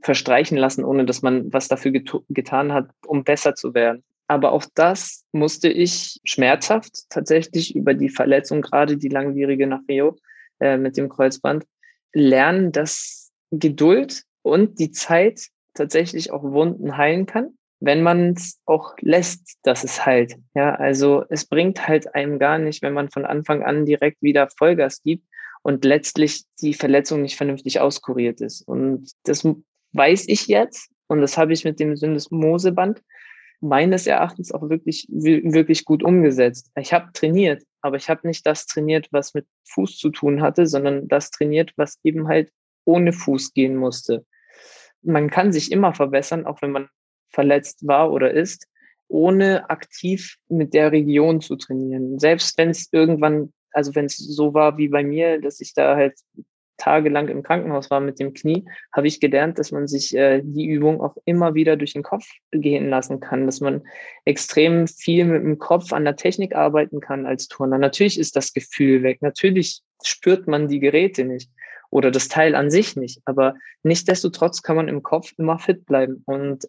verstreichen 0.02 0.58
lassen, 0.58 0.84
ohne 0.84 1.06
dass 1.06 1.22
man 1.22 1.52
was 1.52 1.68
dafür 1.68 1.92
get 1.92 2.12
getan 2.28 2.72
hat, 2.72 2.90
um 3.06 3.24
besser 3.24 3.54
zu 3.54 3.72
werden. 3.74 4.02
Aber 4.30 4.52
auch 4.52 4.64
das 4.76 5.24
musste 5.32 5.68
ich 5.68 6.20
schmerzhaft 6.22 7.10
tatsächlich 7.10 7.74
über 7.74 7.94
die 7.94 8.10
Verletzung, 8.10 8.62
gerade 8.62 8.96
die 8.96 9.08
langwierige 9.08 9.66
nach 9.66 9.80
Rio 9.88 10.18
äh, 10.60 10.76
mit 10.76 10.96
dem 10.96 11.08
Kreuzband, 11.08 11.64
lernen, 12.12 12.70
dass 12.70 13.32
Geduld 13.50 14.22
und 14.42 14.78
die 14.78 14.92
Zeit 14.92 15.48
tatsächlich 15.74 16.30
auch 16.30 16.44
Wunden 16.44 16.96
heilen 16.96 17.26
kann. 17.26 17.54
wenn 17.80 18.04
man 18.04 18.34
es 18.34 18.60
auch 18.66 18.94
lässt, 19.00 19.56
dass 19.64 19.82
es 19.82 20.06
halt. 20.06 20.36
Ja, 20.54 20.76
also 20.76 21.24
es 21.28 21.46
bringt 21.46 21.88
halt 21.88 22.14
einem 22.14 22.38
gar 22.38 22.58
nicht, 22.58 22.82
wenn 22.82 22.92
man 22.92 23.10
von 23.10 23.24
Anfang 23.24 23.64
an 23.64 23.84
direkt 23.84 24.22
wieder 24.22 24.48
Vollgas 24.56 25.02
gibt 25.02 25.24
und 25.62 25.84
letztlich 25.84 26.44
die 26.60 26.74
Verletzung 26.74 27.22
nicht 27.22 27.36
vernünftig 27.36 27.80
auskuriert 27.80 28.40
ist. 28.42 28.62
Und 28.68 29.10
das 29.24 29.44
weiß 29.92 30.28
ich 30.28 30.46
jetzt 30.46 30.88
und 31.08 31.20
das 31.20 31.36
habe 31.36 31.52
ich 31.52 31.64
mit 31.64 31.80
dem 31.80 31.96
Syndesmoseband 31.96 33.02
meines 33.60 34.06
Erachtens 34.06 34.52
auch 34.52 34.68
wirklich, 34.68 35.06
wirklich 35.10 35.84
gut 35.84 36.02
umgesetzt. 36.02 36.70
Ich 36.76 36.92
habe 36.92 37.12
trainiert, 37.12 37.62
aber 37.82 37.96
ich 37.96 38.08
habe 38.08 38.26
nicht 38.26 38.46
das 38.46 38.66
trainiert, 38.66 39.08
was 39.10 39.34
mit 39.34 39.46
Fuß 39.68 39.98
zu 39.98 40.10
tun 40.10 40.40
hatte, 40.40 40.66
sondern 40.66 41.08
das 41.08 41.30
trainiert, 41.30 41.72
was 41.76 41.98
eben 42.02 42.28
halt 42.28 42.50
ohne 42.84 43.12
Fuß 43.12 43.52
gehen 43.52 43.76
musste. 43.76 44.24
Man 45.02 45.30
kann 45.30 45.52
sich 45.52 45.70
immer 45.72 45.94
verbessern, 45.94 46.46
auch 46.46 46.62
wenn 46.62 46.72
man 46.72 46.88
verletzt 47.30 47.86
war 47.86 48.10
oder 48.12 48.32
ist, 48.32 48.66
ohne 49.08 49.68
aktiv 49.70 50.36
mit 50.48 50.72
der 50.72 50.92
Region 50.92 51.40
zu 51.40 51.56
trainieren. 51.56 52.18
Selbst 52.18 52.56
wenn 52.58 52.70
es 52.70 52.88
irgendwann, 52.92 53.52
also 53.72 53.94
wenn 53.94 54.06
es 54.06 54.16
so 54.16 54.54
war 54.54 54.78
wie 54.78 54.88
bei 54.88 55.02
mir, 55.02 55.40
dass 55.40 55.60
ich 55.60 55.74
da 55.74 55.96
halt 55.96 56.18
tagelang 56.80 57.28
im 57.28 57.42
Krankenhaus 57.42 57.90
war 57.90 58.00
mit 58.00 58.18
dem 58.18 58.34
Knie, 58.34 58.64
habe 58.92 59.06
ich 59.06 59.20
gelernt, 59.20 59.58
dass 59.58 59.70
man 59.70 59.86
sich 59.86 60.16
äh, 60.16 60.40
die 60.42 60.66
Übung 60.66 61.00
auch 61.00 61.16
immer 61.24 61.54
wieder 61.54 61.76
durch 61.76 61.92
den 61.92 62.02
Kopf 62.02 62.26
gehen 62.50 62.88
lassen 62.88 63.20
kann, 63.20 63.46
dass 63.46 63.60
man 63.60 63.82
extrem 64.24 64.88
viel 64.88 65.24
mit 65.26 65.42
dem 65.42 65.58
Kopf 65.58 65.92
an 65.92 66.04
der 66.04 66.16
Technik 66.16 66.54
arbeiten 66.54 67.00
kann 67.00 67.26
als 67.26 67.48
Turner. 67.48 67.78
Natürlich 67.78 68.18
ist 68.18 68.34
das 68.34 68.52
Gefühl 68.52 69.02
weg, 69.02 69.22
natürlich 69.22 69.82
spürt 70.02 70.48
man 70.48 70.68
die 70.68 70.80
Geräte 70.80 71.24
nicht 71.24 71.50
oder 71.90 72.10
das 72.10 72.28
Teil 72.28 72.54
an 72.54 72.70
sich 72.70 72.96
nicht, 72.96 73.20
aber 73.26 73.54
nichtsdestotrotz 73.82 74.62
kann 74.62 74.76
man 74.76 74.88
im 74.88 75.02
Kopf 75.02 75.32
immer 75.36 75.58
fit 75.58 75.84
bleiben. 75.84 76.22
Und 76.26 76.66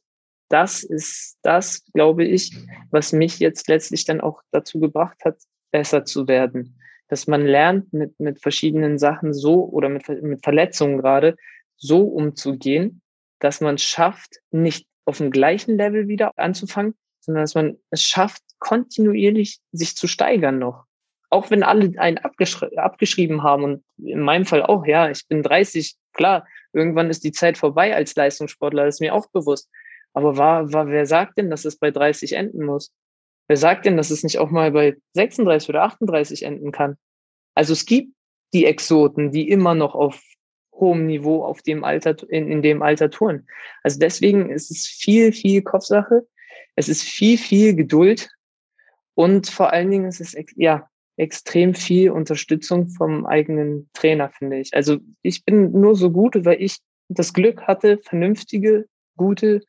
das 0.49 0.83
ist 0.83 1.37
das, 1.43 1.85
glaube 1.93 2.25
ich, 2.25 2.53
was 2.89 3.13
mich 3.13 3.39
jetzt 3.39 3.69
letztlich 3.69 4.03
dann 4.03 4.19
auch 4.19 4.41
dazu 4.51 4.79
gebracht 4.79 5.23
hat, 5.23 5.37
besser 5.71 6.03
zu 6.03 6.27
werden 6.27 6.75
dass 7.11 7.27
man 7.27 7.45
lernt, 7.45 7.91
mit, 7.91 8.17
mit 8.21 8.41
verschiedenen 8.41 8.97
Sachen 8.97 9.33
so 9.33 9.65
oder 9.65 9.89
mit, 9.89 10.07
mit 10.23 10.41
Verletzungen 10.41 10.97
gerade 10.97 11.35
so 11.75 12.03
umzugehen, 12.03 13.01
dass 13.39 13.59
man 13.59 13.77
schafft, 13.77 14.37
nicht 14.51 14.87
auf 15.03 15.17
dem 15.17 15.29
gleichen 15.29 15.75
Level 15.75 16.07
wieder 16.07 16.31
anzufangen, 16.37 16.95
sondern 17.19 17.43
dass 17.43 17.53
man 17.53 17.77
es 17.89 18.01
schafft, 18.01 18.41
kontinuierlich 18.59 19.59
sich 19.73 19.97
zu 19.97 20.07
steigern 20.07 20.57
noch. 20.57 20.85
Auch 21.29 21.51
wenn 21.51 21.63
alle 21.63 21.91
einen 21.99 22.17
abgeschri 22.17 22.77
abgeschrieben 22.77 23.43
haben 23.43 23.65
und 23.65 23.83
in 23.97 24.21
meinem 24.21 24.45
Fall 24.45 24.63
auch, 24.63 24.85
ja, 24.85 25.09
ich 25.09 25.27
bin 25.27 25.43
30, 25.43 25.97
klar, 26.13 26.47
irgendwann 26.71 27.09
ist 27.09 27.25
die 27.25 27.33
Zeit 27.33 27.57
vorbei 27.57 27.93
als 27.93 28.15
Leistungssportler, 28.15 28.85
das 28.85 28.95
ist 28.95 29.01
mir 29.01 29.13
auch 29.13 29.27
bewusst. 29.31 29.69
Aber 30.13 30.37
war, 30.37 30.71
war, 30.71 30.87
wer 30.87 31.05
sagt 31.05 31.37
denn, 31.37 31.49
dass 31.49 31.65
es 31.65 31.75
bei 31.75 31.91
30 31.91 32.33
enden 32.33 32.63
muss? 32.63 32.93
Wer 33.51 33.57
sagt 33.57 33.85
denn, 33.85 33.97
dass 33.97 34.11
es 34.11 34.23
nicht 34.23 34.37
auch 34.37 34.49
mal 34.49 34.71
bei 34.71 34.95
36 35.11 35.67
oder 35.67 35.83
38 35.83 36.43
enden 36.43 36.71
kann? 36.71 36.95
Also 37.53 37.73
es 37.73 37.85
gibt 37.85 38.13
die 38.53 38.63
Exoten, 38.65 39.33
die 39.33 39.49
immer 39.49 39.75
noch 39.75 39.93
auf 39.93 40.23
hohem 40.71 41.05
Niveau 41.05 41.43
auf 41.43 41.61
dem 41.61 41.83
Alter, 41.83 42.15
in, 42.29 42.49
in 42.49 42.61
dem 42.61 42.81
Alter 42.81 43.09
touren. 43.09 43.45
Also 43.83 43.99
deswegen 43.99 44.49
ist 44.49 44.71
es 44.71 44.87
viel, 44.87 45.33
viel 45.33 45.63
Kopfsache. 45.63 46.25
Es 46.77 46.87
ist 46.87 47.03
viel, 47.03 47.37
viel 47.37 47.75
Geduld. 47.75 48.29
Und 49.15 49.49
vor 49.49 49.73
allen 49.73 49.91
Dingen 49.91 50.05
ist 50.05 50.21
es, 50.21 50.33
ja, 50.55 50.87
extrem 51.17 51.73
viel 51.73 52.11
Unterstützung 52.11 52.87
vom 52.87 53.25
eigenen 53.25 53.89
Trainer, 53.91 54.29
finde 54.29 54.61
ich. 54.61 54.73
Also 54.73 54.99
ich 55.23 55.43
bin 55.43 55.73
nur 55.73 55.97
so 55.97 56.09
gut, 56.09 56.45
weil 56.45 56.61
ich 56.61 56.77
das 57.09 57.33
Glück 57.33 57.63
hatte, 57.63 57.99
vernünftige, 58.01 58.85
gute 59.17 59.59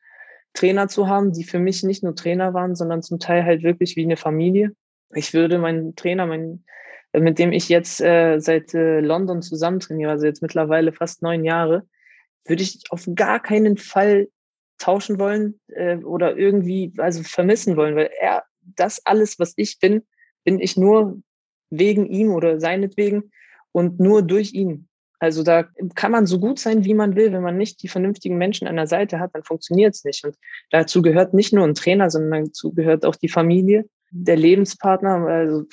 Trainer 0.53 0.87
zu 0.87 1.07
haben, 1.07 1.33
die 1.33 1.43
für 1.43 1.59
mich 1.59 1.83
nicht 1.83 2.03
nur 2.03 2.15
Trainer 2.15 2.53
waren, 2.53 2.75
sondern 2.75 3.01
zum 3.01 3.19
Teil 3.19 3.43
halt 3.43 3.63
wirklich 3.63 3.95
wie 3.95 4.03
eine 4.03 4.17
Familie. 4.17 4.75
Ich 5.13 5.33
würde 5.33 5.57
meinen 5.57 5.95
Trainer, 5.95 6.25
meinen, 6.25 6.65
mit 7.13 7.39
dem 7.39 7.51
ich 7.51 7.69
jetzt 7.69 8.01
äh, 8.01 8.39
seit 8.39 8.73
äh, 8.73 8.99
London 8.99 9.41
zusammen 9.41 9.79
trainiere, 9.79 10.11
also 10.11 10.25
jetzt 10.25 10.41
mittlerweile 10.41 10.93
fast 10.93 11.21
neun 11.21 11.43
Jahre, 11.43 11.87
würde 12.45 12.63
ich 12.63 12.83
auf 12.89 13.07
gar 13.15 13.39
keinen 13.39 13.77
Fall 13.77 14.27
tauschen 14.77 15.19
wollen 15.19 15.59
äh, 15.67 15.97
oder 15.97 16.37
irgendwie 16.37 16.93
also 16.97 17.23
vermissen 17.23 17.77
wollen, 17.77 17.95
weil 17.95 18.09
er 18.19 18.43
das 18.61 19.05
alles, 19.05 19.39
was 19.39 19.53
ich 19.55 19.79
bin, 19.79 20.03
bin 20.43 20.59
ich 20.59 20.77
nur 20.77 21.21
wegen 21.69 22.05
ihm 22.05 22.31
oder 22.31 22.59
seinetwegen 22.59 23.31
und 23.71 23.99
nur 23.99 24.21
durch 24.21 24.53
ihn. 24.53 24.87
Also 25.23 25.41
da 25.41 25.63
kann 25.95 26.11
man 26.11 26.25
so 26.25 26.37
gut 26.37 26.59
sein, 26.59 26.83
wie 26.83 26.93
man 26.93 27.15
will. 27.15 27.31
Wenn 27.31 27.43
man 27.43 27.55
nicht 27.55 27.81
die 27.81 27.87
vernünftigen 27.87 28.37
Menschen 28.37 28.67
an 28.67 28.75
der 28.75 28.87
Seite 28.87 29.21
hat, 29.21 29.33
dann 29.33 29.45
funktioniert 29.45 29.95
es 29.95 30.03
nicht. 30.03 30.25
Und 30.25 30.35
dazu 30.69 31.01
gehört 31.01 31.33
nicht 31.33 31.53
nur 31.53 31.65
ein 31.65 31.75
Trainer, 31.75 32.09
sondern 32.09 32.47
dazu 32.47 32.73
gehört 32.73 33.05
auch 33.05 33.15
die 33.15 33.29
Familie, 33.29 33.85
der 34.11 34.35
Lebenspartner. 34.35 35.25
Also 35.25 35.63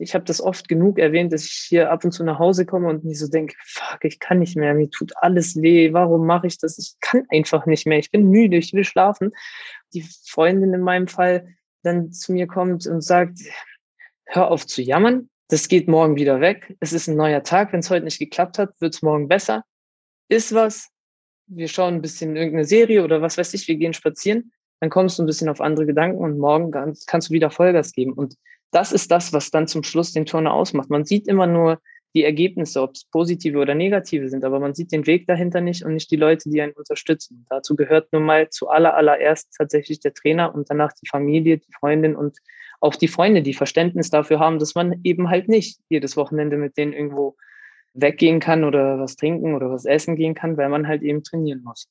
ich 0.00 0.16
habe 0.16 0.24
das 0.24 0.40
oft 0.40 0.66
genug 0.66 0.98
erwähnt, 0.98 1.32
dass 1.32 1.44
ich 1.44 1.66
hier 1.68 1.92
ab 1.92 2.04
und 2.04 2.10
zu 2.10 2.24
nach 2.24 2.40
Hause 2.40 2.66
komme 2.66 2.88
und 2.88 3.04
mir 3.04 3.14
so 3.14 3.28
denke, 3.28 3.54
fuck, 3.64 4.00
ich 4.02 4.18
kann 4.18 4.40
nicht 4.40 4.56
mehr, 4.56 4.74
mir 4.74 4.90
tut 4.90 5.12
alles 5.14 5.62
weh, 5.62 5.92
warum 5.92 6.26
mache 6.26 6.48
ich 6.48 6.58
das? 6.58 6.76
Ich 6.76 6.96
kann 7.00 7.24
einfach 7.30 7.66
nicht 7.66 7.86
mehr, 7.86 8.00
ich 8.00 8.10
bin 8.10 8.30
müde, 8.30 8.56
ich 8.56 8.72
will 8.72 8.82
schlafen. 8.82 9.30
Die 9.94 10.04
Freundin 10.26 10.74
in 10.74 10.80
meinem 10.80 11.06
Fall 11.06 11.46
dann 11.84 12.10
zu 12.10 12.32
mir 12.32 12.48
kommt 12.48 12.88
und 12.88 13.00
sagt, 13.00 13.38
hör 14.24 14.50
auf 14.50 14.66
zu 14.66 14.82
jammern, 14.82 15.28
das 15.52 15.68
geht 15.68 15.86
morgen 15.86 16.16
wieder 16.16 16.40
weg. 16.40 16.74
Es 16.80 16.94
ist 16.94 17.08
ein 17.08 17.16
neuer 17.16 17.42
Tag. 17.42 17.74
Wenn 17.74 17.80
es 17.80 17.90
heute 17.90 18.06
nicht 18.06 18.18
geklappt 18.18 18.58
hat, 18.58 18.70
wird 18.80 18.94
es 18.94 19.02
morgen 19.02 19.28
besser. 19.28 19.64
Ist 20.30 20.54
was. 20.54 20.88
Wir 21.46 21.68
schauen 21.68 21.96
ein 21.96 22.00
bisschen 22.00 22.36
irgendeine 22.36 22.64
Serie 22.64 23.04
oder 23.04 23.20
was 23.20 23.36
weiß 23.36 23.52
ich, 23.52 23.68
wir 23.68 23.76
gehen 23.76 23.92
spazieren. 23.92 24.52
Dann 24.80 24.88
kommst 24.88 25.18
du 25.18 25.22
ein 25.22 25.26
bisschen 25.26 25.50
auf 25.50 25.60
andere 25.60 25.84
Gedanken 25.84 26.24
und 26.24 26.38
morgen 26.38 26.70
kannst 27.06 27.28
du 27.28 27.34
wieder 27.34 27.50
Vollgas 27.50 27.92
geben. 27.92 28.14
Und 28.14 28.36
das 28.70 28.92
ist 28.92 29.10
das, 29.10 29.34
was 29.34 29.50
dann 29.50 29.68
zum 29.68 29.82
Schluss 29.82 30.14
den 30.14 30.24
Turner 30.24 30.54
ausmacht. 30.54 30.88
Man 30.88 31.04
sieht 31.04 31.28
immer 31.28 31.46
nur 31.46 31.82
die 32.14 32.24
Ergebnisse, 32.24 32.80
ob 32.80 32.92
es 32.94 33.04
positive 33.04 33.58
oder 33.58 33.74
negative 33.74 34.30
sind, 34.30 34.46
aber 34.46 34.58
man 34.58 34.72
sieht 34.72 34.90
den 34.90 35.06
Weg 35.06 35.26
dahinter 35.26 35.60
nicht 35.60 35.84
und 35.84 35.92
nicht 35.92 36.10
die 36.10 36.16
Leute, 36.16 36.48
die 36.48 36.62
einen 36.62 36.72
unterstützen. 36.72 37.44
Dazu 37.50 37.76
gehört 37.76 38.10
nun 38.14 38.22
mal 38.22 38.48
zu 38.48 38.70
aller, 38.70 38.96
tatsächlich 39.58 40.00
der 40.00 40.14
Trainer 40.14 40.54
und 40.54 40.70
danach 40.70 40.94
die 40.94 41.08
Familie, 41.08 41.58
die 41.58 41.72
Freundin 41.78 42.16
und 42.16 42.38
auch 42.82 42.96
die 42.96 43.08
Freunde, 43.08 43.42
die 43.42 43.54
Verständnis 43.54 44.10
dafür 44.10 44.40
haben, 44.40 44.58
dass 44.58 44.74
man 44.74 45.00
eben 45.04 45.30
halt 45.30 45.48
nicht 45.48 45.78
jedes 45.88 46.16
Wochenende 46.16 46.56
mit 46.56 46.76
denen 46.76 46.92
irgendwo 46.92 47.36
weggehen 47.94 48.40
kann 48.40 48.64
oder 48.64 48.98
was 48.98 49.16
trinken 49.16 49.54
oder 49.54 49.70
was 49.70 49.84
essen 49.84 50.16
gehen 50.16 50.34
kann, 50.34 50.56
weil 50.56 50.68
man 50.68 50.88
halt 50.88 51.02
eben 51.02 51.22
trainieren 51.22 51.62
muss. 51.62 51.88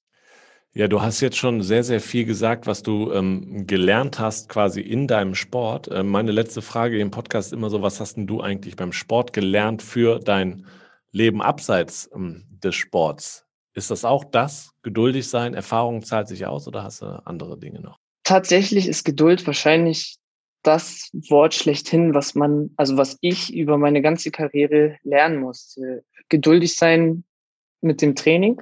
Ja, 0.74 0.88
du 0.88 1.02
hast 1.02 1.20
jetzt 1.22 1.38
schon 1.38 1.62
sehr, 1.62 1.84
sehr 1.84 2.00
viel 2.00 2.26
gesagt, 2.26 2.66
was 2.66 2.82
du 2.82 3.12
ähm, 3.12 3.68
gelernt 3.68 4.20
hast 4.20 4.48
quasi 4.48 4.80
in 4.82 5.06
deinem 5.08 5.36
Sport. 5.36 5.90
Ähm, 5.92 6.08
meine 6.08 6.32
letzte 6.32 6.62
Frage 6.62 7.00
im 7.00 7.12
Podcast 7.12 7.50
ist 7.50 7.54
immer 7.54 7.70
so, 7.70 7.82
was 7.82 8.00
hast 8.00 8.16
denn 8.16 8.28
du 8.28 8.42
eigentlich 8.42 8.78
beim 8.78 8.94
Sport 8.94 9.34
gelernt 9.34 9.82
für 9.82 10.20
dein 10.20 10.66
Leben 11.12 11.42
abseits 11.42 12.10
ähm, 12.16 12.46
des 12.64 12.76
Sports? 12.76 13.46
Ist 13.74 13.92
das 13.92 14.06
auch 14.06 14.24
das? 14.24 14.72
Geduldig 14.82 15.28
sein, 15.28 15.54
Erfahrung 15.54 16.04
zahlt 16.04 16.30
sich 16.30 16.46
aus 16.46 16.68
oder 16.68 16.84
hast 16.84 17.02
du 17.02 17.06
andere 17.26 17.58
Dinge 17.58 17.82
noch? 17.82 17.98
Tatsächlich 18.24 18.88
ist 18.88 19.04
Geduld 19.04 19.46
wahrscheinlich 19.46 20.21
das 20.64 21.10
Wort 21.30 21.54
schlechthin, 21.54 22.14
was 22.14 22.36
man, 22.36 22.72
also 22.78 22.98
was 22.98 23.18
ich 23.22 23.54
über 23.54 23.78
meine 23.78 24.02
ganze 24.02 24.32
Karriere 24.32 24.98
lernen 25.04 25.40
musste. 25.40 26.04
Geduldig 26.30 26.76
sein 26.76 27.24
mit 27.82 28.02
dem 28.02 28.16
Training, 28.16 28.62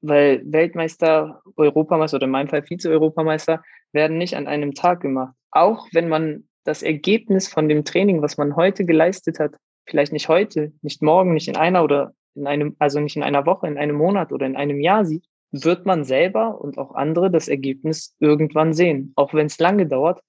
weil 0.00 0.42
Weltmeister, 0.44 1.42
Europameister 1.56 2.16
oder 2.16 2.26
in 2.26 2.30
meinem 2.30 2.48
Fall 2.48 2.62
Vize-Europameister 2.62 3.62
werden 3.92 4.18
nicht 4.18 4.36
an 4.36 4.46
einem 4.46 4.74
Tag 4.74 5.00
gemacht. 5.00 5.34
Auch 5.50 5.88
wenn 5.92 6.08
man 6.08 6.44
das 6.64 6.82
Ergebnis 6.82 7.48
von 7.48 7.68
dem 7.68 7.84
Training, 7.84 8.22
was 8.22 8.36
man 8.36 8.54
heute 8.54 8.84
geleistet 8.84 9.40
hat, 9.40 9.56
vielleicht 9.86 10.12
nicht 10.12 10.28
heute, 10.28 10.72
nicht 10.82 11.02
morgen, 11.02 11.34
nicht 11.34 11.48
in 11.48 11.56
einer 11.56 11.82
oder 11.82 12.14
in 12.34 12.46
einem, 12.46 12.76
also 12.78 13.00
nicht 13.00 13.16
in 13.16 13.24
einer 13.24 13.44
Woche, 13.46 13.66
in 13.66 13.76
einem 13.76 13.96
Monat 13.96 14.32
oder 14.32 14.46
in 14.46 14.56
einem 14.56 14.80
Jahr 14.80 15.04
sieht, 15.04 15.24
wird 15.50 15.84
man 15.84 16.04
selber 16.04 16.60
und 16.60 16.78
auch 16.78 16.94
andere 16.94 17.30
das 17.30 17.48
Ergebnis 17.48 18.14
irgendwann 18.20 18.72
sehen. 18.72 19.12
Auch 19.16 19.34
wenn 19.34 19.46
es 19.46 19.58
lange 19.58 19.86
dauert, 19.86 20.22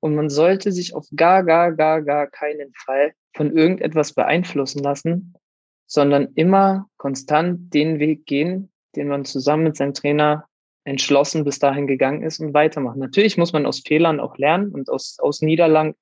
und 0.00 0.14
man 0.14 0.30
sollte 0.30 0.72
sich 0.72 0.94
auf 0.94 1.06
gar, 1.14 1.44
gar, 1.44 1.72
gar, 1.72 2.02
gar 2.02 2.26
keinen 2.26 2.72
Fall 2.74 3.12
von 3.34 3.54
irgendetwas 3.56 4.12
beeinflussen 4.12 4.82
lassen, 4.82 5.34
sondern 5.86 6.28
immer 6.34 6.86
konstant 6.96 7.72
den 7.74 7.98
Weg 7.98 8.26
gehen, 8.26 8.72
den 8.96 9.08
man 9.08 9.24
zusammen 9.24 9.64
mit 9.64 9.76
seinem 9.76 9.94
Trainer 9.94 10.46
entschlossen 10.84 11.44
bis 11.44 11.58
dahin 11.58 11.86
gegangen 11.86 12.22
ist 12.22 12.40
und 12.40 12.54
weitermachen. 12.54 12.98
Natürlich 12.98 13.36
muss 13.36 13.52
man 13.52 13.66
aus 13.66 13.80
Fehlern 13.86 14.18
auch 14.18 14.38
lernen 14.38 14.72
und 14.72 14.88
aus, 14.88 15.18
aus 15.20 15.42
Niederlagen 15.42 15.94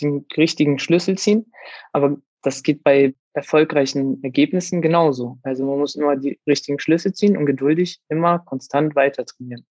den 0.00 0.26
richtigen 0.36 0.78
Schlüssel 0.78 1.18
ziehen, 1.18 1.52
aber 1.92 2.16
das 2.42 2.62
geht 2.62 2.82
bei 2.82 3.14
erfolgreichen 3.34 4.22
Ergebnissen 4.22 4.80
genauso. 4.80 5.38
Also 5.42 5.66
man 5.66 5.78
muss 5.78 5.94
immer 5.94 6.16
die 6.16 6.38
richtigen 6.46 6.78
Schlüsse 6.78 7.12
ziehen 7.12 7.36
und 7.36 7.44
geduldig 7.44 8.00
immer 8.08 8.38
konstant 8.38 8.96
weiter 8.96 9.26
trainieren 9.26 9.66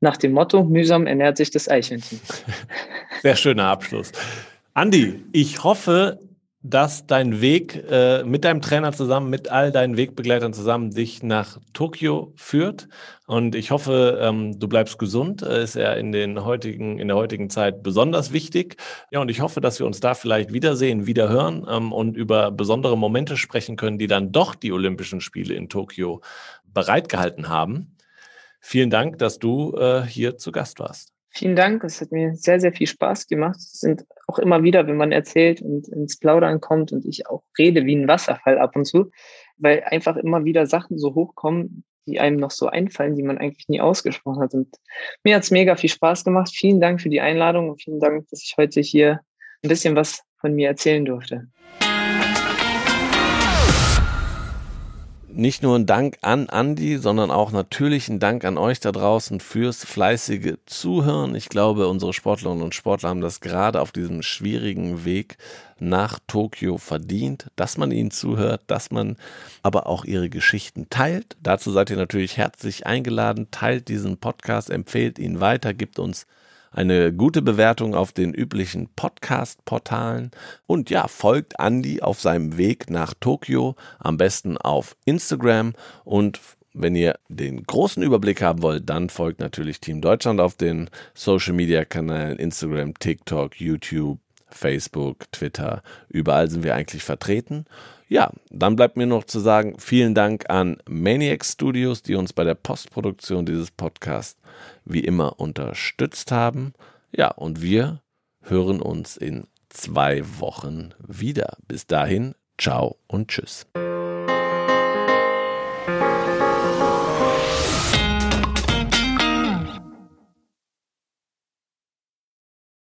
nach 0.00 0.16
dem 0.16 0.32
Motto, 0.32 0.64
mühsam 0.64 1.06
ernährt 1.06 1.36
sich 1.36 1.50
das 1.50 1.68
Eichhörnchen. 1.68 2.20
Sehr 3.22 3.36
schöner 3.36 3.64
Abschluss. 3.64 4.12
Andi, 4.74 5.24
ich 5.32 5.64
hoffe, 5.64 6.18
dass 6.70 7.06
dein 7.06 7.40
Weg 7.40 7.84
äh, 7.88 8.24
mit 8.24 8.44
deinem 8.44 8.60
Trainer 8.60 8.92
zusammen, 8.92 9.30
mit 9.30 9.50
all 9.50 9.70
deinen 9.70 9.96
Wegbegleitern 9.96 10.52
zusammen 10.52 10.90
dich 10.90 11.22
nach 11.22 11.58
Tokio 11.72 12.32
führt. 12.36 12.88
Und 13.26 13.54
ich 13.54 13.70
hoffe, 13.70 14.18
ähm, 14.20 14.58
du 14.58 14.68
bleibst 14.68 14.98
gesund. 14.98 15.42
Äh, 15.42 15.62
ist 15.62 15.76
ja 15.76 15.92
in, 15.92 16.12
den 16.12 16.44
heutigen, 16.44 16.98
in 16.98 17.08
der 17.08 17.16
heutigen 17.16 17.50
Zeit 17.50 17.82
besonders 17.82 18.32
wichtig. 18.32 18.76
Ja, 19.10 19.20
und 19.20 19.30
ich 19.30 19.40
hoffe, 19.40 19.60
dass 19.60 19.78
wir 19.78 19.86
uns 19.86 20.00
da 20.00 20.14
vielleicht 20.14 20.52
wiedersehen, 20.52 21.06
wieder 21.06 21.28
hören 21.28 21.66
ähm, 21.70 21.92
und 21.92 22.16
über 22.16 22.50
besondere 22.50 22.98
Momente 22.98 23.36
sprechen 23.36 23.76
können, 23.76 23.98
die 23.98 24.08
dann 24.08 24.32
doch 24.32 24.54
die 24.54 24.72
Olympischen 24.72 25.20
Spiele 25.20 25.54
in 25.54 25.68
Tokio 25.68 26.20
bereitgehalten 26.72 27.48
haben. 27.48 27.95
Vielen 28.68 28.90
Dank, 28.90 29.18
dass 29.18 29.38
du 29.38 29.76
äh, 29.76 30.02
hier 30.02 30.38
zu 30.38 30.50
Gast 30.50 30.80
warst. 30.80 31.12
Vielen 31.30 31.54
Dank. 31.54 31.84
Es 31.84 32.00
hat 32.00 32.10
mir 32.10 32.34
sehr, 32.34 32.58
sehr 32.58 32.72
viel 32.72 32.88
Spaß 32.88 33.28
gemacht. 33.28 33.58
Es 33.58 33.78
sind 33.78 34.04
auch 34.26 34.40
immer 34.40 34.64
wieder, 34.64 34.88
wenn 34.88 34.96
man 34.96 35.12
erzählt 35.12 35.62
und 35.62 35.86
ins 35.86 36.18
Plaudern 36.18 36.60
kommt 36.60 36.90
und 36.90 37.04
ich 37.04 37.28
auch 37.28 37.44
rede 37.56 37.86
wie 37.86 37.94
ein 37.94 38.08
Wasserfall 38.08 38.58
ab 38.58 38.74
und 38.74 38.84
zu, 38.84 39.12
weil 39.56 39.84
einfach 39.84 40.16
immer 40.16 40.44
wieder 40.44 40.66
Sachen 40.66 40.98
so 40.98 41.14
hochkommen, 41.14 41.84
die 42.06 42.18
einem 42.18 42.38
noch 42.38 42.50
so 42.50 42.66
einfallen, 42.66 43.14
die 43.14 43.22
man 43.22 43.38
eigentlich 43.38 43.68
nie 43.68 43.80
ausgesprochen 43.80 44.42
hat. 44.42 44.52
Und 44.52 44.74
mir 45.22 45.36
hat 45.36 45.44
es 45.44 45.52
mega 45.52 45.76
viel 45.76 45.90
Spaß 45.90 46.24
gemacht. 46.24 46.50
Vielen 46.52 46.80
Dank 46.80 47.00
für 47.00 47.08
die 47.08 47.20
Einladung 47.20 47.70
und 47.70 47.80
vielen 47.80 48.00
Dank, 48.00 48.28
dass 48.30 48.42
ich 48.42 48.56
heute 48.56 48.80
hier 48.80 49.20
ein 49.62 49.68
bisschen 49.68 49.94
was 49.94 50.22
von 50.40 50.52
mir 50.56 50.66
erzählen 50.66 51.04
durfte. 51.04 51.46
Nicht 55.36 55.62
nur 55.62 55.76
ein 55.78 55.84
Dank 55.84 56.16
an 56.22 56.48
Andy, 56.50 56.96
sondern 56.96 57.30
auch 57.30 57.52
natürlich 57.52 58.08
ein 58.08 58.18
Dank 58.18 58.44
an 58.44 58.56
euch 58.56 58.80
da 58.80 58.90
draußen 58.90 59.38
fürs 59.40 59.84
fleißige 59.84 60.54
Zuhören. 60.64 61.34
Ich 61.34 61.50
glaube, 61.50 61.88
unsere 61.88 62.14
Sportlerinnen 62.14 62.64
und 62.64 62.74
Sportler 62.74 63.10
haben 63.10 63.20
das 63.20 63.40
gerade 63.40 63.82
auf 63.82 63.92
diesem 63.92 64.22
schwierigen 64.22 65.04
Weg 65.04 65.36
nach 65.78 66.18
Tokio 66.26 66.78
verdient, 66.78 67.50
dass 67.54 67.76
man 67.76 67.90
ihnen 67.90 68.10
zuhört, 68.10 68.62
dass 68.66 68.90
man 68.90 69.16
aber 69.62 69.86
auch 69.86 70.06
ihre 70.06 70.30
Geschichten 70.30 70.88
teilt. 70.88 71.36
Dazu 71.42 71.70
seid 71.70 71.90
ihr 71.90 71.96
natürlich 71.96 72.38
herzlich 72.38 72.86
eingeladen. 72.86 73.48
Teilt 73.50 73.88
diesen 73.88 74.16
Podcast, 74.16 74.70
empfehlt 74.70 75.18
ihn 75.18 75.40
weiter, 75.40 75.74
gibt 75.74 75.98
uns 75.98 76.26
eine 76.76 77.12
gute 77.12 77.40
Bewertung 77.40 77.94
auf 77.94 78.12
den 78.12 78.34
üblichen 78.34 78.88
Podcast-Portalen. 78.94 80.30
Und 80.66 80.90
ja, 80.90 81.08
folgt 81.08 81.54
Andy 81.58 82.02
auf 82.02 82.20
seinem 82.20 82.58
Weg 82.58 82.90
nach 82.90 83.14
Tokio, 83.18 83.76
am 83.98 84.18
besten 84.18 84.58
auf 84.58 84.94
Instagram. 85.06 85.72
Und 86.04 86.40
wenn 86.74 86.94
ihr 86.94 87.18
den 87.28 87.62
großen 87.62 88.02
Überblick 88.02 88.42
haben 88.42 88.60
wollt, 88.60 88.90
dann 88.90 89.08
folgt 89.08 89.40
natürlich 89.40 89.80
Team 89.80 90.02
Deutschland 90.02 90.38
auf 90.38 90.54
den 90.54 90.90
Social 91.14 91.54
Media 91.54 91.86
Kanälen 91.86 92.38
Instagram, 92.38 92.92
TikTok, 92.98 93.58
YouTube, 93.58 94.18
Facebook, 94.48 95.30
Twitter. 95.32 95.82
Überall 96.08 96.48
sind 96.48 96.62
wir 96.62 96.74
eigentlich 96.74 97.02
vertreten. 97.02 97.64
Ja, 98.08 98.30
dann 98.50 98.76
bleibt 98.76 98.96
mir 98.96 99.06
noch 99.06 99.24
zu 99.24 99.40
sagen, 99.40 99.76
vielen 99.78 100.14
Dank 100.14 100.48
an 100.48 100.78
Maniac 100.88 101.44
Studios, 101.44 102.02
die 102.02 102.14
uns 102.14 102.32
bei 102.32 102.44
der 102.44 102.54
Postproduktion 102.54 103.46
dieses 103.46 103.70
Podcasts 103.70 104.40
wie 104.84 105.00
immer 105.00 105.40
unterstützt 105.40 106.30
haben. 106.30 106.72
Ja, 107.10 107.32
und 107.32 107.62
wir 107.62 108.02
hören 108.42 108.80
uns 108.80 109.16
in 109.16 109.48
zwei 109.68 110.22
Wochen 110.38 110.94
wieder. 111.04 111.56
Bis 111.66 111.86
dahin, 111.86 112.34
ciao 112.58 112.96
und 113.08 113.28
tschüss. 113.28 113.66